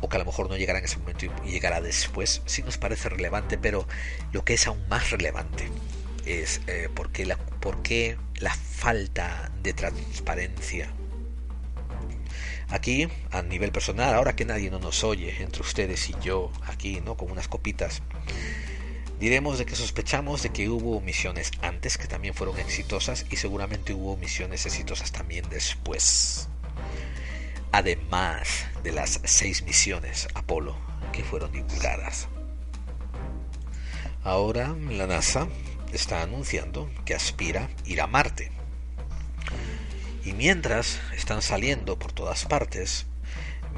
o 0.00 0.08
que 0.08 0.16
a 0.16 0.18
lo 0.18 0.26
mejor 0.26 0.48
no 0.48 0.56
llegara 0.56 0.78
en 0.78 0.84
ese 0.84 0.98
momento 0.98 1.26
y 1.44 1.50
llegara 1.50 1.80
después, 1.80 2.42
sí 2.46 2.62
nos 2.62 2.78
parece 2.78 3.08
relevante, 3.08 3.58
pero 3.58 3.88
lo 4.32 4.44
que 4.44 4.54
es 4.54 4.66
aún 4.66 4.86
más 4.88 5.10
relevante 5.10 5.70
es 6.26 6.60
eh, 6.66 6.88
por, 6.94 7.10
qué 7.10 7.24
la, 7.24 7.38
la 8.40 8.54
falta 8.54 9.50
de 9.62 9.72
transparencia 9.72 10.92
Aquí, 12.68 13.06
a 13.30 13.42
nivel 13.42 13.70
personal, 13.70 14.12
ahora 14.12 14.34
que 14.34 14.44
nadie 14.44 14.70
no 14.70 14.80
nos 14.80 15.04
oye, 15.04 15.40
entre 15.40 15.62
ustedes 15.62 16.10
y 16.10 16.14
yo, 16.20 16.50
aquí, 16.66 17.00
¿no? 17.00 17.16
Con 17.16 17.30
unas 17.30 17.46
copitas, 17.46 18.02
Diremos 19.18 19.56
de 19.56 19.64
que 19.64 19.74
sospechamos 19.76 20.42
de 20.42 20.50
que 20.50 20.68
hubo 20.68 21.00
misiones 21.00 21.50
antes 21.62 21.96
que 21.96 22.06
también 22.06 22.34
fueron 22.34 22.58
exitosas 22.58 23.24
y 23.30 23.36
seguramente 23.36 23.94
hubo 23.94 24.18
misiones 24.18 24.66
exitosas 24.66 25.10
también 25.10 25.48
después. 25.48 26.48
Además 27.72 28.66
de 28.82 28.92
las 28.92 29.20
seis 29.24 29.62
misiones 29.62 30.28
Apolo 30.34 30.76
que 31.12 31.24
fueron 31.24 31.50
divulgadas. 31.50 32.28
Ahora 34.22 34.76
la 34.90 35.06
NASA 35.06 35.48
está 35.94 36.20
anunciando 36.20 36.90
que 37.06 37.14
aspira 37.14 37.70
ir 37.86 38.02
a 38.02 38.06
Marte. 38.06 38.50
Y 40.24 40.32
mientras 40.34 41.00
están 41.14 41.40
saliendo 41.40 41.98
por 41.98 42.12
todas 42.12 42.44
partes, 42.44 43.06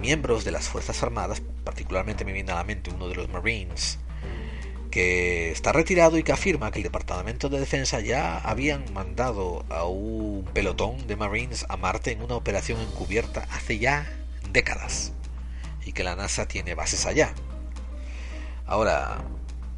miembros 0.01 0.45
de 0.45 0.51
las 0.51 0.69
Fuerzas 0.69 1.01
Armadas, 1.03 1.43
particularmente 1.63 2.25
me 2.25 2.33
viene 2.33 2.51
a 2.51 2.57
la 2.57 2.65
mente 2.65 2.91
uno 2.91 3.09
de 3.09 3.15
los 3.15 3.29
Marines, 3.29 3.99
que 4.91 5.51
está 5.51 5.73
retirado 5.73 6.19
y 6.19 6.23
que 6.23 6.33
afirma 6.33 6.71
que 6.71 6.79
el 6.79 6.85
Departamento 6.85 7.49
de 7.49 7.61
Defensa 7.61 8.01
ya 8.01 8.39
habían 8.39 8.93
mandado 8.93 9.65
a 9.69 9.85
un 9.85 10.45
pelotón 10.53 11.07
de 11.07 11.17
Marines 11.17 11.67
a 11.69 11.77
Marte 11.77 12.13
en 12.13 12.23
una 12.23 12.37
operación 12.37 12.81
encubierta 12.81 13.47
hace 13.51 13.79
ya 13.79 14.11
décadas 14.53 15.13
y 15.85 15.93
que 15.93 16.05
la 16.05 16.17
NASA 16.17 16.47
tiene 16.47 16.75
bases 16.75 17.07
allá. 17.07 17.35
Ahora, 18.67 19.25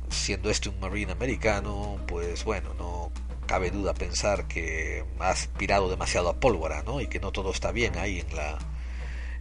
siendo 0.08 0.50
este 0.50 0.68
un 0.68 0.80
Marine 0.80 1.12
americano, 1.12 1.98
pues 2.06 2.44
bueno, 2.44 2.74
no 2.78 3.12
cabe 3.46 3.70
duda 3.70 3.94
pensar 3.94 4.46
que 4.46 5.04
ha 5.18 5.30
aspirado 5.30 5.88
demasiado 5.88 6.28
a 6.28 6.40
pólvora, 6.40 6.82
¿no? 6.82 7.00
Y 7.00 7.06
que 7.06 7.20
no 7.20 7.32
todo 7.32 7.50
está 7.50 7.72
bien 7.72 7.96
ahí 7.98 8.20
en 8.20 8.36
la, 8.36 8.58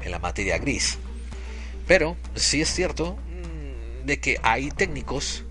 en 0.02 0.12
la 0.12 0.20
materia 0.20 0.58
gris. 0.58 0.98
Pero 1.88 2.16
sí 2.36 2.62
es 2.62 2.74
cierto 2.74 3.16
mm, 3.16 4.06
de 4.06 4.20
que 4.20 4.40
hay 4.44 4.70
técnicos 4.70 5.46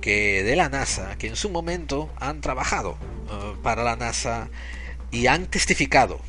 que 0.00 0.42
de 0.42 0.56
la 0.56 0.68
NASA, 0.68 1.16
que 1.18 1.26
en 1.26 1.36
su 1.36 1.50
momento 1.50 2.10
han 2.18 2.40
trabajado 2.40 2.96
eh, 3.30 3.54
para 3.62 3.82
la 3.82 3.96
NASA 3.96 4.48
y 5.10 5.26
han 5.26 5.46
testificado 5.46 6.20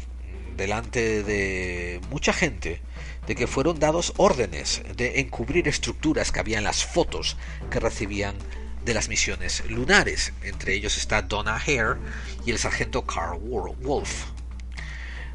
delante 0.55 1.23
de 1.23 2.01
mucha 2.09 2.33
gente 2.33 2.81
de 3.27 3.35
que 3.35 3.47
fueron 3.47 3.79
dados 3.79 4.13
órdenes 4.17 4.81
de 4.95 5.19
encubrir 5.19 5.67
estructuras 5.67 6.31
que 6.31 6.39
había 6.39 6.57
en 6.57 6.63
las 6.63 6.83
fotos 6.83 7.37
que 7.69 7.79
recibían 7.79 8.35
de 8.83 8.93
las 8.93 9.07
misiones 9.07 9.63
lunares. 9.69 10.33
Entre 10.43 10.73
ellos 10.73 10.97
está 10.97 11.21
Donna 11.21 11.55
Hare 11.55 11.99
y 12.45 12.51
el 12.51 12.57
sargento 12.57 13.05
Carl 13.05 13.39
Wolf. 13.39 14.25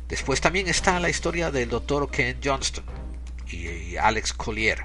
Después 0.09 0.41
también 0.41 0.69
está 0.69 1.01
la 1.01 1.09
historia 1.09 1.51
del 1.51 1.69
doctor 1.69 2.11
Ken 2.11 2.39
Johnston 2.43 2.85
y 3.49 3.97
Alex 3.97 4.33
Collier 4.33 4.85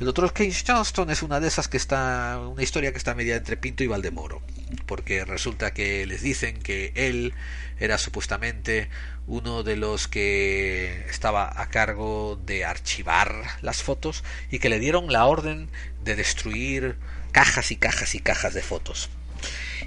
el 0.00 0.06
doctor 0.06 0.32
Case 0.32 0.64
Johnston 0.66 1.10
es 1.10 1.22
una 1.22 1.40
de 1.40 1.48
esas 1.48 1.68
que 1.68 1.76
está, 1.76 2.40
una 2.40 2.62
historia 2.62 2.90
que 2.90 2.96
está 2.96 3.14
media 3.14 3.36
entre 3.36 3.58
Pinto 3.58 3.84
y 3.84 3.86
Valdemoro, 3.86 4.40
porque 4.86 5.26
resulta 5.26 5.74
que 5.74 6.06
les 6.06 6.22
dicen 6.22 6.56
que 6.56 6.92
él 6.94 7.34
era 7.78 7.98
supuestamente 7.98 8.88
uno 9.26 9.62
de 9.62 9.76
los 9.76 10.08
que 10.08 11.04
estaba 11.10 11.52
a 11.54 11.68
cargo 11.68 12.40
de 12.46 12.64
archivar 12.64 13.44
las 13.60 13.82
fotos 13.82 14.24
y 14.50 14.58
que 14.58 14.70
le 14.70 14.80
dieron 14.80 15.12
la 15.12 15.26
orden 15.26 15.68
de 16.02 16.16
destruir 16.16 16.96
cajas 17.30 17.70
y 17.70 17.76
cajas 17.76 18.14
y 18.14 18.20
cajas 18.20 18.54
de 18.54 18.62
fotos 18.62 19.10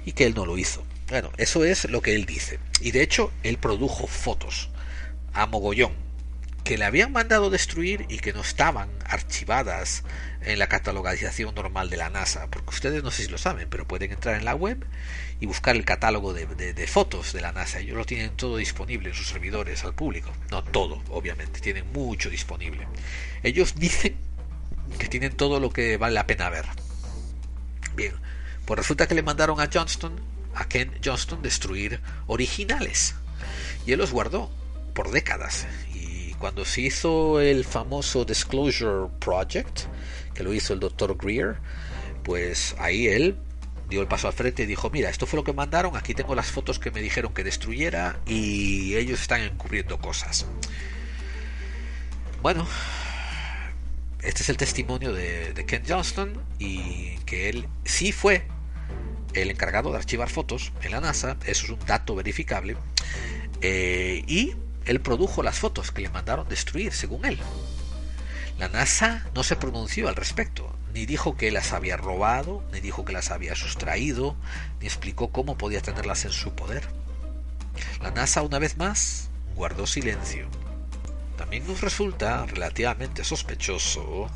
y 0.04 0.12
que 0.12 0.26
él 0.26 0.34
no 0.36 0.46
lo 0.46 0.58
hizo. 0.58 0.84
Bueno, 1.08 1.32
eso 1.38 1.64
es 1.64 1.90
lo 1.90 2.02
que 2.02 2.14
él 2.14 2.24
dice. 2.24 2.60
Y 2.80 2.92
de 2.92 3.02
hecho, 3.02 3.32
él 3.42 3.58
produjo 3.58 4.06
fotos 4.06 4.70
a 5.32 5.46
mogollón 5.46 6.03
que 6.64 6.78
le 6.78 6.86
habían 6.86 7.12
mandado 7.12 7.50
destruir 7.50 8.06
y 8.08 8.18
que 8.18 8.32
no 8.32 8.40
estaban 8.40 8.88
archivadas 9.04 10.02
en 10.40 10.58
la 10.58 10.66
catalogización 10.66 11.54
normal 11.54 11.90
de 11.90 11.98
la 11.98 12.08
NASA, 12.08 12.46
porque 12.48 12.70
ustedes 12.70 13.02
no 13.02 13.10
sé 13.10 13.24
si 13.24 13.30
lo 13.30 13.36
saben, 13.36 13.68
pero 13.68 13.86
pueden 13.86 14.12
entrar 14.12 14.34
en 14.34 14.46
la 14.46 14.54
web 14.54 14.84
y 15.40 15.46
buscar 15.46 15.76
el 15.76 15.84
catálogo 15.84 16.32
de, 16.32 16.46
de, 16.46 16.86
fotos 16.86 17.34
de 17.34 17.42
la 17.42 17.52
NASA. 17.52 17.80
Ellos 17.80 17.98
lo 17.98 18.06
tienen 18.06 18.30
todo 18.30 18.56
disponible 18.56 19.10
en 19.10 19.14
sus 19.14 19.28
servidores 19.28 19.84
al 19.84 19.94
público. 19.94 20.32
No 20.50 20.64
todo, 20.64 21.02
obviamente, 21.10 21.60
tienen 21.60 21.92
mucho 21.92 22.30
disponible. 22.30 22.88
Ellos 23.42 23.74
dicen 23.76 24.16
que 24.98 25.08
tienen 25.08 25.36
todo 25.36 25.60
lo 25.60 25.70
que 25.70 25.98
vale 25.98 26.14
la 26.14 26.26
pena 26.26 26.48
ver. 26.48 26.64
Bien, 27.94 28.14
pues 28.64 28.78
resulta 28.78 29.06
que 29.06 29.14
le 29.14 29.22
mandaron 29.22 29.60
a 29.60 29.68
Johnston, 29.72 30.18
a 30.54 30.66
Ken 30.66 30.92
Johnston, 31.04 31.42
destruir 31.42 32.00
originales. 32.26 33.14
Y 33.86 33.92
él 33.92 33.98
los 33.98 34.12
guardó 34.12 34.50
por 34.94 35.10
décadas. 35.10 35.66
Cuando 36.44 36.66
se 36.66 36.82
hizo 36.82 37.40
el 37.40 37.64
famoso 37.64 38.26
Disclosure 38.26 39.08
Project, 39.18 39.84
que 40.34 40.42
lo 40.42 40.52
hizo 40.52 40.74
el 40.74 40.78
doctor 40.78 41.16
Greer, 41.16 41.56
pues 42.22 42.76
ahí 42.78 43.06
él 43.06 43.38
dio 43.88 44.02
el 44.02 44.08
paso 44.08 44.26
al 44.26 44.34
frente 44.34 44.64
y 44.64 44.66
dijo, 44.66 44.90
mira, 44.90 45.08
esto 45.08 45.26
fue 45.26 45.38
lo 45.38 45.44
que 45.44 45.54
mandaron, 45.54 45.96
aquí 45.96 46.12
tengo 46.12 46.34
las 46.34 46.50
fotos 46.50 46.78
que 46.78 46.90
me 46.90 47.00
dijeron 47.00 47.32
que 47.32 47.44
destruyera 47.44 48.20
y 48.26 48.94
ellos 48.94 49.22
están 49.22 49.40
encubriendo 49.40 49.98
cosas. 49.98 50.44
Bueno, 52.42 52.68
este 54.20 54.42
es 54.42 54.50
el 54.50 54.58
testimonio 54.58 55.14
de, 55.14 55.64
Ken 55.66 55.82
Johnston 55.88 56.42
y 56.58 57.16
que 57.20 57.48
él 57.48 57.68
sí 57.84 58.12
fue 58.12 58.46
el 59.32 59.50
encargado 59.50 59.92
de 59.92 59.96
archivar 59.96 60.28
fotos 60.28 60.74
en 60.82 60.90
la 60.90 61.00
NASA, 61.00 61.38
eso 61.46 61.64
es 61.64 61.70
un 61.70 61.78
dato 61.86 62.14
verificable, 62.14 62.76
eh, 63.62 64.22
y 64.26 64.52
él 64.86 65.00
produjo 65.00 65.42
las 65.42 65.58
fotos 65.58 65.90
que 65.90 66.02
le 66.02 66.10
mandaron 66.10 66.48
destruir, 66.48 66.92
según 66.92 67.24
él. 67.24 67.38
La 68.58 68.68
NASA 68.68 69.26
no 69.34 69.42
se 69.42 69.56
pronunció 69.56 70.08
al 70.08 70.16
respecto, 70.16 70.74
ni 70.92 71.06
dijo 71.06 71.36
que 71.36 71.50
las 71.50 71.72
había 71.72 71.96
robado, 71.96 72.62
ni 72.72 72.80
dijo 72.80 73.04
que 73.04 73.12
las 73.12 73.30
había 73.30 73.56
sustraído, 73.56 74.36
ni 74.80 74.86
explicó 74.86 75.32
cómo 75.32 75.58
podía 75.58 75.82
tenerlas 75.82 76.24
en 76.24 76.32
su 76.32 76.54
poder. 76.54 76.84
La 78.00 78.12
NASA, 78.12 78.42
una 78.42 78.60
vez 78.60 78.76
más, 78.76 79.28
guardó 79.56 79.86
silencio. 79.86 80.48
También 81.36 81.66
nos 81.66 81.80
resulta 81.80 82.46
relativamente 82.46 83.24
sospechoso 83.24 84.30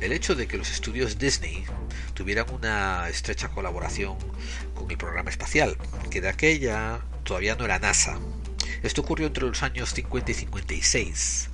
el 0.00 0.12
hecho 0.12 0.34
de 0.34 0.46
que 0.46 0.58
los 0.58 0.70
estudios 0.70 1.18
Disney 1.18 1.64
tuvieran 2.12 2.50
una 2.50 3.08
estrecha 3.08 3.48
colaboración 3.48 4.16
con 4.74 4.90
el 4.90 4.98
programa 4.98 5.30
espacial, 5.30 5.78
que 6.10 6.20
de 6.20 6.28
aquella 6.28 7.00
todavía 7.24 7.54
no 7.54 7.64
era 7.64 7.78
NASA. 7.78 8.18
Esto 8.82 9.02
ocurrió 9.02 9.26
entre 9.26 9.44
los 9.44 9.62
años 9.62 9.92
50 9.94 10.30
y 10.30 10.34
56, 10.34 11.50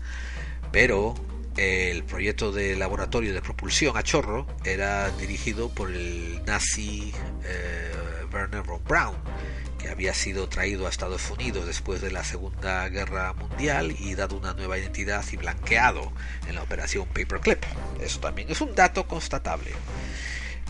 pero 0.73 1.15
el 1.59 2.05
proyecto 2.05 2.53
de 2.53 2.77
laboratorio 2.77 3.35
de 3.35 3.43
propulsión 3.43 3.97
a 3.97 4.03
chorro 4.05 4.47
era 4.65 5.11
dirigido 5.11 5.69
por 5.69 5.91
el 5.91 6.41
nazi 6.47 7.13
eh, 7.45 7.91
Werner 8.33 8.63
von 8.63 8.83
Braun, 8.85 9.17
que 9.79 9.89
había 9.89 10.15
sido 10.15 10.49
traído 10.49 10.87
a 10.87 10.91
Estados 10.91 11.29
Unidos 11.31 11.67
después 11.67 12.01
de 12.01 12.13
la 12.13 12.23
Segunda 12.23 12.89
Guerra 12.89 13.33
Mundial 13.33 13.95
y 13.99 14.15
dado 14.15 14.37
una 14.37 14.55
nueva 14.55 14.79
identidad 14.79 15.25
y 15.33 15.37
blanqueado 15.37 16.13
en 16.47 16.55
la 16.55 16.63
operación 16.63 17.07
Paperclip. 17.09 17.65
Eso 18.01 18.21
también 18.21 18.51
es 18.51 18.61
un 18.61 18.75
dato 18.77 19.09
constatable. 19.09 19.73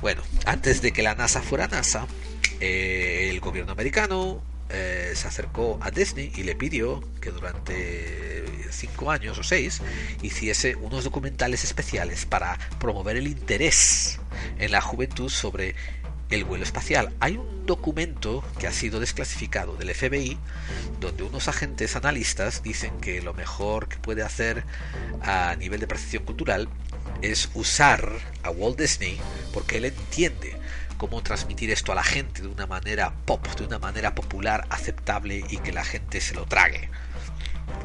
Bueno, 0.01 0.23
antes 0.47 0.81
de 0.81 0.93
que 0.93 1.03
la 1.03 1.15
NASA 1.15 1.43
fuera 1.43 1.69
NASA, 1.69 2.07
eh, 2.61 3.29
el 3.31 3.41
gobierno 3.41 3.73
americano 3.73 4.43
eh, 4.71 5.13
se 5.15 5.29
acercó 5.29 5.79
a 5.81 5.91
Disney 5.91 6.33
y 6.37 6.43
le 6.43 6.55
pidió 6.55 7.03
que 7.21 7.31
durante 7.31 8.45
cinco 8.71 9.11
años 9.11 9.39
o 9.39 9.43
seis 9.43 9.81
hiciese 10.23 10.77
unos 10.77 11.05
documentales 11.05 11.65
especiales 11.65 12.27
para 12.27 12.59
promover 12.79 13.17
el 13.17 13.27
interés 13.27 14.21
en 14.59 14.73
la 14.73 14.81
juventud 14.81 15.31
sobre 15.31 15.75
el 16.31 16.45
vuelo 16.45 16.65
espacial. 16.65 17.15
Hay 17.21 17.39
un 17.39 17.65
documento 17.65 18.45
que 18.59 18.67
ha 18.67 18.73
sido 18.73 19.01
desclasificado 19.01 19.77
del 19.77 19.95
FBI 19.95 20.39
donde 21.01 21.23
unos 21.23 21.49
agentes 21.49 21.97
analistas 21.97 22.63
dicen 22.63 22.99
que 23.01 23.23
lo 23.23 23.35
mejor 23.35 23.89
que 23.89 23.97
puede 23.97 24.23
hacer 24.23 24.65
a 25.23 25.55
nivel 25.57 25.81
de 25.81 25.87
percepción 25.87 26.25
cultural 26.25 26.69
es 27.23 27.51
usar 27.55 28.11
a 28.43 28.51
Walt 28.51 28.79
Disney 28.79 29.19
porque 29.53 29.79
él 29.79 29.87
entiende 29.87 30.58
cómo 30.99 31.23
transmitir 31.23 31.71
esto 31.71 31.93
a 31.93 31.95
la 31.95 32.05
gente 32.05 32.43
de 32.43 32.49
una 32.49 32.67
manera 32.67 33.15
pop, 33.25 33.47
de 33.57 33.65
una 33.65 33.79
manera 33.79 34.15
popular, 34.15 34.67
aceptable 34.69 35.45
y 35.49 35.57
que 35.59 35.73
la 35.73 35.85
gente 35.85 36.21
se 36.21 36.35
lo 36.35 36.45
trague. 36.45 36.91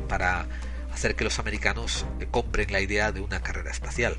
Para 0.10 0.46
hacer 0.94 1.16
que 1.16 1.24
los 1.24 1.40
americanos 1.40 2.06
compren 2.32 2.72
la 2.72 2.82
idea 2.82 3.12
de 3.12 3.22
una 3.22 3.42
carrera 3.42 3.72
espacial. 3.72 4.18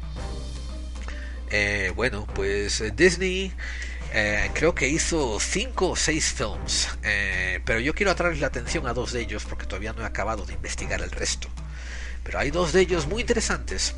Eh, 1.50 1.92
bueno, 1.94 2.26
pues 2.34 2.80
eh, 2.80 2.90
Disney 2.90 3.52
eh, 4.12 4.50
creo 4.54 4.74
que 4.74 4.88
hizo 4.88 5.38
cinco 5.40 5.90
o 5.90 5.96
seis 5.96 6.32
films, 6.32 6.88
pero 7.64 7.80
yo 7.80 7.94
quiero 7.94 8.12
atraer 8.12 8.38
la 8.38 8.46
atención 8.46 8.86
a 8.86 8.94
dos 8.94 9.12
de 9.12 9.20
ellos 9.20 9.44
porque 9.44 9.66
todavía 9.66 9.92
no 9.92 10.02
he 10.02 10.06
acabado 10.06 10.46
de 10.46 10.54
investigar 10.54 11.00
el 11.02 11.10
resto. 11.10 11.48
Pero 12.22 12.38
hay 12.38 12.50
dos 12.50 12.72
de 12.72 12.80
ellos 12.80 13.06
muy 13.06 13.20
interesantes. 13.20 13.94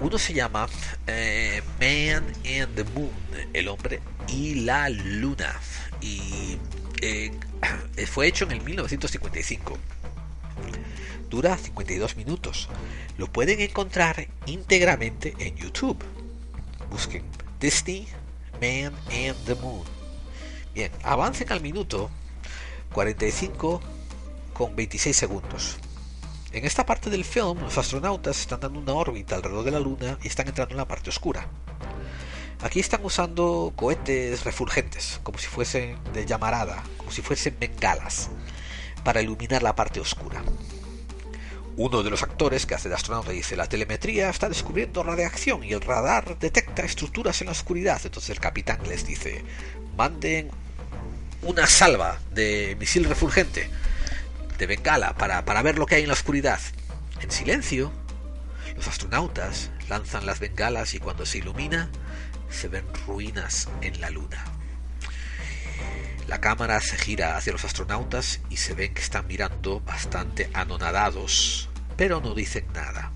Uno 0.00 0.18
se 0.18 0.32
llama 0.34 0.68
Man 1.80 2.24
and 2.44 2.74
the 2.74 2.84
Moon, 2.94 3.10
el 3.52 3.68
hombre 3.68 4.00
y 4.28 4.54
la 4.56 4.88
luna, 4.88 5.54
y 6.00 6.58
fue 8.06 8.26
hecho 8.26 8.44
en 8.44 8.52
el 8.52 8.60
1955 8.62 9.78
dura 11.28 11.56
52 11.56 12.16
minutos. 12.16 12.68
Lo 13.18 13.26
pueden 13.26 13.60
encontrar 13.60 14.28
íntegramente 14.46 15.34
en 15.38 15.56
YouTube. 15.56 15.98
Busquen 16.90 17.24
Disney 17.60 18.08
Man 18.60 18.94
and 19.10 19.36
the 19.44 19.54
Moon. 19.56 19.84
Bien, 20.74 20.90
avancen 21.02 21.50
al 21.52 21.60
minuto 21.60 22.10
45 22.92 23.80
con 24.52 24.76
26 24.76 25.16
segundos. 25.16 25.78
En 26.56 26.64
esta 26.64 26.86
parte 26.86 27.10
del 27.10 27.26
film, 27.26 27.60
los 27.60 27.76
astronautas 27.76 28.40
están 28.40 28.60
dando 28.60 28.78
una 28.78 28.94
órbita 28.94 29.36
alrededor 29.36 29.62
de 29.62 29.72
la 29.72 29.78
Luna 29.78 30.18
y 30.22 30.28
están 30.28 30.48
entrando 30.48 30.72
en 30.72 30.78
la 30.78 30.88
parte 30.88 31.10
oscura. 31.10 31.46
Aquí 32.62 32.80
están 32.80 33.04
usando 33.04 33.74
cohetes 33.76 34.42
refulgentes, 34.42 35.20
como 35.22 35.36
si 35.36 35.48
fuesen 35.48 35.98
de 36.14 36.24
llamarada, 36.24 36.82
como 36.96 37.10
si 37.10 37.20
fuesen 37.20 37.58
bengalas, 37.60 38.30
para 39.04 39.20
iluminar 39.20 39.62
la 39.62 39.76
parte 39.76 40.00
oscura. 40.00 40.42
Uno 41.76 42.02
de 42.02 42.08
los 42.08 42.22
actores 42.22 42.64
que 42.64 42.74
hace 42.74 42.88
de 42.88 42.94
astronauta 42.94 43.32
dice, 43.32 43.54
la 43.54 43.68
telemetría 43.68 44.30
está 44.30 44.48
descubriendo 44.48 45.02
radiación 45.02 45.62
y 45.62 45.74
el 45.74 45.82
radar 45.82 46.38
detecta 46.38 46.84
estructuras 46.84 47.38
en 47.42 47.48
la 47.48 47.52
oscuridad. 47.52 48.00
Entonces 48.02 48.30
el 48.30 48.40
capitán 48.40 48.80
les 48.88 49.06
dice, 49.06 49.44
manden 49.94 50.48
una 51.42 51.66
salva 51.66 52.18
de 52.30 52.78
misil 52.80 53.04
refulgente, 53.04 53.68
de 54.58 54.66
bengala, 54.66 55.14
para, 55.14 55.44
para 55.44 55.62
ver 55.62 55.78
lo 55.78 55.86
que 55.86 55.96
hay 55.96 56.02
en 56.02 56.08
la 56.08 56.14
oscuridad. 56.14 56.60
En 57.20 57.30
silencio, 57.30 57.92
los 58.76 58.88
astronautas 58.88 59.70
lanzan 59.88 60.26
las 60.26 60.40
bengalas 60.40 60.94
y 60.94 60.98
cuando 60.98 61.24
se 61.26 61.38
ilumina, 61.38 61.88
se 62.50 62.68
ven 62.68 62.84
ruinas 63.06 63.68
en 63.82 64.00
la 64.00 64.10
luna. 64.10 64.44
La 66.28 66.40
cámara 66.40 66.80
se 66.80 66.96
gira 66.96 67.36
hacia 67.36 67.52
los 67.52 67.64
astronautas 67.64 68.40
y 68.50 68.56
se 68.56 68.74
ven 68.74 68.94
que 68.94 69.02
están 69.02 69.26
mirando 69.28 69.80
bastante 69.80 70.50
anonadados, 70.54 71.68
pero 71.96 72.20
no 72.20 72.34
dicen 72.34 72.66
nada. 72.74 73.12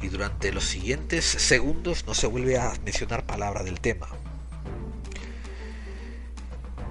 Y 0.00 0.08
durante 0.08 0.52
los 0.52 0.64
siguientes 0.64 1.24
segundos 1.24 2.06
no 2.06 2.14
se 2.14 2.28
vuelve 2.28 2.58
a 2.58 2.72
mencionar 2.84 3.26
palabra 3.26 3.64
del 3.64 3.80
tema. 3.80 4.08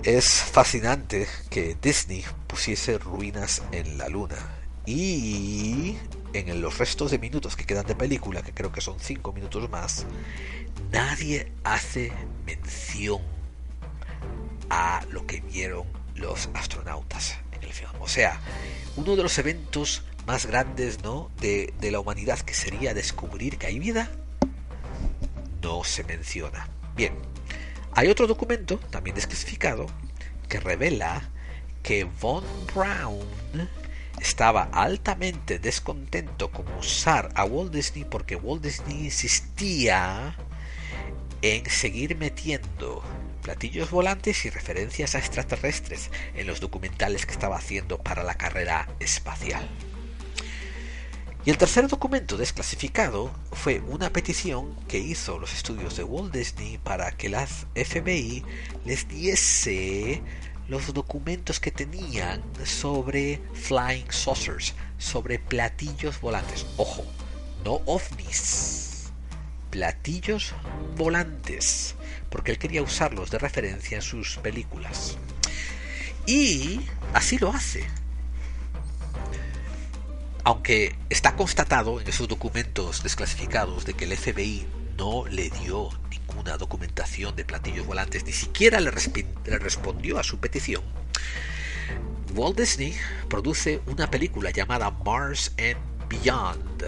Es 0.04 0.30
fascinante 0.30 1.28
que 1.50 1.76
Disney 1.82 2.24
pusiese 2.48 2.98
ruinas 2.98 3.64
en 3.72 3.98
la 3.98 4.08
luna. 4.08 4.38
Y 4.86 5.98
en 6.34 6.62
los 6.62 6.78
restos 6.78 7.12
de 7.12 7.20
minutos 7.20 7.56
que 7.56 7.66
quedan 7.66 7.86
de 7.86 7.96
película, 7.96 8.42
que 8.42 8.54
creo 8.54 8.72
que 8.72 8.80
son 8.80 9.00
cinco 9.00 9.34
minutos 9.34 9.70
más, 9.70 10.06
nadie 10.92 11.52
hace 11.64 12.14
mención 12.46 13.22
a 14.70 15.02
lo 15.10 15.26
que 15.26 15.42
vieron 15.42 15.86
los 16.16 16.50
astronautas 16.54 17.38
en 17.52 17.64
el 17.64 17.74
film. 17.74 17.92
O 18.00 18.08
sea, 18.08 18.40
uno 18.96 19.16
de 19.16 19.24
los 19.24 19.38
eventos 19.38 20.04
más 20.26 20.46
grandes 20.46 21.04
¿no? 21.04 21.32
de, 21.42 21.74
de 21.80 21.92
la 21.92 22.00
humanidad 22.00 22.40
que 22.40 22.54
sería 22.54 22.94
descubrir 22.94 23.58
que 23.58 23.68
hay 23.68 23.80
vida, 23.80 24.10
no 25.62 25.84
se 25.84 26.04
menciona. 26.04 26.70
Bien, 26.96 27.14
hay 27.98 28.10
otro 28.10 28.28
documento, 28.28 28.78
también 28.92 29.16
desclasificado, 29.16 29.88
que 30.48 30.60
revela 30.60 31.32
que 31.82 32.04
Von 32.04 32.44
Braun 32.72 33.28
estaba 34.22 34.70
altamente 34.72 35.58
descontento 35.58 36.52
con 36.52 36.72
usar 36.74 37.32
a 37.34 37.44
Walt 37.44 37.74
Disney 37.74 38.06
porque 38.06 38.36
Walt 38.36 38.62
Disney 38.62 39.06
insistía 39.06 40.36
en 41.42 41.68
seguir 41.68 42.16
metiendo 42.16 43.02
platillos 43.42 43.90
volantes 43.90 44.46
y 44.46 44.52
referencias 44.52 45.16
a 45.16 45.18
extraterrestres 45.18 46.12
en 46.36 46.46
los 46.46 46.60
documentales 46.60 47.26
que 47.26 47.32
estaba 47.32 47.58
haciendo 47.58 47.98
para 47.98 48.22
la 48.22 48.36
carrera 48.36 48.88
espacial. 49.00 49.68
Y 51.48 51.50
el 51.50 51.58
tercer 51.58 51.88
documento 51.88 52.36
desclasificado 52.36 53.32
fue 53.54 53.80
una 53.80 54.10
petición 54.10 54.76
que 54.90 54.98
hizo 54.98 55.40
los 55.40 55.54
estudios 55.54 55.96
de 55.96 56.04
Walt 56.04 56.34
Disney 56.34 56.78
para 56.78 57.14
que 57.14 57.30
la 57.30 57.48
FBI 57.48 58.44
les 58.84 59.08
diese 59.08 60.22
los 60.68 60.94
documentos 60.94 61.62
que 61.62 61.72
tenían 61.72 62.44
sobre 62.66 63.40
flying 63.54 64.12
saucers, 64.12 64.76
sobre 64.98 65.40
platillos 65.40 66.20
volantes. 66.20 66.66
Ojo, 66.76 67.06
no 67.64 67.76
ovnis, 67.86 69.14
platillos 69.70 70.54
volantes, 70.98 71.96
porque 72.30 72.52
él 72.52 72.58
quería 72.58 72.84
usarlos 72.84 73.32
de 73.32 73.40
referencia 73.40 73.96
en 73.96 74.02
sus 74.02 74.36
películas. 74.40 75.18
Y 76.26 76.82
así 77.14 77.38
lo 77.38 77.54
hace. 77.54 77.88
Aunque 80.48 80.96
está 81.10 81.36
constatado 81.36 82.00
en 82.00 82.08
esos 82.08 82.30
documentos 82.30 83.04
desclasificados 83.04 83.84
de 83.84 83.96
que 83.96 84.06
el 84.06 84.16
FBI 84.16 84.66
no 84.98 85.28
le 85.28 85.50
dio 85.50 85.90
ninguna 86.10 86.56
documentación 86.56 87.36
de 87.36 87.44
platillos 87.44 87.86
volantes, 87.86 88.24
ni 88.24 88.32
siquiera 88.32 88.80
le, 88.80 88.90
le 89.44 89.60
respondió 89.60 90.18
a 90.18 90.24
su 90.24 90.40
petición, 90.40 90.84
Walt 92.34 92.58
Disney 92.58 92.96
produce 93.28 93.82
una 93.88 94.10
película 94.10 94.52
llamada 94.52 94.90
Mars 94.90 95.52
and 95.58 96.08
Beyond, 96.08 96.86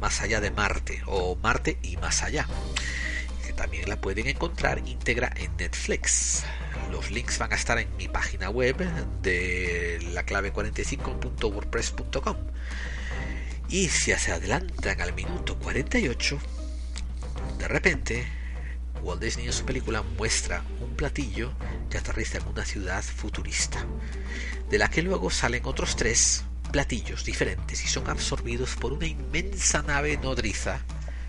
más 0.00 0.20
allá 0.20 0.40
de 0.40 0.50
Marte, 0.50 1.00
o 1.06 1.36
Marte 1.36 1.78
y 1.80 1.96
más 1.98 2.24
allá, 2.24 2.48
también 3.58 3.88
la 3.88 4.00
pueden 4.00 4.28
encontrar 4.28 4.80
íntegra 4.86 5.32
en 5.34 5.56
Netflix. 5.56 6.44
Los 6.92 7.10
links 7.10 7.38
van 7.38 7.52
a 7.52 7.56
estar 7.56 7.76
en 7.76 7.94
mi 7.96 8.06
página 8.06 8.50
web 8.50 8.76
de 9.20 9.98
la 10.12 10.22
clave 10.22 10.52
45.wordpress.com. 10.52 12.36
Y 13.68 13.88
si 13.88 14.12
se 14.12 14.32
adelantan 14.32 15.00
al 15.00 15.12
minuto 15.12 15.58
48, 15.58 16.38
de 17.58 17.66
repente, 17.66 18.28
Walt 19.02 19.20
Disney 19.20 19.46
en 19.46 19.52
su 19.52 19.64
película 19.64 20.02
muestra 20.02 20.62
un 20.80 20.94
platillo 20.94 21.52
que 21.90 21.98
aterriza 21.98 22.38
en 22.38 22.46
una 22.46 22.64
ciudad 22.64 23.02
futurista, 23.02 23.84
de 24.70 24.78
la 24.78 24.88
que 24.88 25.02
luego 25.02 25.30
salen 25.30 25.66
otros 25.66 25.96
tres 25.96 26.44
platillos 26.70 27.24
diferentes 27.24 27.84
y 27.84 27.88
son 27.88 28.08
absorbidos 28.08 28.76
por 28.76 28.92
una 28.92 29.06
inmensa 29.06 29.82
nave 29.82 30.16
nodriza 30.16 30.80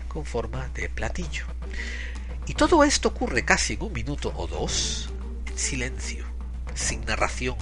con 0.06 0.24
forma 0.24 0.68
de 0.68 0.88
platillo. 0.88 1.46
Y 2.50 2.54
todo 2.54 2.82
esto 2.82 3.10
ocurre 3.10 3.44
casi 3.44 3.74
en 3.74 3.82
un 3.82 3.92
minuto 3.92 4.32
o 4.34 4.48
dos 4.48 5.08
silencio, 5.54 6.24
sin 6.74 7.04
narración, 7.04 7.54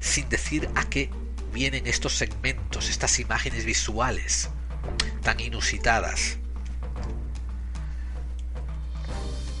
sin 0.00 0.26
decir 0.30 0.70
a 0.74 0.88
qué 0.88 1.10
vienen 1.52 1.86
estos 1.86 2.14
segmentos, 2.14 2.88
estas 2.88 3.20
imágenes 3.20 3.66
visuales 3.66 4.48
tan 5.22 5.38
inusitadas. 5.38 6.38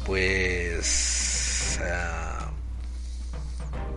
Pues 0.06 1.78
uh, 1.82 2.46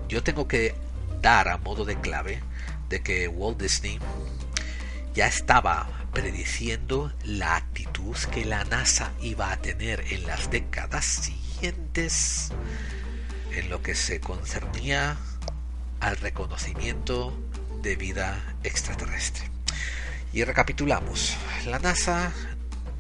yo 0.09 0.21
tengo 0.23 0.45
que 0.45 0.75
dar 1.21 1.47
a 1.47 1.57
modo 1.57 1.85
de 1.85 2.01
clave 2.01 2.43
de 2.89 3.01
que 3.01 3.29
Walt 3.29 3.61
Disney 3.61 3.97
ya 5.13 5.25
estaba 5.25 5.98
prediciendo 6.13 7.13
la 7.23 7.55
actitud 7.55 8.15
que 8.31 8.45
la 8.45 8.63
NASA 8.65 9.11
iba 9.21 9.51
a 9.51 9.57
tener 9.61 10.03
en 10.11 10.25
las 10.25 10.49
décadas 10.49 11.05
siguientes 11.05 12.51
en 13.51 13.69
lo 13.69 13.81
que 13.81 13.95
se 13.95 14.19
concernía 14.19 15.17
al 15.99 16.17
reconocimiento 16.17 17.33
de 17.81 17.95
vida 17.95 18.55
extraterrestre. 18.63 19.49
Y 20.31 20.43
recapitulamos, 20.43 21.35
la 21.65 21.79
NASA 21.79 22.31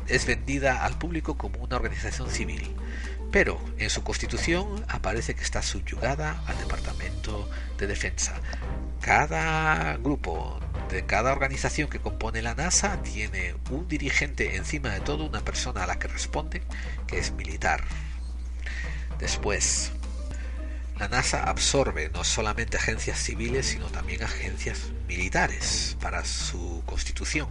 es 0.07 0.25
vendida 0.25 0.83
al 0.83 0.97
público 0.97 1.37
como 1.37 1.59
una 1.59 1.75
organización 1.75 2.29
civil, 2.29 2.75
pero 3.31 3.59
en 3.77 3.89
su 3.89 4.03
constitución 4.03 4.83
aparece 4.87 5.35
que 5.35 5.43
está 5.43 5.61
subyugada 5.61 6.43
al 6.47 6.57
Departamento 6.57 7.47
de 7.77 7.87
Defensa. 7.87 8.35
Cada 9.01 9.97
grupo 9.97 10.59
cada 11.05 11.31
organización 11.31 11.89
que 11.89 11.99
compone 11.99 12.41
la 12.41 12.55
NASA 12.55 13.01
tiene 13.01 13.55
un 13.69 13.87
dirigente 13.87 14.55
encima 14.55 14.89
de 14.89 14.99
todo, 14.99 15.25
una 15.25 15.41
persona 15.41 15.83
a 15.83 15.87
la 15.87 15.99
que 15.99 16.07
responde, 16.07 16.63
que 17.07 17.19
es 17.19 17.31
militar. 17.31 17.83
Después, 19.19 19.91
la 20.97 21.07
NASA 21.07 21.43
absorbe 21.43 22.09
no 22.09 22.23
solamente 22.23 22.77
agencias 22.77 23.19
civiles, 23.19 23.67
sino 23.67 23.85
también 23.87 24.23
agencias 24.23 24.89
militares 25.07 25.95
para 26.01 26.25
su 26.25 26.83
constitución. 26.85 27.47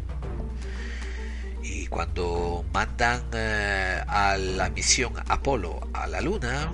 Y 1.62 1.86
cuando 1.86 2.64
mandan 2.72 3.24
eh, 3.32 4.02
a 4.06 4.36
la 4.36 4.70
misión 4.70 5.12
Apolo 5.28 5.80
a 5.92 6.06
la 6.06 6.20
Luna, 6.20 6.72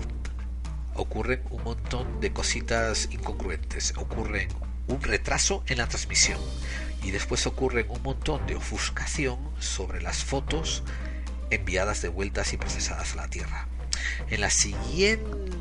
ocurren 0.95 1.43
un 1.51 1.63
montón 1.63 2.21
de 2.21 2.33
cositas 2.33 3.09
incongruentes. 3.11 3.93
Ocurren 3.97 4.49
un 4.87 5.03
retraso 5.03 5.63
en 5.67 5.79
la 5.79 5.89
transmisión 5.89 6.39
y 7.03 7.11
después 7.11 7.47
ocurren 7.47 7.87
un 7.89 8.03
montón 8.03 8.47
de 8.47 8.57
ofuscación 8.57 9.39
sobre 9.59 10.01
las 10.03 10.25
fotos 10.25 10.83
enviadas 11.51 12.03
de 12.03 12.09
vueltas 12.09 12.53
y 12.53 12.57
procesadas 12.57 13.13
a 13.13 13.17
la 13.17 13.29
Tierra. 13.29 13.69
En 14.31 14.41
la 14.41 14.51
siguiente 14.51 15.55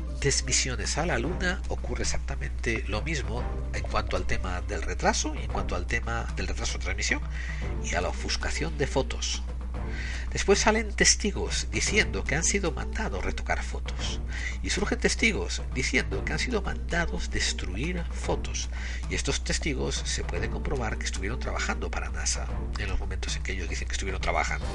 misiones 0.46 0.96
a 0.96 1.04
la 1.04 1.18
Luna 1.18 1.60
ocurre 1.68 2.02
exactamente 2.02 2.82
lo 2.88 3.02
mismo 3.02 3.44
en 3.74 3.82
cuanto 3.82 4.16
al 4.16 4.24
tema 4.24 4.62
del 4.62 4.80
retraso 4.80 5.34
y 5.34 5.44
en 5.44 5.52
cuanto 5.52 5.76
al 5.76 5.86
tema 5.86 6.26
del 6.34 6.46
retraso 6.46 6.78
de 6.78 6.84
transmisión 6.84 7.20
y 7.84 7.94
a 7.94 8.00
la 8.00 8.08
ofuscación 8.08 8.78
de 8.78 8.86
fotos. 8.86 9.42
Después 10.34 10.58
salen 10.58 10.92
testigos 10.92 11.68
diciendo 11.70 12.24
que 12.24 12.34
han 12.34 12.42
sido 12.42 12.72
mandados 12.72 13.24
retocar 13.24 13.62
fotos. 13.62 14.20
Y 14.64 14.70
surgen 14.70 14.98
testigos 14.98 15.62
diciendo 15.74 16.24
que 16.24 16.32
han 16.32 16.40
sido 16.40 16.60
mandados 16.60 17.30
destruir 17.30 18.02
fotos. 18.10 18.68
Y 19.08 19.14
estos 19.14 19.44
testigos 19.44 19.94
se 19.94 20.24
puede 20.24 20.50
comprobar 20.50 20.98
que 20.98 21.04
estuvieron 21.04 21.38
trabajando 21.38 21.88
para 21.88 22.10
NASA 22.10 22.48
en 22.80 22.88
los 22.88 22.98
momentos 22.98 23.36
en 23.36 23.44
que 23.44 23.52
ellos 23.52 23.68
dicen 23.68 23.86
que 23.86 23.92
estuvieron 23.92 24.20
trabajando. 24.20 24.66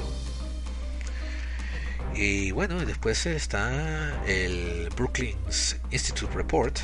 Y 2.14 2.52
bueno, 2.52 2.82
después 2.86 3.26
está 3.26 4.24
el 4.26 4.88
Brookings 4.96 5.76
Institute 5.90 6.34
Report, 6.34 6.78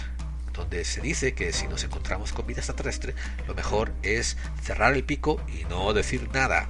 donde 0.52 0.84
se 0.84 1.00
dice 1.00 1.32
que 1.32 1.54
si 1.54 1.66
nos 1.66 1.82
encontramos 1.82 2.34
con 2.34 2.46
vida 2.46 2.58
extraterrestre, 2.58 3.14
lo 3.48 3.54
mejor 3.54 3.94
es 4.02 4.36
cerrar 4.62 4.92
el 4.92 5.02
pico 5.02 5.40
y 5.48 5.64
no 5.64 5.94
decir 5.94 6.28
nada. 6.30 6.68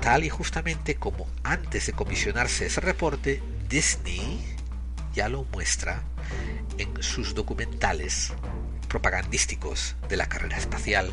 Tal 0.00 0.24
y 0.24 0.28
justamente 0.28 0.96
como 0.96 1.26
antes 1.42 1.86
de 1.86 1.92
comisionarse 1.92 2.66
ese 2.66 2.80
reporte, 2.80 3.42
Disney 3.68 4.56
ya 5.14 5.28
lo 5.28 5.44
muestra 5.44 6.02
en 6.78 7.02
sus 7.02 7.34
documentales 7.34 8.32
propagandísticos 8.88 9.96
de 10.08 10.16
la 10.16 10.28
carrera 10.28 10.56
espacial 10.56 11.12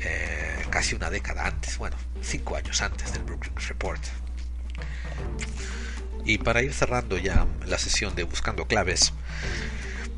eh, 0.00 0.64
casi 0.70 0.94
una 0.94 1.10
década 1.10 1.46
antes, 1.46 1.76
bueno, 1.78 1.96
cinco 2.22 2.56
años 2.56 2.80
antes 2.82 3.12
del 3.12 3.22
Brookings 3.24 3.68
Report. 3.68 4.00
Y 6.24 6.38
para 6.38 6.62
ir 6.62 6.72
cerrando 6.72 7.16
ya 7.18 7.46
la 7.66 7.78
sesión 7.78 8.14
de 8.14 8.22
Buscando 8.22 8.66
Claves, 8.66 9.12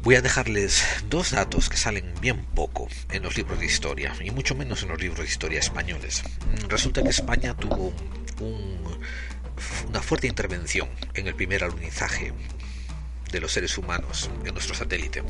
voy 0.03 0.15
a 0.15 0.23
dejarles 0.23 0.83
dos 1.09 1.31
datos 1.33 1.69
que 1.69 1.77
salen 1.77 2.15
bien 2.21 2.45
poco 2.55 2.89
en 3.11 3.23
los 3.23 3.37
libros 3.37 3.59
de 3.59 3.67
historia, 3.67 4.15
y 4.23 4.31
mucho 4.31 4.55
menos 4.55 4.83
en 4.83 4.89
los 4.89 5.01
libros 5.01 5.21
de 5.21 5.27
historia 5.27 5.61
españoles. 5.61 6.23
Resulta 6.69 7.03
que 7.03 7.11
España 7.11 7.55
tuvo 7.55 7.93
una 9.89 10.01
fuerte 10.01 10.27
intervención 10.27 10.89
en 11.15 11.27
el 11.27 11.35
primer 11.35 11.65
alunizaje 11.65 12.33
de 13.31 13.41
los 13.41 13.53
seres 13.53 13.77
humanos 13.77 14.31
en 14.45 14.55
nuestro 14.55 14.75
satélite. 14.75 15.23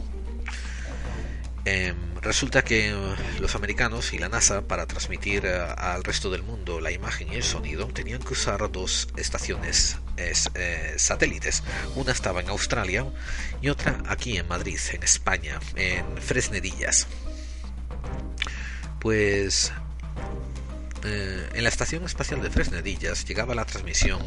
Em, 1.66 1.94
resulta 2.22 2.62
que 2.64 2.94
los 3.38 3.54
americanos 3.54 4.14
y 4.14 4.18
la 4.18 4.30
NASA 4.30 4.62
para 4.62 4.86
transmitir 4.86 5.44
eh, 5.44 5.58
al 5.76 6.02
resto 6.04 6.30
del 6.30 6.42
mundo 6.42 6.80
la 6.80 6.90
imagen 6.90 7.30
y 7.32 7.36
el 7.36 7.42
sonido 7.42 7.86
tenían 7.88 8.20
que 8.20 8.32
usar 8.32 8.70
dos 8.72 9.08
estaciones 9.16 9.98
eh, 10.16 10.94
satélites. 10.96 11.62
Una 11.96 12.12
estaba 12.12 12.40
en 12.40 12.48
Australia 12.48 13.06
y 13.60 13.68
otra 13.68 13.98
aquí 14.08 14.38
en 14.38 14.48
Madrid, 14.48 14.78
en 14.92 15.02
España, 15.02 15.60
en 15.76 16.04
Fresnedillas. 16.18 17.06
Pues 19.00 19.72
eh, 21.04 21.48
en 21.54 21.62
la 21.62 21.68
Estación 21.68 22.04
Espacial 22.04 22.42
de 22.42 22.50
Fresnedillas 22.50 23.24
llegaba 23.24 23.54
la 23.54 23.64
transmisión 23.64 24.20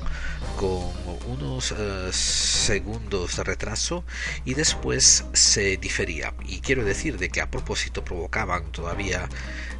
con 0.57 0.91
unos 1.28 1.71
eh, 1.71 2.09
segundos 2.11 3.38
de 3.38 3.43
retraso 3.43 4.03
y 4.45 4.53
después 4.55 5.26
se 5.34 5.78
difería. 5.78 6.34
Y 6.45 6.61
quiero 6.61 6.84
decir 6.84 7.17
de 7.17 7.30
que 7.30 7.41
a 7.41 7.49
propósito 7.51 8.03
provocaban 8.03 8.71
todavía 8.71 9.30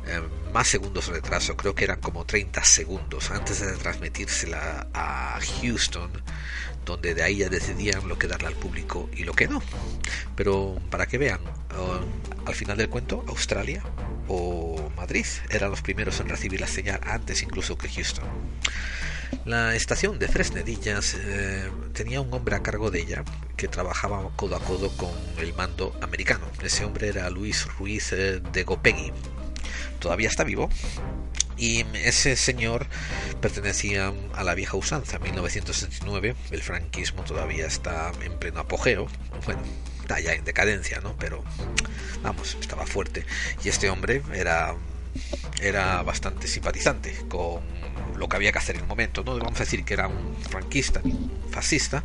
eh, 0.08 0.22
más 0.54 0.68
segundos 0.68 1.08
de 1.08 1.14
retraso, 1.14 1.58
creo 1.58 1.74
que 1.74 1.86
eran 1.86 2.00
como 2.00 2.26
30 2.26 2.64
segundos 2.64 3.32
antes 3.32 3.60
de 3.60 3.72
transmitírsela 3.74 4.88
a 4.94 5.40
Houston 5.62 6.12
donde 6.86 7.14
de 7.14 7.24
ahí 7.24 7.38
ya 7.38 7.50
decidían 7.50 8.10
lo 8.10 8.18
que 8.18 8.28
darle 8.28 8.50
al 8.50 8.56
público 8.56 9.10
y 9.16 9.24
lo 9.24 9.34
que 9.34 9.48
no. 9.48 9.64
Pero 10.36 10.82
para 10.90 11.06
que 11.06 11.18
vean, 11.18 11.40
al 12.46 12.56
final 12.56 12.78
del 12.78 12.90
cuento, 12.90 13.24
Australia 13.30 13.82
Madrid. 15.04 15.26
Eran 15.50 15.70
los 15.70 15.82
primeros 15.82 16.22
en 16.22 16.30
recibir 16.30 16.62
la 16.62 16.68
señal 16.68 17.02
antes 17.04 17.44
incluso 17.44 17.78
que 17.78 17.90
Houston. 17.90 18.24
La 19.44 19.76
estación 19.76 20.18
de 20.18 20.30
Fresnedillas 20.30 21.18
eh, 21.20 21.70
tenía 21.94 22.22
un 22.22 22.34
hombre 22.34 22.56
a 22.56 22.64
cargo 22.64 22.90
de 22.90 23.02
ella 23.02 23.26
que 23.58 23.68
trabajaba 23.68 24.30
codo 24.38 24.56
a 24.56 24.62
codo 24.62 24.90
con 24.96 25.12
el 25.40 25.54
mando 25.54 25.94
americano. 26.02 26.46
Ese 26.64 26.86
hombre 26.86 27.10
era 27.10 27.30
Luis 27.30 27.68
Ruiz 27.78 28.14
eh, 28.14 28.40
de 28.40 28.64
Gopegui. 28.64 29.12
Todavía 30.00 30.30
está 30.30 30.46
vivo, 30.46 30.70
y 31.58 31.86
ese 31.96 32.38
señor 32.38 32.88
pertenecía 33.42 34.14
a 34.34 34.44
la 34.44 34.56
vieja 34.56 34.78
usanza. 34.78 35.18
En 35.18 35.24
1969 35.24 36.36
el 36.52 36.62
franquismo 36.62 37.24
todavía 37.24 37.66
está 37.66 38.12
en 38.22 38.40
pleno 38.40 38.62
apogeo. 38.62 39.08
Bueno, 39.46 39.62
está 40.02 40.20
ya 40.20 40.34
en 40.34 40.46
decadencia, 40.46 41.02
¿no? 41.02 41.16
Pero 41.18 41.44
vamos, 42.22 42.58
estaba 42.60 42.86
fuerte. 42.86 43.26
Y 43.64 43.70
este 43.70 43.90
hombre 43.90 44.22
era 44.34 44.76
era 45.62 46.02
bastante 46.04 46.48
simpatizante 46.48 47.16
con 47.28 47.62
lo 48.18 48.28
que 48.28 48.36
había 48.36 48.52
que 48.52 48.58
hacer 48.58 48.76
en 48.76 48.82
el 48.82 48.88
momento. 48.88 49.24
No 49.24 49.38
vamos 49.38 49.60
a 49.60 49.64
decir 49.64 49.84
que 49.84 49.94
era 49.94 50.08
un 50.08 50.36
franquista 50.36 51.02
ni 51.04 51.12
un 51.12 51.32
fascista, 51.50 52.04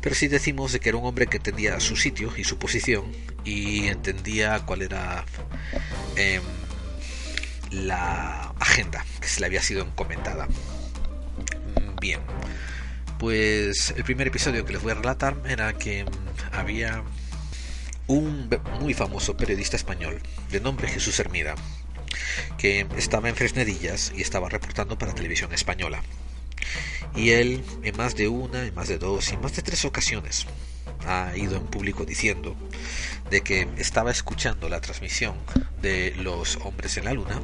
pero 0.00 0.14
sí 0.14 0.28
decimos 0.28 0.72
de 0.72 0.80
que 0.80 0.88
era 0.88 0.98
un 0.98 1.06
hombre 1.06 1.26
que 1.26 1.36
entendía 1.38 1.78
su 1.80 1.96
sitio 1.96 2.32
y 2.36 2.44
su 2.44 2.58
posición 2.58 3.04
y 3.44 3.86
entendía 3.86 4.60
cuál 4.66 4.82
era 4.82 5.24
em, 6.16 6.42
la 7.70 8.54
agenda 8.58 9.04
que 9.20 9.28
se 9.28 9.40
le 9.40 9.46
había 9.46 9.62
sido 9.62 9.82
encomendada. 9.82 10.48
Bien, 12.00 12.20
pues 13.18 13.94
el 13.96 14.04
primer 14.04 14.28
episodio 14.28 14.64
que 14.64 14.72
les 14.72 14.82
voy 14.82 14.92
a 14.92 14.96
relatar 14.96 15.36
era 15.48 15.72
que 15.72 16.04
había 16.52 17.02
un 18.06 18.48
muy 18.80 18.94
famoso 18.94 19.36
periodista 19.36 19.76
español 19.76 20.20
de 20.50 20.60
nombre 20.60 20.86
Jesús 20.86 21.18
Hermida 21.18 21.56
que 22.58 22.86
estaba 22.96 23.28
en 23.28 23.36
Fresnedillas 23.36 24.12
y 24.16 24.22
estaba 24.22 24.48
reportando 24.48 24.98
para 24.98 25.14
televisión 25.14 25.52
española. 25.52 26.02
Y 27.14 27.30
él, 27.30 27.64
en 27.82 27.96
más 27.96 28.14
de 28.14 28.28
una, 28.28 28.64
en 28.64 28.74
más 28.74 28.88
de 28.88 28.98
dos 28.98 29.32
y 29.32 29.36
más 29.36 29.54
de 29.56 29.62
tres 29.62 29.84
ocasiones, 29.84 30.46
ha 31.06 31.36
ido 31.36 31.56
en 31.56 31.66
público 31.66 32.04
diciendo 32.04 32.56
de 33.30 33.42
que 33.42 33.68
estaba 33.78 34.10
escuchando 34.10 34.68
la 34.68 34.80
transmisión 34.80 35.36
de 35.80 36.14
los 36.16 36.56
hombres 36.56 36.96
en 36.96 37.04
la 37.04 37.12
luna 37.12 37.40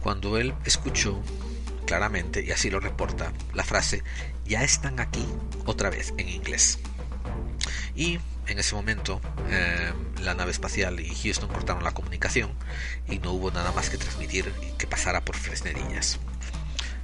cuando 0.00 0.38
él 0.38 0.54
escuchó 0.64 1.20
claramente, 1.84 2.44
y 2.44 2.52
así 2.52 2.70
lo 2.70 2.80
reporta, 2.80 3.32
la 3.54 3.64
frase 3.64 4.02
ya 4.44 4.62
están 4.62 5.00
aquí 5.00 5.26
otra 5.64 5.90
vez 5.90 6.14
en 6.16 6.28
inglés. 6.28 6.78
Y 7.96 8.18
en 8.48 8.58
ese 8.58 8.74
momento 8.74 9.20
eh, 9.50 9.92
la 10.22 10.34
nave 10.34 10.50
espacial 10.50 11.00
y 11.00 11.14
Houston 11.14 11.48
cortaron 11.48 11.84
la 11.84 11.92
comunicación 11.92 12.52
y 13.08 13.18
no 13.18 13.32
hubo 13.32 13.50
nada 13.50 13.72
más 13.72 13.90
que 13.90 13.98
transmitir 13.98 14.52
que 14.78 14.86
pasara 14.86 15.24
por 15.24 15.36
Fresnedillas. 15.36 16.18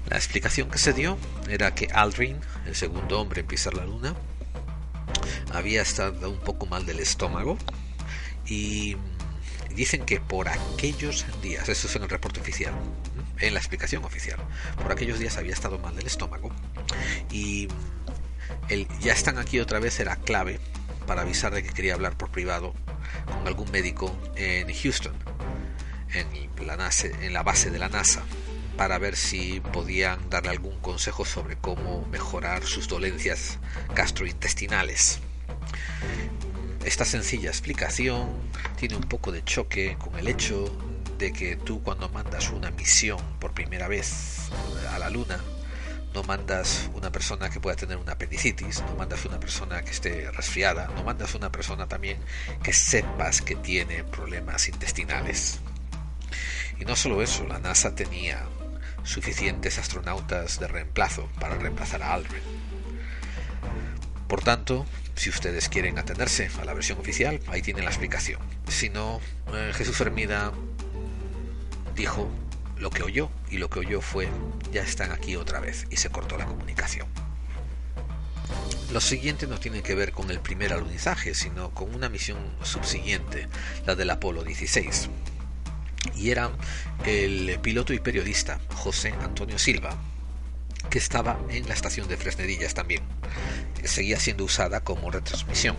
La 0.09 0.17
explicación 0.17 0.71
que 0.71 0.79
se 0.79 0.93
dio 0.93 1.17
era 1.49 1.75
que 1.75 1.89
Aldrin, 1.93 2.41
el 2.67 2.75
segundo 2.75 3.21
hombre 3.21 3.41
en 3.41 3.47
pisar 3.47 3.75
la 3.75 3.85
luna, 3.85 4.15
había 5.53 5.83
estado 5.83 6.31
un 6.31 6.41
poco 6.41 6.67
mal 6.67 6.87
del 6.87 7.01
estómago 7.01 7.57
y 8.47 8.97
dicen 9.75 10.05
que 10.05 10.21
por 10.21 10.49
aquellos 10.49 11.25
días, 11.41 11.69
eso 11.69 11.87
es 11.87 11.97
en 11.97 12.03
el 12.03 12.09
reporte 12.09 12.41
oficial, 12.41 12.75
en 13.39 13.55
la 13.55 13.61
explicación 13.61 14.05
oficial, 14.05 14.39
por 14.81 14.93
aquellos 14.93 15.19
días 15.19 15.37
había 15.37 15.53
estado 15.53 15.79
mal 15.79 15.95
del 15.97 16.07
estómago 16.07 16.51
y 17.31 17.69
el 18.69 18.87
ya 19.01 19.13
están 19.13 19.39
aquí 19.39 19.61
otra 19.61 19.79
vez 19.79 19.99
era 20.01 20.17
clave 20.17 20.61
para 21.13 21.25
avisar 21.25 21.53
de 21.53 21.63
que 21.63 21.69
quería 21.69 21.93
hablar 21.93 22.17
por 22.17 22.31
privado 22.31 22.73
con 23.27 23.47
algún 23.47 23.71
médico 23.71 24.19
en 24.35 24.73
Houston, 24.73 25.13
en 26.15 26.67
la, 26.67 26.91
en 27.21 27.33
la 27.35 27.43
base 27.43 27.71
de 27.71 27.79
la 27.79 27.91
NASA, 27.91 28.23
para 28.79 28.97
ver 28.97 29.15
si 29.15 29.61
podían 29.61 30.31
darle 30.31 30.49
algún 30.49 30.81
consejo 30.81 31.27
sobre 31.27 31.57
cómo 31.57 32.07
mejorar 32.11 32.65
sus 32.65 32.89
dolencias 32.89 33.59
gastrointestinales. 33.95 35.19
Esta 36.83 37.05
sencilla 37.05 37.51
explicación 37.51 38.31
tiene 38.79 38.97
un 38.97 39.03
poco 39.03 39.33
de 39.33 39.45
choque 39.45 39.99
con 39.99 40.19
el 40.19 40.29
hecho 40.29 40.75
de 41.19 41.31
que 41.35 41.57
tú 41.57 41.83
cuando 41.83 42.09
mandas 42.09 42.49
una 42.49 42.71
misión 42.71 43.21
por 43.39 43.53
primera 43.53 43.87
vez 43.87 44.49
a 44.95 44.99
la 44.99 45.11
Luna, 45.11 45.39
no 46.15 46.23
mandas 46.23 46.91
una 46.95 47.11
persona 47.11 47.51
que 47.51 47.61
pueda 47.61 47.77
tener 47.77 47.97
una 47.97 48.13
apendicitis, 48.13 48.83
no 48.83 48.95
mandas 48.97 49.25
una 49.25 49.41
persona 49.41 49.83
que 49.83 49.91
esté 49.91 50.31
resfriada, 50.31 50.89
no 50.95 51.05
mandas 51.05 51.35
una 51.35 51.51
persona 51.51 51.87
también 51.89 52.19
que 52.63 52.73
sepas 52.73 53.43
que 53.43 53.57
tiene 53.57 54.05
problemas 54.05 54.69
intestinales. 54.69 55.61
Y 56.79 56.85
no 56.85 56.97
solo 56.97 57.23
eso, 57.23 57.47
la 57.47 57.59
NASA 57.59 57.95
tenía 57.95 58.45
suficientes 59.05 59.79
astronautas 59.79 60.61
de 60.61 60.69
reemplazo 60.69 61.29
para 61.41 61.57
reemplazar 61.57 62.03
a 62.03 62.15
Aldrin. 62.15 62.43
Por 64.29 64.43
tanto, 64.43 64.87
si 65.15 65.31
ustedes 65.31 65.69
quieren 65.69 65.99
atenderse 65.99 66.51
a 66.61 66.65
la 66.65 66.75
versión 66.75 66.99
oficial, 66.99 67.41
ahí 67.49 67.63
tienen 67.63 67.85
la 67.85 67.91
explicación. 67.91 68.41
Si 68.69 68.89
no, 68.89 69.21
eh, 69.53 69.73
Jesús 69.75 69.97
Fermida 69.97 70.53
dijo 71.95 72.31
lo 72.83 72.91
que 72.91 73.05
oyó 73.05 73.31
y 73.49 73.59
lo 73.59 73.71
que 73.71 73.79
oyó 73.79 74.01
fue 74.01 74.29
ya 74.73 74.83
están 74.83 75.13
aquí 75.13 75.37
otra 75.37 75.61
vez 75.61 75.87
y 75.91 75.97
se 75.99 76.11
cortó 76.11 76.37
la 76.37 76.47
comunicación. 76.47 77.07
Lo 78.93 79.01
siguiente 79.01 79.47
no 79.47 79.59
tiene 79.59 79.83
que 79.83 79.95
ver 79.95 80.11
con 80.11 80.31
el 80.33 80.41
primer 80.41 80.73
alunizaje, 80.73 81.33
sino 81.35 81.71
con 81.71 81.95
una 81.95 82.09
misión 82.09 82.39
subsiguiente, 82.63 83.49
la 83.87 83.95
del 83.95 84.11
Apolo 84.11 84.43
16. 84.43 85.09
Y 86.17 86.31
era 86.31 86.51
el 87.07 87.59
piloto 87.63 87.93
y 87.95 88.01
periodista 88.01 88.61
José 88.75 89.15
Antonio 89.23 89.59
Silva, 89.61 89.97
que 90.91 90.99
estaba 90.99 91.39
en 91.49 91.69
la 91.69 91.75
estación 91.75 92.09
de 92.09 92.17
Fresnedillas 92.17 92.75
también. 92.75 93.03
Seguía 93.85 94.19
siendo 94.19 94.45
usada 94.45 94.81
como 94.81 95.11
retransmisión. 95.11 95.77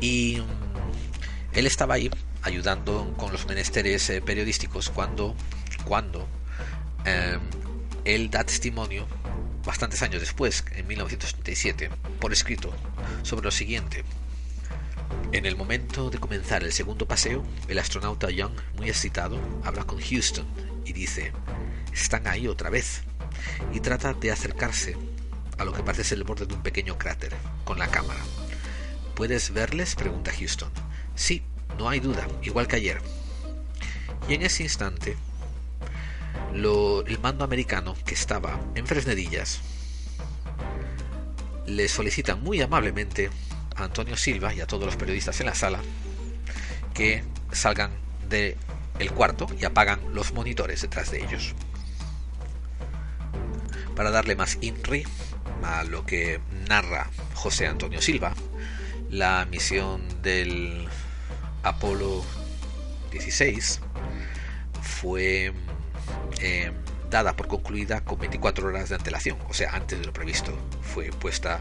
Y 0.00 0.42
mm, 0.42 1.56
él 1.58 1.66
estaba 1.66 1.94
ahí 1.94 2.10
ayudando 2.42 3.12
con 3.16 3.32
los 3.32 3.46
menesteres 3.46 4.08
eh, 4.10 4.20
periodísticos 4.20 4.90
cuando 4.90 5.34
cuando 5.86 6.28
em, 7.06 7.40
él 8.04 8.28
da 8.30 8.44
testimonio 8.44 9.06
bastantes 9.64 10.02
años 10.02 10.20
después, 10.20 10.64
en 10.72 10.86
1987, 10.86 11.90
por 12.20 12.32
escrito, 12.32 12.74
sobre 13.22 13.44
lo 13.44 13.50
siguiente. 13.50 14.04
En 15.32 15.46
el 15.46 15.56
momento 15.56 16.10
de 16.10 16.18
comenzar 16.18 16.62
el 16.62 16.72
segundo 16.72 17.06
paseo, 17.06 17.44
el 17.68 17.78
astronauta 17.78 18.30
Young, 18.30 18.52
muy 18.76 18.88
excitado, 18.88 19.40
habla 19.64 19.84
con 19.84 20.00
Houston 20.00 20.46
y 20.84 20.92
dice, 20.92 21.32
están 21.92 22.26
ahí 22.26 22.46
otra 22.46 22.70
vez, 22.70 23.02
y 23.72 23.80
trata 23.80 24.12
de 24.12 24.30
acercarse 24.30 24.96
a 25.58 25.64
lo 25.64 25.72
que 25.72 25.82
parece 25.82 26.04
ser 26.04 26.18
el 26.18 26.24
borde 26.24 26.46
de 26.46 26.54
un 26.54 26.62
pequeño 26.62 26.98
cráter, 26.98 27.34
con 27.64 27.78
la 27.78 27.88
cámara. 27.88 28.20
¿Puedes 29.14 29.52
verles? 29.52 29.94
pregunta 29.94 30.32
Houston. 30.36 30.70
Sí, 31.14 31.42
no 31.78 31.88
hay 31.88 32.00
duda, 32.00 32.26
igual 32.42 32.68
que 32.68 32.76
ayer. 32.76 33.00
Y 34.28 34.34
en 34.34 34.42
ese 34.42 34.62
instante, 34.62 35.16
el 36.54 37.18
mando 37.20 37.44
americano 37.44 37.94
que 38.04 38.14
estaba 38.14 38.58
en 38.74 38.86
Fresnedillas 38.86 39.60
le 41.66 41.88
solicita 41.88 42.36
muy 42.36 42.60
amablemente 42.62 43.30
a 43.74 43.84
Antonio 43.84 44.16
Silva 44.16 44.54
y 44.54 44.60
a 44.60 44.66
todos 44.66 44.86
los 44.86 44.96
periodistas 44.96 45.40
en 45.40 45.46
la 45.46 45.54
sala 45.54 45.80
que 46.94 47.24
salgan 47.52 47.90
del 48.28 48.56
el 48.98 49.12
cuarto 49.12 49.46
y 49.60 49.64
apagan 49.64 50.00
los 50.14 50.32
monitores 50.32 50.80
detrás 50.80 51.10
de 51.10 51.22
ellos. 51.22 51.54
Para 53.94 54.10
darle 54.10 54.36
más 54.36 54.58
INRI 54.60 55.04
a 55.62 55.84
lo 55.84 56.06
que 56.06 56.40
narra 56.68 57.10
José 57.34 57.66
Antonio 57.66 58.00
Silva, 58.00 58.32
la 59.10 59.46
misión 59.50 60.02
del 60.22 60.88
Apolo 61.62 62.24
16 63.12 63.80
fue 64.82 65.52
eh, 66.40 66.72
dada 67.10 67.36
por 67.36 67.48
concluida 67.48 68.02
con 68.02 68.18
24 68.18 68.68
horas 68.68 68.88
de 68.88 68.96
antelación, 68.96 69.38
o 69.48 69.54
sea, 69.54 69.72
antes 69.74 69.98
de 69.98 70.06
lo 70.06 70.12
previsto, 70.12 70.52
fue 70.82 71.10
puesta, 71.10 71.60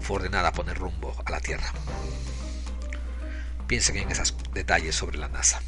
fue 0.00 0.16
ordenada 0.16 0.48
a 0.48 0.52
poner 0.52 0.78
rumbo 0.78 1.14
a 1.24 1.30
la 1.30 1.40
Tierra. 1.40 1.72
Piensen 3.66 3.96
en 3.96 4.10
esos 4.10 4.36
detalles 4.52 4.94
sobre 4.94 5.18
la 5.18 5.28
NASA. 5.28 5.60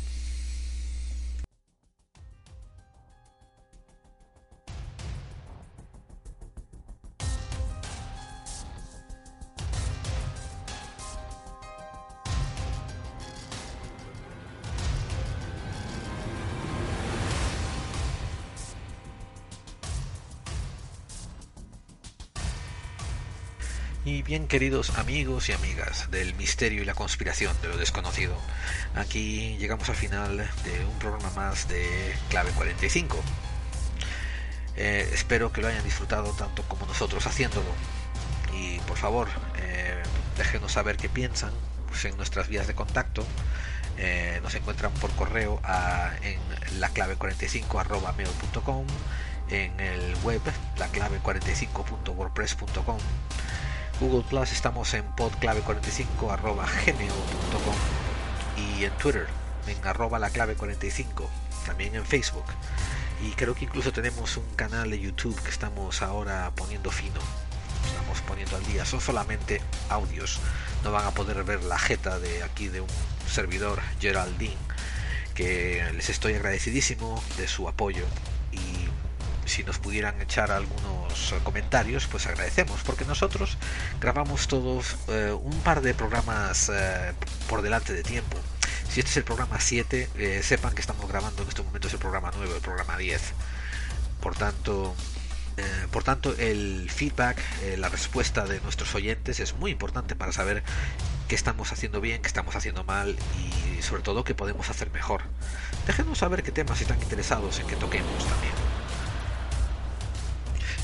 Bien 24.39 24.47
queridos 24.47 24.91
amigos 24.99 25.49
y 25.49 25.53
amigas 25.53 26.13
del 26.13 26.33
misterio 26.37 26.83
y 26.83 26.85
la 26.85 26.95
conspiración 26.95 27.61
de 27.61 27.67
lo 27.67 27.77
desconocido, 27.77 28.41
aquí 28.95 29.57
llegamos 29.59 29.89
al 29.89 29.97
final 29.97 30.37
de 30.37 30.85
un 30.85 30.97
programa 31.01 31.29
más 31.31 31.67
de 31.67 32.15
Clave 32.29 32.53
45. 32.53 33.19
Eh, 34.77 35.11
espero 35.13 35.53
que 35.53 35.61
lo 35.61 35.67
hayan 35.67 35.83
disfrutado 35.83 36.31
tanto 36.35 36.63
como 36.69 36.87
nosotros 36.87 37.27
haciéndolo. 37.27 37.67
Y 38.55 38.79
por 38.81 38.97
favor, 38.97 39.27
eh, 39.57 40.01
déjenos 40.37 40.71
saber 40.71 40.99
qué 40.99 41.09
piensan 41.09 41.51
pues, 41.89 42.05
en 42.05 42.17
nuestras 42.17 42.47
vías 42.47 42.69
de 42.69 42.77
contacto. 42.77 43.27
Eh, 43.97 44.39
nos 44.41 44.55
encuentran 44.55 44.95
por 44.95 45.11
correo 45.17 45.61
a, 45.65 46.13
en 46.23 46.39
laclave45.com, 46.81 48.87
en 49.51 49.81
el 49.81 50.15
web 50.23 50.43
laclave45.wordpress.com 50.77 52.99
Google 54.01 54.25
Plus 54.29 54.53
estamos 54.53 54.95
en 54.95 55.05
podclave45.gmail.com 55.17 57.75
y 58.57 58.85
en 58.85 58.93
Twitter 58.93 59.27
en 59.67 59.85
arroba 59.85 60.21
la 60.21 60.31
clave 60.31 60.55
45, 60.55 61.29
también 61.67 61.97
en 61.97 62.07
Facebook. 62.07 62.45
Y 63.27 63.33
creo 63.33 63.57
que 63.57 63.65
incluso 63.65 63.93
tenemos 63.93 64.37
un 64.37 64.49
canal 64.55 64.91
de 64.91 65.01
YouTube 65.01 65.35
que 65.43 65.51
estamos 65.51 66.01
ahora 66.03 66.53
poniendo 66.55 66.93
fino. 66.93 67.19
Estamos 67.87 68.21
poniendo 68.21 68.57
al 68.57 68.65
día. 68.67 68.85
Son 68.85 69.01
solamente 69.01 69.61
audios. 69.89 70.39
No 70.85 70.93
van 70.93 71.05
a 71.05 71.11
poder 71.11 71.43
ver 71.43 71.65
la 71.65 71.79
jeta 71.79 72.21
de 72.21 72.45
aquí 72.45 72.69
de 72.69 72.81
un 72.81 72.89
servidor, 73.29 73.81
Geraldine, 74.01 74.55
que 75.35 75.85
les 75.95 76.09
estoy 76.09 76.35
agradecidísimo 76.35 77.21
de 77.37 77.49
su 77.49 77.69
apoyo. 77.69 78.05
Si 79.49 79.65
nos 79.65 79.79
pudieran 79.79 80.21
echar 80.21 80.51
algunos 80.51 81.35
comentarios, 81.43 82.07
pues 82.07 82.27
agradecemos, 82.27 82.83
porque 82.85 83.07
nosotros 83.07 83.57
grabamos 83.99 84.47
todos 84.47 84.97
eh, 85.09 85.33
un 85.33 85.59
par 85.61 85.81
de 85.81 85.95
programas 85.95 86.71
eh, 86.73 87.15
por 87.49 87.63
delante 87.63 87.95
de 87.95 88.03
tiempo. 88.03 88.37
Si 88.91 89.01
este 89.01 89.11
es 89.11 89.17
el 89.17 89.25
programa 89.25 89.59
7, 89.59 90.11
eh, 90.17 90.41
sepan 90.43 90.75
que 90.75 90.83
estamos 90.83 91.09
grabando 91.09 91.43
en 91.43 91.49
este 91.49 91.63
momento 91.63 91.89
es 91.89 91.95
el 91.95 91.99
programa 91.99 92.31
9, 92.37 92.57
el 92.57 92.61
programa 92.61 92.99
10. 92.99 93.21
Por 94.21 94.37
tanto, 94.37 94.95
por 95.91 96.05
tanto, 96.05 96.35
el 96.39 96.89
feedback, 96.89 97.43
la 97.79 97.89
respuesta 97.89 98.45
de 98.45 98.61
nuestros 98.61 98.95
oyentes 98.95 99.41
es 99.41 99.55
muy 99.55 99.73
importante 99.73 100.15
para 100.15 100.31
saber 100.31 100.63
qué 101.27 101.35
estamos 101.35 101.73
haciendo 101.73 102.01
bien, 102.01 102.23
qué 102.23 102.29
estamos 102.29 102.55
haciendo 102.55 102.85
mal 102.85 103.17
y 103.37 103.83
sobre 103.83 104.03
todo 104.03 104.23
qué 104.23 104.35
podemos 104.35 104.71
hacer 104.71 104.91
mejor. 104.91 105.23
Déjenos 105.87 106.19
saber 106.19 106.45
qué 106.45 106.53
temas 106.53 106.81
están 106.81 107.01
interesados 107.03 107.59
en 107.59 107.67
que 107.67 107.77
toquemos 107.77 108.27
también. 108.29 108.78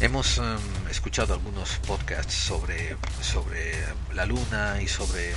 Hemos 0.04 0.36
em, 0.36 0.44
escuchado 0.90 1.32
algunos 1.32 1.78
podcasts 1.78 2.34
sobre, 2.34 2.94
sobre 3.22 3.72
la 4.12 4.26
luna 4.26 4.82
y 4.82 4.86
sobre 4.86 5.32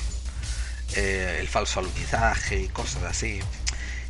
eh, 0.98 1.38
el 1.40 1.48
falso 1.48 1.80
alunizaje 1.80 2.64
y 2.64 2.68
cosas 2.68 3.04
así. 3.04 3.40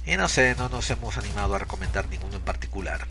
Y 0.08 0.18
no 0.18 0.28
sé, 0.28 0.56
no 0.58 0.68
nos 0.68 0.90
hemos 0.90 1.16
animado 1.20 1.54
a 1.54 1.60
recomendar 1.60 2.10
ninguno 2.10 2.38
en 2.38 2.42
particular. 2.42 3.06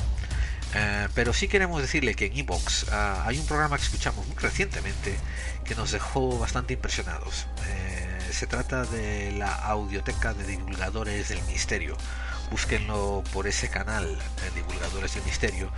Eh, 0.75 1.07
pero 1.15 1.33
sí 1.33 1.47
queremos 1.47 1.81
decirle 1.81 2.17
que 2.17 2.27
en 2.27 2.37
Evox 2.37 2.87
ah, 2.91 3.23
hay 3.25 3.39
un 3.39 3.47
programa 3.47 3.77
que 3.77 3.85
escuchamos 3.85 4.27
muy 4.27 4.37
recientemente 4.39 5.17
que 5.65 5.77
nos 5.77 5.93
dejó 5.93 6.41
bastante 6.41 6.75
impresionados. 6.75 7.47
Eh, 7.69 8.19
se 8.33 8.49
trata 8.49 8.83
de 8.87 9.31
la 9.31 9.55
audioteca 9.55 10.35
de 10.35 10.45
divulgadores 10.49 11.29
del 11.29 11.41
misterio. 11.45 11.97
Búsquenlo 12.51 13.23
por 13.33 13.47
ese 13.47 13.69
canal, 13.69 14.19
Divulgadores 14.55 15.15
del 15.15 15.25
Misterio, 15.25 15.71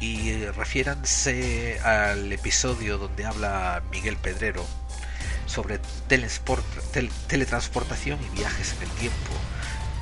y 0.00 0.44
refiéranse 0.46 1.78
al 1.80 2.32
episodio 2.32 2.98
donde 2.98 3.26
habla 3.26 3.82
Miguel 3.90 4.16
Pedrero 4.16 4.64
sobre 5.46 5.80
teletransportación 6.08 8.18
y 8.22 8.28
viajes 8.36 8.74
en 8.74 8.82
el 8.82 8.90
tiempo. 8.96 9.32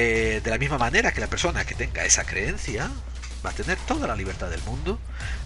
Eh, 0.00 0.40
de 0.44 0.50
la 0.52 0.58
misma 0.58 0.78
manera 0.78 1.10
que 1.10 1.20
la 1.20 1.26
persona 1.26 1.64
que 1.64 1.74
tenga 1.74 2.04
esa 2.04 2.22
creencia 2.22 2.88
va 3.44 3.50
a 3.50 3.52
tener 3.52 3.76
toda 3.78 4.06
la 4.06 4.14
libertad 4.14 4.48
del 4.48 4.62
mundo 4.62 4.96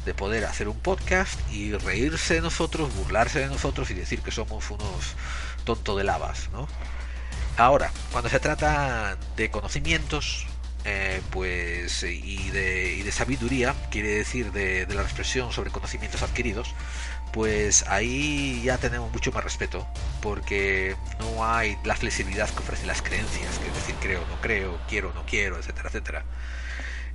de 0.04 0.12
poder 0.12 0.44
hacer 0.44 0.68
un 0.68 0.78
podcast 0.78 1.40
y 1.50 1.72
reírse 1.72 2.34
de 2.34 2.42
nosotros, 2.42 2.94
burlarse 2.94 3.38
de 3.38 3.46
nosotros 3.46 3.90
y 3.90 3.94
decir 3.94 4.20
que 4.20 4.30
somos 4.30 4.70
unos 4.70 5.14
tonto 5.64 5.96
de 5.96 6.04
lavas, 6.04 6.50
¿no? 6.52 6.68
Ahora, 7.56 7.90
cuando 8.10 8.28
se 8.28 8.40
trata 8.40 9.16
de 9.36 9.50
conocimientos, 9.50 10.46
eh, 10.84 11.22
pues 11.30 12.02
y 12.02 12.50
de, 12.50 12.96
y 12.96 13.02
de, 13.04 13.12
sabiduría, 13.12 13.74
quiere 13.90 14.10
decir 14.10 14.52
de, 14.52 14.84
de 14.84 14.94
la 14.94 15.00
expresión 15.00 15.50
sobre 15.50 15.70
conocimientos 15.70 16.22
adquiridos, 16.22 16.74
pues 17.32 17.84
ahí 17.88 18.62
ya 18.62 18.78
tenemos 18.78 19.10
mucho 19.12 19.32
más 19.32 19.42
respeto, 19.42 19.86
porque 20.20 20.96
no 21.18 21.44
hay 21.44 21.76
la 21.84 21.96
flexibilidad 21.96 22.48
que 22.50 22.58
ofrecen 22.58 22.86
las 22.86 23.02
creencias, 23.02 23.58
que 23.58 23.68
es 23.68 23.74
decir, 23.74 23.94
creo, 24.00 24.20
no 24.28 24.40
creo, 24.40 24.78
quiero, 24.88 25.12
no 25.14 25.24
quiero, 25.26 25.58
etcétera, 25.58 25.88
etcétera. 25.88 26.24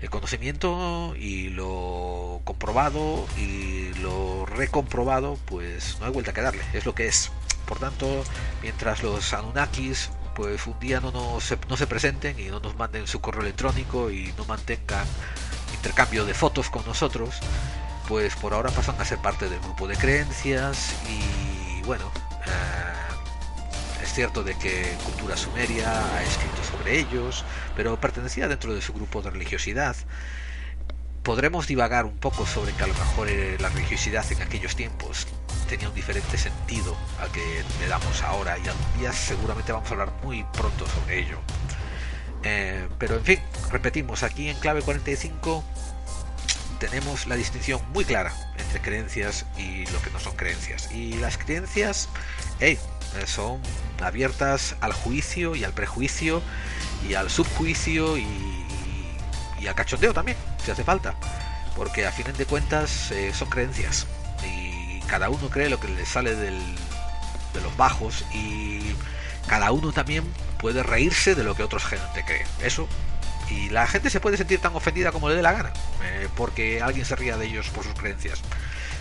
El 0.02 0.10
conocimiento 0.10 1.16
y 1.18 1.50
lo 1.50 2.42
comprobado 2.44 3.26
y 3.38 3.94
lo 3.96 4.46
recomprobado, 4.46 5.40
pues 5.46 5.98
no 6.00 6.06
hay 6.06 6.12
vuelta 6.12 6.34
que 6.34 6.42
darle, 6.42 6.64
es 6.74 6.86
lo 6.86 6.94
que 6.94 7.08
es. 7.08 7.32
Por 7.66 7.80
tanto, 7.80 8.24
mientras 8.62 9.04
los 9.04 9.34
Anunnakis 9.34 10.10
pues 10.38 10.68
un 10.68 10.80
día 10.80 11.00
no, 11.00 11.12
nos, 11.12 11.52
no 11.68 11.78
se 11.78 11.88
presenten 11.88 12.40
y 12.40 12.46
no 12.46 12.60
nos 12.60 12.76
manden 12.76 13.08
su 13.08 13.20
correo 13.20 13.42
electrónico 13.42 14.12
y 14.12 14.32
no 14.38 14.46
mantengan 14.46 15.06
intercambio 15.74 16.26
de 16.26 16.36
fotos 16.36 16.70
con 16.70 16.86
nosotros, 16.86 17.40
pues 18.08 18.36
por 18.36 18.54
ahora 18.54 18.72
pasan 18.72 19.00
a 19.00 19.06
ser 19.06 19.18
parte 19.20 19.50
del 19.50 19.60
grupo 19.60 19.88
de 19.88 19.96
creencias 19.98 20.96
y 21.10 21.82
bueno, 21.84 22.06
eh, 22.46 24.04
es 24.04 24.14
cierto 24.14 24.44
de 24.44 24.58
que 24.58 24.96
cultura 25.04 25.36
sumeria 25.36 26.16
ha 26.16 26.24
escrito 26.24 26.64
sobre 26.72 27.00
ellos, 27.00 27.44
pero 27.76 28.00
pertenecía 28.00 28.48
dentro 28.48 28.74
de 28.74 28.82
su 28.82 28.94
grupo 28.94 29.22
de 29.22 29.32
religiosidad. 29.32 29.96
Podremos 31.24 31.68
divagar 31.68 32.06
un 32.06 32.18
poco 32.18 32.46
sobre 32.46 32.72
que 32.72 32.84
a 32.84 32.88
lo 32.88 32.94
mejor 32.94 33.28
eh, 33.30 33.58
la 33.60 33.70
religiosidad 33.70 34.26
en 34.32 34.42
aquellos 34.42 34.76
tiempos 34.78 35.28
tenía 35.68 35.90
un 35.90 35.96
diferente 35.96 36.38
sentido 36.38 36.96
al 37.20 37.30
que 37.32 37.64
le 37.82 37.88
damos 37.88 38.24
ahora 38.24 38.58
y 38.58 38.68
algún 38.68 39.00
día 39.00 39.12
seguramente 39.12 39.74
vamos 39.74 39.90
a 39.90 39.94
hablar 39.94 40.14
muy 40.24 40.46
pronto 40.54 40.88
sobre 40.88 41.20
ello. 41.20 41.38
Eh, 42.44 42.88
pero 42.98 43.16
en 43.16 43.24
fin, 43.24 43.40
repetimos, 43.72 44.24
aquí 44.24 44.48
en 44.48 44.58
clave 44.60 44.82
45 44.82 45.64
tenemos 46.80 47.28
la 47.28 47.36
distinción 47.36 47.82
muy 47.94 48.06
clara 48.06 48.34
entre 48.58 48.82
creencias 48.82 49.46
y 49.58 49.86
lo 49.88 50.02
que 50.02 50.10
no 50.12 50.20
son 50.20 50.36
creencias. 50.36 50.92
Y 50.92 51.14
las 51.14 51.38
creencias, 51.38 52.10
hey, 52.60 52.78
son 53.26 53.60
abiertas 54.02 54.76
al 54.82 54.94
juicio 54.94 55.56
y 55.56 55.64
al 55.64 55.74
prejuicio 55.74 56.42
y 57.08 57.16
al 57.16 57.30
subjuicio 57.30 58.18
y, 58.18 58.28
al 59.68 59.76
cachondeo 59.76 60.14
también, 60.14 60.38
si 60.64 60.72
hace 60.72 60.84
falta. 60.84 61.16
Porque 61.76 62.06
a 62.06 62.12
fin 62.12 62.26
de 62.38 62.46
cuentas 62.46 63.12
eh, 63.12 63.34
son 63.34 63.50
creencias. 63.50 64.08
Y 64.46 65.02
cada 65.08 65.30
uno 65.30 65.50
cree 65.50 65.70
lo 65.70 65.80
que 65.80 65.90
le 65.90 66.06
sale 66.06 66.36
del, 66.36 66.58
de 67.54 67.62
los 67.62 67.76
bajos 67.76 68.24
y 68.34 68.82
cada 69.48 69.72
uno 69.72 69.92
también 69.92 70.24
puede 70.60 70.84
reírse 70.84 71.36
de 71.36 71.44
lo 71.44 71.56
que 71.56 71.64
otros 71.64 71.86
gente 71.86 72.24
cree. 72.26 72.46
Eso 72.62 72.88
y 73.50 73.70
la 73.70 73.88
gente 73.88 74.10
se 74.10 74.20
puede 74.20 74.38
sentir 74.38 74.60
tan 74.60 74.76
ofendida 74.76 75.12
como 75.12 75.30
le 75.30 75.36
dé 75.36 75.42
la 75.42 75.54
gana, 75.54 75.72
eh, 76.04 76.28
porque 76.36 76.82
alguien 76.82 77.06
se 77.06 77.16
ría 77.16 77.38
de 77.38 77.48
ellos 77.48 77.70
por 77.70 77.84
sus 77.84 77.94
creencias. 77.94 78.42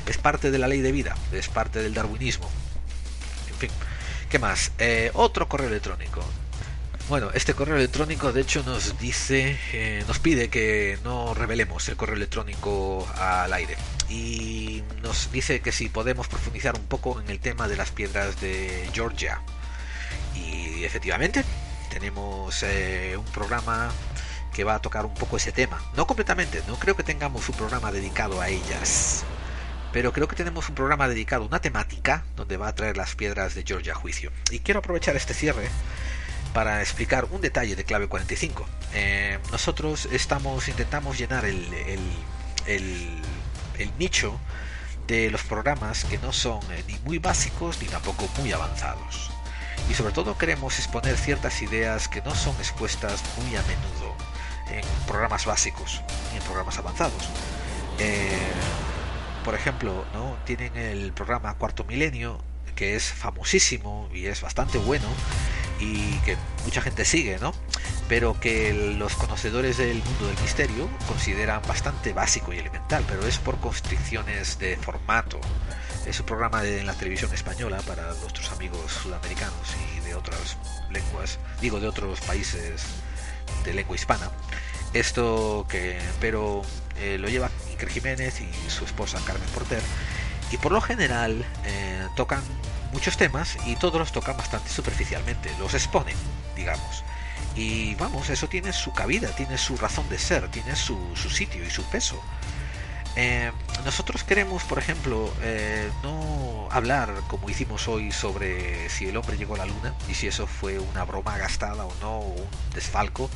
Es 0.06 0.18
parte 0.18 0.50
de 0.50 0.58
la 0.58 0.68
ley 0.68 0.80
de 0.80 0.92
vida, 0.92 1.16
es 1.32 1.48
parte 1.48 1.82
del 1.82 1.94
darwinismo. 1.94 2.48
En 3.48 3.54
fin, 3.54 3.70
¿qué 4.30 4.38
más? 4.38 4.72
Eh, 4.78 5.10
otro 5.14 5.48
correo 5.48 5.68
electrónico. 5.68 6.22
Bueno, 7.08 7.30
este 7.34 7.54
correo 7.54 7.76
electrónico 7.76 8.32
de 8.32 8.40
hecho 8.40 8.62
nos 8.64 8.98
dice, 8.98 9.58
eh, 9.72 10.04
nos 10.08 10.18
pide 10.18 10.48
que 10.48 10.98
no 11.04 11.34
revelemos 11.34 11.88
el 11.88 11.96
correo 11.96 12.16
electrónico 12.16 13.08
al 13.16 13.52
aire. 13.52 13.76
Y 14.08 14.82
nos 15.02 15.30
dice 15.32 15.60
que 15.60 15.72
si 15.72 15.88
podemos 15.88 16.28
profundizar 16.28 16.76
un 16.76 16.86
poco 16.86 17.20
en 17.20 17.28
el 17.30 17.38
tema 17.40 17.68
de 17.68 17.76
las 17.76 17.90
piedras 17.90 18.40
de 18.40 18.88
Georgia. 18.92 19.40
Y 20.34 20.84
efectivamente, 20.84 21.44
tenemos 21.90 22.64
un 23.16 23.24
programa 23.26 23.90
que 24.56 24.64
va 24.64 24.76
a 24.76 24.80
tocar 24.80 25.04
un 25.04 25.12
poco 25.12 25.36
ese 25.36 25.52
tema. 25.52 25.78
No 25.96 26.06
completamente, 26.06 26.62
no 26.66 26.78
creo 26.78 26.96
que 26.96 27.02
tengamos 27.02 27.46
un 27.50 27.56
programa 27.56 27.92
dedicado 27.92 28.40
a 28.40 28.48
ellas. 28.48 29.22
Pero 29.92 30.14
creo 30.14 30.28
que 30.28 30.34
tenemos 30.34 30.70
un 30.70 30.74
programa 30.74 31.08
dedicado 31.08 31.44
a 31.44 31.46
una 31.46 31.60
temática 31.60 32.24
donde 32.36 32.56
va 32.56 32.68
a 32.68 32.74
traer 32.74 32.96
las 32.96 33.14
piedras 33.14 33.54
de 33.54 33.64
Georgia 33.64 33.92
a 33.92 33.96
juicio. 33.96 34.32
Y 34.50 34.60
quiero 34.60 34.80
aprovechar 34.80 35.14
este 35.14 35.34
cierre 35.34 35.68
para 36.54 36.80
explicar 36.80 37.26
un 37.30 37.42
detalle 37.42 37.76
de 37.76 37.84
clave 37.84 38.08
45. 38.08 38.66
Eh, 38.94 39.38
nosotros 39.52 40.08
estamos 40.10 40.68
intentamos 40.68 41.18
llenar 41.18 41.44
el, 41.44 41.62
el, 42.66 43.20
el, 43.78 43.98
nicho 43.98 44.40
de 45.06 45.30
los 45.30 45.42
programas 45.42 46.06
que 46.06 46.16
no 46.16 46.32
son 46.32 46.60
eh, 46.72 46.82
ni 46.88 46.98
muy 47.00 47.18
básicos 47.18 47.82
ni 47.82 47.88
tampoco 47.88 48.26
muy 48.38 48.52
avanzados. 48.52 49.30
Y 49.90 49.94
sobre 49.94 50.14
todo 50.14 50.38
queremos 50.38 50.78
exponer 50.78 51.18
ciertas 51.18 51.60
ideas 51.60 52.08
que 52.08 52.22
no 52.22 52.34
son 52.34 52.56
expuestas 52.56 53.22
muy 53.36 53.54
a 53.54 53.62
menudo 53.62 53.95
en 54.70 54.84
programas 55.06 55.46
básicos 55.46 56.02
y 56.32 56.36
en 56.36 56.42
programas 56.42 56.78
avanzados. 56.78 57.28
Eh, 57.98 58.36
por 59.44 59.54
ejemplo, 59.54 60.04
¿no? 60.12 60.36
tienen 60.44 60.76
el 60.76 61.12
programa 61.12 61.54
Cuarto 61.54 61.84
Milenio, 61.84 62.38
que 62.74 62.96
es 62.96 63.12
famosísimo 63.12 64.08
y 64.12 64.26
es 64.26 64.42
bastante 64.42 64.78
bueno 64.78 65.08
y 65.80 66.14
que 66.20 66.36
mucha 66.64 66.80
gente 66.80 67.04
sigue, 67.04 67.38
¿no? 67.38 67.52
Pero 68.08 68.38
que 68.38 68.72
los 68.98 69.14
conocedores 69.14 69.78
del 69.78 70.02
mundo 70.02 70.26
del 70.28 70.38
misterio 70.40 70.88
consideran 71.08 71.60
bastante 71.66 72.12
básico 72.12 72.52
y 72.52 72.58
elemental, 72.58 73.04
pero 73.08 73.26
es 73.26 73.38
por 73.38 73.58
constricciones 73.58 74.58
de 74.58 74.76
formato. 74.76 75.40
Es 76.06 76.20
un 76.20 76.26
programa 76.26 76.62
de 76.62 76.84
la 76.84 76.94
televisión 76.94 77.32
española 77.34 77.78
para 77.86 78.14
nuestros 78.14 78.50
amigos 78.52 78.92
sudamericanos 78.92 79.76
y 79.96 80.00
de 80.00 80.14
otras 80.14 80.56
lenguas, 80.90 81.38
digo 81.60 81.80
de 81.80 81.88
otros 81.88 82.20
países 82.20 82.84
de 83.64 83.74
lengua 83.74 83.96
hispana. 83.96 84.30
Esto 84.92 85.66
que, 85.68 85.98
pero 86.20 86.62
eh, 86.98 87.18
lo 87.18 87.28
lleva 87.28 87.50
Iker 87.70 87.88
Jiménez 87.88 88.40
y 88.40 88.70
su 88.70 88.84
esposa 88.84 89.20
Carmen 89.26 89.48
Porter. 89.50 89.82
Y 90.50 90.56
por 90.58 90.72
lo 90.72 90.80
general 90.80 91.44
eh, 91.64 92.06
tocan 92.14 92.42
muchos 92.92 93.16
temas 93.16 93.56
y 93.66 93.76
todos 93.76 93.98
los 93.98 94.12
tocan 94.12 94.36
bastante 94.36 94.70
superficialmente, 94.70 95.50
los 95.58 95.74
exponen, 95.74 96.16
digamos. 96.54 97.04
Y 97.54 97.94
vamos, 97.96 98.30
eso 98.30 98.48
tiene 98.48 98.72
su 98.72 98.92
cabida, 98.92 99.28
tiene 99.34 99.58
su 99.58 99.76
razón 99.76 100.08
de 100.08 100.18
ser, 100.18 100.50
tiene 100.50 100.76
su, 100.76 100.98
su 101.16 101.30
sitio 101.30 101.64
y 101.64 101.70
su 101.70 101.82
peso. 101.84 102.22
Eh, 103.16 103.50
nosotros 103.84 104.24
queremos, 104.24 104.62
por 104.64 104.78
ejemplo, 104.78 105.32
no 106.02 106.68
hablar 106.70 107.12
como 107.28 107.48
hicimos 107.48 107.88
hoy 107.88 108.12
sobre 108.12 108.88
si 108.90 109.08
el 109.08 109.16
hombre 109.16 109.36
llegó 109.38 109.54
a 109.54 109.58
la 109.58 109.66
luna 109.66 109.94
y 110.08 110.14
si 110.14 110.26
eso 110.26 110.46
fue 110.46 110.78
una 110.78 111.04
broma 111.04 111.38
gastada 111.38 111.86
o 111.86 111.94
no, 112.00 112.18
o 112.18 112.28
un 112.34 112.48
desfalco 112.74 113.30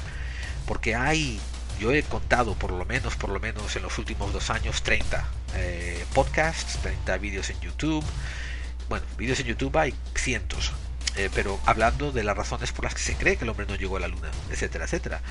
porque 0.70 0.94
hay, 0.94 1.40
yo 1.80 1.90
he 1.90 2.04
contado 2.04 2.54
por 2.54 2.70
lo 2.70 2.84
menos, 2.84 3.16
por 3.16 3.30
lo 3.30 3.40
menos 3.40 3.74
en 3.74 3.82
los 3.82 3.98
últimos 3.98 4.32
dos 4.32 4.50
años, 4.50 4.84
30 4.84 5.26
eh, 5.56 6.04
podcasts, 6.14 6.78
30 6.80 7.18
vídeos 7.18 7.50
en 7.50 7.58
YouTube. 7.58 8.04
Bueno, 8.88 9.04
vídeos 9.18 9.40
en 9.40 9.46
YouTube 9.46 9.76
hay 9.76 9.92
cientos, 10.14 10.70
eh, 11.16 11.28
pero 11.34 11.58
hablando 11.66 12.12
de 12.12 12.22
las 12.22 12.36
razones 12.36 12.70
por 12.70 12.84
las 12.84 12.94
que 12.94 13.00
se 13.00 13.16
cree 13.16 13.36
que 13.36 13.42
el 13.42 13.50
hombre 13.50 13.66
no 13.66 13.74
llegó 13.74 13.96
a 13.96 14.00
la 14.00 14.06
luna, 14.06 14.30
etcétera, 14.52 14.84
etcétera. 14.84 15.22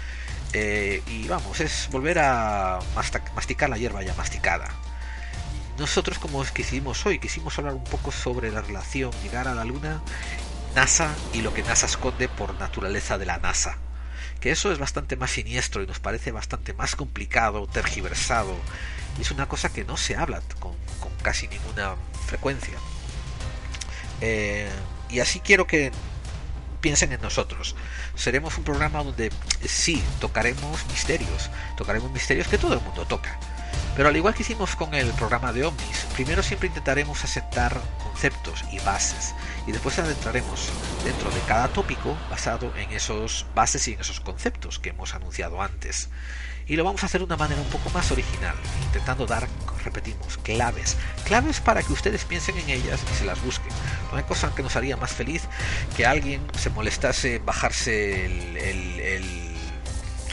Eh, 0.54 1.04
y 1.08 1.28
vamos, 1.28 1.60
es 1.60 1.90
volver 1.92 2.20
a 2.20 2.80
masticar 3.36 3.70
la 3.70 3.78
hierba 3.78 4.04
ya 4.04 4.14
masticada. 4.16 4.70
Nosotros, 5.78 6.20
como 6.20 6.44
quisimos 6.44 7.06
hoy, 7.06 7.20
quisimos 7.20 7.58
hablar 7.58 7.76
un 7.76 7.84
poco 7.84 8.12
sobre 8.12 8.52
la 8.52 8.62
relación 8.62 9.12
llegar 9.24 9.48
a 9.48 9.56
la 9.56 9.64
luna, 9.64 10.02
NASA 10.76 11.16
y 11.34 11.42
lo 11.42 11.54
que 11.54 11.64
NASA 11.64 11.86
esconde 11.86 12.28
por 12.28 12.54
naturaleza 12.60 13.18
de 13.18 13.26
la 13.26 13.38
NASA 13.38 13.78
que 14.40 14.52
eso 14.52 14.72
es 14.72 14.80
bastante 14.80 15.16
más 15.16 15.32
siniestro 15.32 15.84
y 15.84 15.88
nos 15.88 16.00
parece 16.00 16.32
bastante 16.32 16.74
más 16.74 16.96
complicado, 16.96 17.68
tergiversado, 17.68 18.56
y 19.18 19.22
es 19.22 19.32
una 19.32 19.48
cosa 19.48 19.70
que 19.70 19.84
no 19.84 19.98
se 19.98 20.16
habla 20.16 20.42
con, 20.60 20.74
casi 21.22 21.48
ninguna 21.48 21.96
frecuencia. 22.26 22.76
Eh, 24.22 24.70
y 25.10 25.20
así 25.20 25.40
quiero 25.40 25.68
que 25.68 25.92
piensen 26.82 27.12
en 27.12 27.22
nosotros. 27.22 27.76
Seremos 28.20 28.58
un 28.58 28.66
programa 28.66 29.02
donde 29.02 29.32
sí 29.66 30.04
tocaremos 30.20 30.86
misterios, 30.88 31.50
tocaremos 31.78 32.12
misterios 32.12 32.50
que 32.50 32.58
todo 32.58 32.74
el 32.74 32.82
mundo 32.82 33.06
toca. 33.06 33.40
Pero 33.96 34.10
al 34.10 34.18
igual 34.18 34.34
que 34.34 34.44
hicimos 34.44 34.76
con 34.76 34.94
el 34.94 35.08
programa 35.14 35.54
de 35.54 35.64
Omnis, 35.64 36.06
primero 36.16 36.44
siempre 36.44 36.68
intentaremos 36.68 37.24
asentar 37.24 37.80
conceptos 38.04 38.66
y 38.74 38.80
bases 38.80 39.34
y 39.66 39.72
después 39.72 39.98
adentraremos 40.00 40.70
dentro 41.06 41.32
de 41.32 41.40
cada 41.48 41.70
tópico 41.70 42.18
basado 42.30 42.76
en 42.76 42.92
esos 42.92 43.46
bases 43.56 43.88
y 43.88 43.94
en 43.94 44.02
esos 44.02 44.20
conceptos 44.20 44.80
que 44.80 44.90
hemos 44.90 45.16
anunciado 45.16 45.62
antes. 45.62 46.10
Y 46.68 46.76
lo 46.76 46.84
vamos 46.84 47.04
a 47.04 47.06
hacer 47.06 47.22
de 47.22 47.26
una 47.26 47.38
manera 47.38 47.62
un 47.62 47.70
poco 47.70 47.90
más 47.92 48.12
original, 48.12 48.56
intentando 48.84 49.28
dar, 49.28 49.48
repetimos, 49.84 50.38
claves. 50.38 50.98
Claves 51.26 51.60
para 51.60 51.84
que 51.84 51.94
ustedes 51.94 52.26
piensen 52.26 52.58
en 52.58 52.70
ellas 52.70 53.00
y 53.12 53.16
se 53.16 53.26
las 53.26 53.42
busquen. 53.44 53.72
No 54.12 54.18
hay 54.18 54.24
cosa 54.24 54.54
que 54.56 54.64
nos 54.64 54.76
haría 54.76 54.98
más 54.98 55.12
feliz 55.12 55.44
que 55.96 56.06
alguien 56.06 56.42
se 56.58 56.70
molestase 56.70 57.36
en 57.36 57.46
bajarse 57.46 58.26
el 58.26 59.50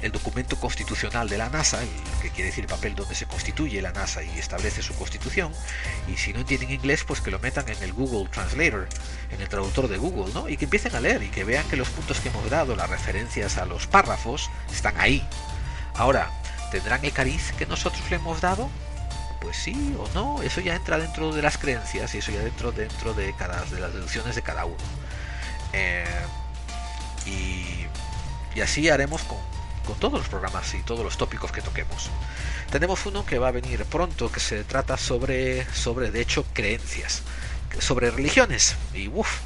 el 0.03 0.13
documento 0.13 0.57
constitucional 0.57 1.29
de 1.29 1.39
la 1.39 1.49
NASA, 1.49 1.83
el, 1.83 1.89
que 2.23 2.31
quiere 2.31 2.51
decir 2.51 2.65
el 2.65 2.71
papel 2.71 2.95
donde 2.95 3.15
se 3.15 3.27
constituye 3.27 3.81
la 3.83 3.93
NASA 3.93 4.23
y 4.23 4.39
establece 4.39 4.83
su 4.83 4.95
constitución, 4.95 5.53
y 6.09 6.17
si 6.17 6.33
no 6.33 6.41
entienden 6.41 6.71
inglés, 6.71 7.05
pues 7.05 7.21
que 7.21 7.31
lo 7.31 7.39
metan 7.39 7.69
en 7.69 7.83
el 7.83 7.93
Google 7.93 8.29
Translator, 8.31 8.89
en 9.31 9.41
el 9.41 9.49
traductor 9.49 9.89
de 9.89 9.99
Google, 9.99 10.33
¿no? 10.33 10.49
Y 10.49 10.57
que 10.57 10.65
empiecen 10.65 10.95
a 10.95 11.01
leer 11.01 11.23
y 11.23 11.29
que 11.29 11.45
vean 11.45 11.67
que 11.69 11.77
los 11.77 11.89
puntos 11.89 12.21
que 12.21 12.29
hemos 12.29 12.49
dado, 12.51 12.77
las 12.77 12.91
referencias 12.91 13.59
a 13.59 13.67
los 13.67 13.87
párrafos, 13.87 14.51
están 14.73 14.99
ahí. 14.99 15.27
Ahora, 15.95 16.31
¿tendrán 16.71 17.05
el 17.05 17.13
cariz 17.13 17.53
que 17.59 17.67
nosotros 17.67 18.03
le 18.11 18.17
hemos 18.17 18.41
dado? 18.41 18.71
Pues 19.47 19.59
sí 19.59 19.95
o 19.97 20.09
no, 20.13 20.43
eso 20.43 20.61
ya 20.61 20.75
entra 20.75 20.99
dentro 20.99 21.33
de 21.33 21.41
las 21.41 21.57
creencias 21.57 22.13
y 22.17 22.19
eso 22.19 22.33
ya 22.33 22.41
dentro 22.41 22.73
dentro 22.73 23.15
de 23.15 23.33
cada 23.35 23.65
de 23.67 23.79
las 23.79 23.93
deducciones 23.93 24.35
de 24.35 24.43
cada 24.43 24.65
uno. 24.65 24.77
Eh, 25.73 26.05
y, 27.27 27.87
y 28.59 28.61
así 28.61 28.89
haremos 28.89 29.23
con 29.23 29.39
con 29.87 29.97
todos 30.01 30.19
los 30.19 30.29
programas 30.29 30.75
y 30.75 30.83
todos 30.83 31.05
los 31.05 31.17
tópicos 31.17 31.53
que 31.53 31.63
toquemos. 31.63 32.11
Tenemos 32.73 33.07
uno 33.07 33.25
que 33.25 33.39
va 33.39 33.49
a 33.49 33.53
venir 33.53 33.85
pronto 33.85 34.33
que 34.33 34.41
se 34.41 34.65
trata 34.65 34.97
sobre, 34.97 35.65
sobre 35.73 36.11
de 36.11 36.23
hecho, 36.23 36.45
creencias, 36.53 37.23
sobre 37.79 38.11
religiones. 38.11 38.75
Y 38.95 39.07
uff, 39.07 39.43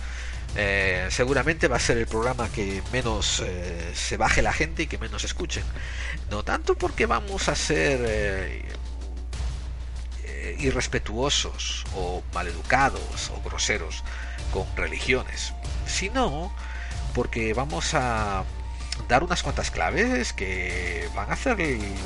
eh, 0.57 1.09
seguramente 1.11 1.69
va 1.69 1.77
a 1.77 1.81
ser 1.81 1.99
el 1.99 2.07
programa 2.07 2.49
que 2.49 2.83
menos 2.91 3.43
eh, 3.45 3.93
se 3.95 4.17
baje 4.17 4.41
la 4.41 4.55
gente 4.55 4.85
y 4.85 4.87
que 4.87 4.97
menos 4.97 5.25
escuchen. 5.25 5.63
No 6.31 6.43
tanto 6.43 6.75
porque 6.75 7.05
vamos 7.05 7.51
a 7.51 7.55
ser 7.55 8.01
irrespetuosos 10.59 11.85
o 11.95 12.23
maleducados 12.35 13.31
o 13.31 13.41
groseros 13.49 14.03
con 14.53 14.67
religiones, 14.77 15.55
sino 15.87 16.53
porque 17.15 17.55
vamos 17.55 17.95
a 17.95 18.45
dar 19.09 19.23
unas 19.23 19.43
cuantas 19.43 19.71
claves 19.71 20.33
que 20.33 21.09
van 21.15 21.31
a 21.31 21.35
hacer 21.35 21.59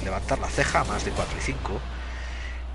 levantar 0.05 0.39
la 0.39 0.49
ceja 0.49 0.85
más 0.85 1.05
de 1.05 1.11
4 1.11 1.39
y 1.39 1.43
5. 1.43 1.81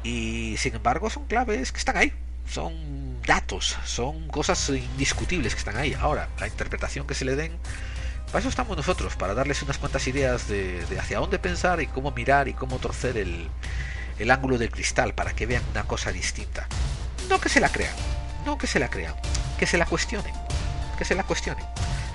Y 0.03 0.55
sin 0.57 0.75
embargo 0.75 1.09
son 1.09 1.25
claves 1.25 1.71
que 1.71 1.79
están 1.79 1.97
ahí. 1.97 2.13
Son 2.47 3.21
datos, 3.21 3.77
son 3.85 4.27
cosas 4.27 4.69
indiscutibles 4.69 5.53
que 5.53 5.59
están 5.59 5.77
ahí. 5.77 5.95
Ahora, 5.99 6.29
la 6.39 6.47
interpretación 6.47 7.05
que 7.05 7.13
se 7.13 7.25
le 7.25 7.35
den, 7.35 7.51
para 8.27 8.39
eso 8.39 8.49
estamos 8.49 8.75
nosotros, 8.75 9.15
para 9.15 9.33
darles 9.33 9.61
unas 9.61 9.77
cuantas 9.77 10.07
ideas 10.07 10.47
de, 10.47 10.83
hacia 10.99 11.19
dónde 11.19 11.37
pensar 11.37 11.81
y 11.81 11.87
cómo 11.87 12.11
mirar 12.11 12.47
y 12.47 12.53
cómo 12.53 12.79
torcer 12.79 13.17
el, 13.17 13.49
el 14.19 14.31
ángulo 14.31 14.57
del 14.57 14.69
cristal 14.69 15.15
para 15.15 15.33
que 15.33 15.45
vean 15.45 15.63
una 15.71 15.83
cosa 15.85 16.11
distinta. 16.11 16.67
No 17.29 17.39
que 17.39 17.49
se 17.49 17.59
la 17.59 17.69
crean, 17.69 17.93
no 18.45 18.57
que 18.57 18.67
se 18.67 18.79
la 18.79 18.89
crean, 18.89 19.15
que 19.57 19.65
se 19.65 19.77
la 19.77 19.85
cuestionen, 19.85 20.33
que 20.97 21.05
se 21.05 21.15
la 21.15 21.23
cuestionen. 21.23 21.65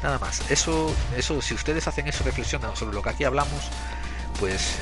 Nada 0.03 0.19
más. 0.19 0.51
Eso, 0.51 0.95
eso, 1.17 1.41
si 1.41 1.55
ustedes 1.55 1.89
hacen 1.89 2.07
eso, 2.07 2.25
reflexionan 2.25 2.77
sobre 2.77 2.95
lo 2.95 3.03
que 3.03 3.09
aquí 3.09 3.25
hablamos, 3.25 3.71
pues 4.39 4.77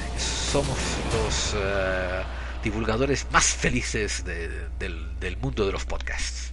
somos 0.52 0.76
los 1.12 1.54
eh, 1.56 2.22
divulgadores 2.64 3.26
más 3.30 3.46
felices 3.46 4.24
del, 4.24 5.36
mundo 5.40 5.64
de 5.64 5.72
los 5.72 5.84
podcasts. 5.84 6.50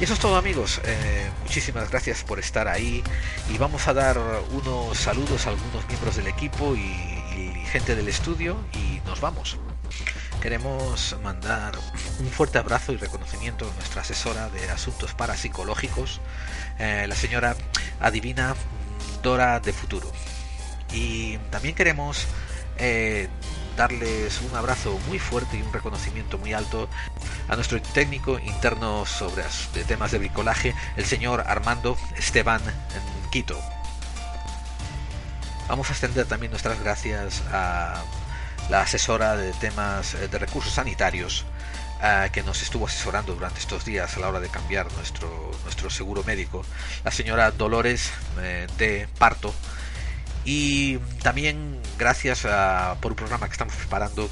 Y 0.00 0.04
eso 0.04 0.14
es 0.14 0.18
todo 0.18 0.36
amigos, 0.36 0.80
eh, 0.84 1.30
muchísimas 1.42 1.88
gracias 1.90 2.24
por 2.24 2.40
estar 2.40 2.66
ahí 2.66 3.04
y 3.48 3.58
vamos 3.58 3.86
a 3.86 3.94
dar 3.94 4.18
unos 4.50 4.98
saludos 4.98 5.46
a 5.46 5.50
algunos 5.50 5.86
miembros 5.86 6.16
del 6.16 6.26
equipo 6.26 6.74
y, 6.74 7.21
gente 7.72 7.96
del 7.96 8.08
estudio 8.08 8.58
y 8.74 9.00
nos 9.06 9.22
vamos. 9.22 9.56
Queremos 10.42 11.16
mandar 11.22 11.72
un 12.20 12.26
fuerte 12.26 12.58
abrazo 12.58 12.92
y 12.92 12.98
reconocimiento 12.98 13.66
a 13.66 13.74
nuestra 13.76 14.02
asesora 14.02 14.50
de 14.50 14.68
asuntos 14.68 15.14
parapsicológicos, 15.14 16.20
eh, 16.78 17.06
la 17.08 17.14
señora 17.14 17.56
Adivina 17.98 18.54
Dora 19.22 19.58
de 19.58 19.72
Futuro. 19.72 20.12
Y 20.92 21.38
también 21.50 21.74
queremos 21.74 22.26
eh, 22.76 23.28
darles 23.74 24.42
un 24.42 24.54
abrazo 24.54 24.98
muy 25.08 25.18
fuerte 25.18 25.56
y 25.56 25.62
un 25.62 25.72
reconocimiento 25.72 26.36
muy 26.36 26.52
alto 26.52 26.90
a 27.48 27.56
nuestro 27.56 27.80
técnico 27.80 28.38
interno 28.38 29.06
sobre 29.06 29.44
temas 29.88 30.10
de 30.10 30.18
bricolaje, 30.18 30.74
el 30.98 31.06
señor 31.06 31.42
Armando 31.46 31.96
Esteban 32.18 32.60
Quito. 33.30 33.58
Vamos 35.72 35.88
a 35.88 35.92
extender 35.92 36.26
también 36.26 36.50
nuestras 36.52 36.78
gracias 36.80 37.42
a 37.50 38.04
la 38.68 38.82
asesora 38.82 39.36
de 39.36 39.54
temas 39.54 40.12
de 40.12 40.38
recursos 40.38 40.74
sanitarios 40.74 41.46
eh, 42.02 42.28
que 42.30 42.42
nos 42.42 42.60
estuvo 42.60 42.86
asesorando 42.86 43.34
durante 43.34 43.58
estos 43.58 43.82
días 43.86 44.14
a 44.14 44.20
la 44.20 44.28
hora 44.28 44.38
de 44.38 44.50
cambiar 44.50 44.92
nuestro, 44.92 45.50
nuestro 45.64 45.88
seguro 45.88 46.24
médico, 46.24 46.62
la 47.04 47.10
señora 47.10 47.50
Dolores 47.52 48.10
eh, 48.42 48.66
de 48.76 49.08
Parto, 49.16 49.54
y 50.44 50.98
también 51.22 51.80
gracias 51.98 52.44
a, 52.44 52.98
por 53.00 53.12
un 53.12 53.16
programa 53.16 53.46
que 53.46 53.52
estamos 53.52 53.74
preparando 53.74 54.28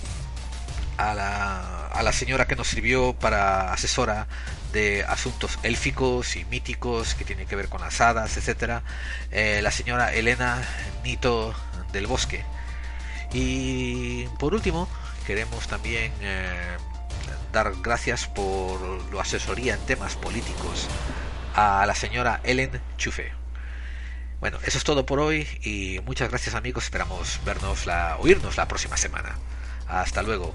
a 0.99 1.15
la 1.15 2.13
señora 2.13 2.47
que 2.47 2.55
nos 2.55 2.69
sirvió 2.69 3.15
para 3.15 3.73
asesora 3.73 4.29
de 4.73 5.05
asuntos 5.05 5.59
élficos 5.63 6.37
y 6.37 6.45
míticos 6.47 7.15
que 7.15 7.25
tienen 7.25 7.47
que 7.47 7.57
ver 7.57 7.69
con 7.69 7.81
las 7.81 8.01
hadas, 8.01 8.37
etcétera, 8.37 8.83
eh, 9.31 9.61
la 9.63 9.71
señora 9.71 10.13
Elena 10.13 10.63
Nito 11.05 11.55
del 11.93 12.07
Bosque. 12.07 12.45
Y 13.33 14.25
por 14.39 14.55
último, 14.55 14.89
queremos 15.27 15.69
también 15.69 16.13
eh, 16.21 16.77
dar 17.53 17.73
gracias 17.83 18.27
por 18.27 18.81
la 19.13 19.23
asesoría 19.23 19.75
en 19.75 19.81
temas 19.87 20.17
políticos 20.17 20.89
a 21.55 21.85
la 21.87 21.95
señora 21.95 22.41
Ellen 22.45 22.81
Chufe. 22.97 23.33
Bueno, 24.41 24.59
eso 24.65 24.79
es 24.79 24.85
todo 24.85 25.05
por 25.05 25.21
hoy 25.21 25.47
y 25.63 26.01
muchas 26.07 26.31
gracias 26.31 26.55
amigos, 26.55 26.85
esperamos 26.85 27.41
vernos 27.45 27.87
la, 27.87 28.17
oírnos 28.19 28.57
la 28.57 28.67
próxima 28.67 28.97
semana. 28.97 29.37
Hasta 29.87 30.23
luego. 30.23 30.55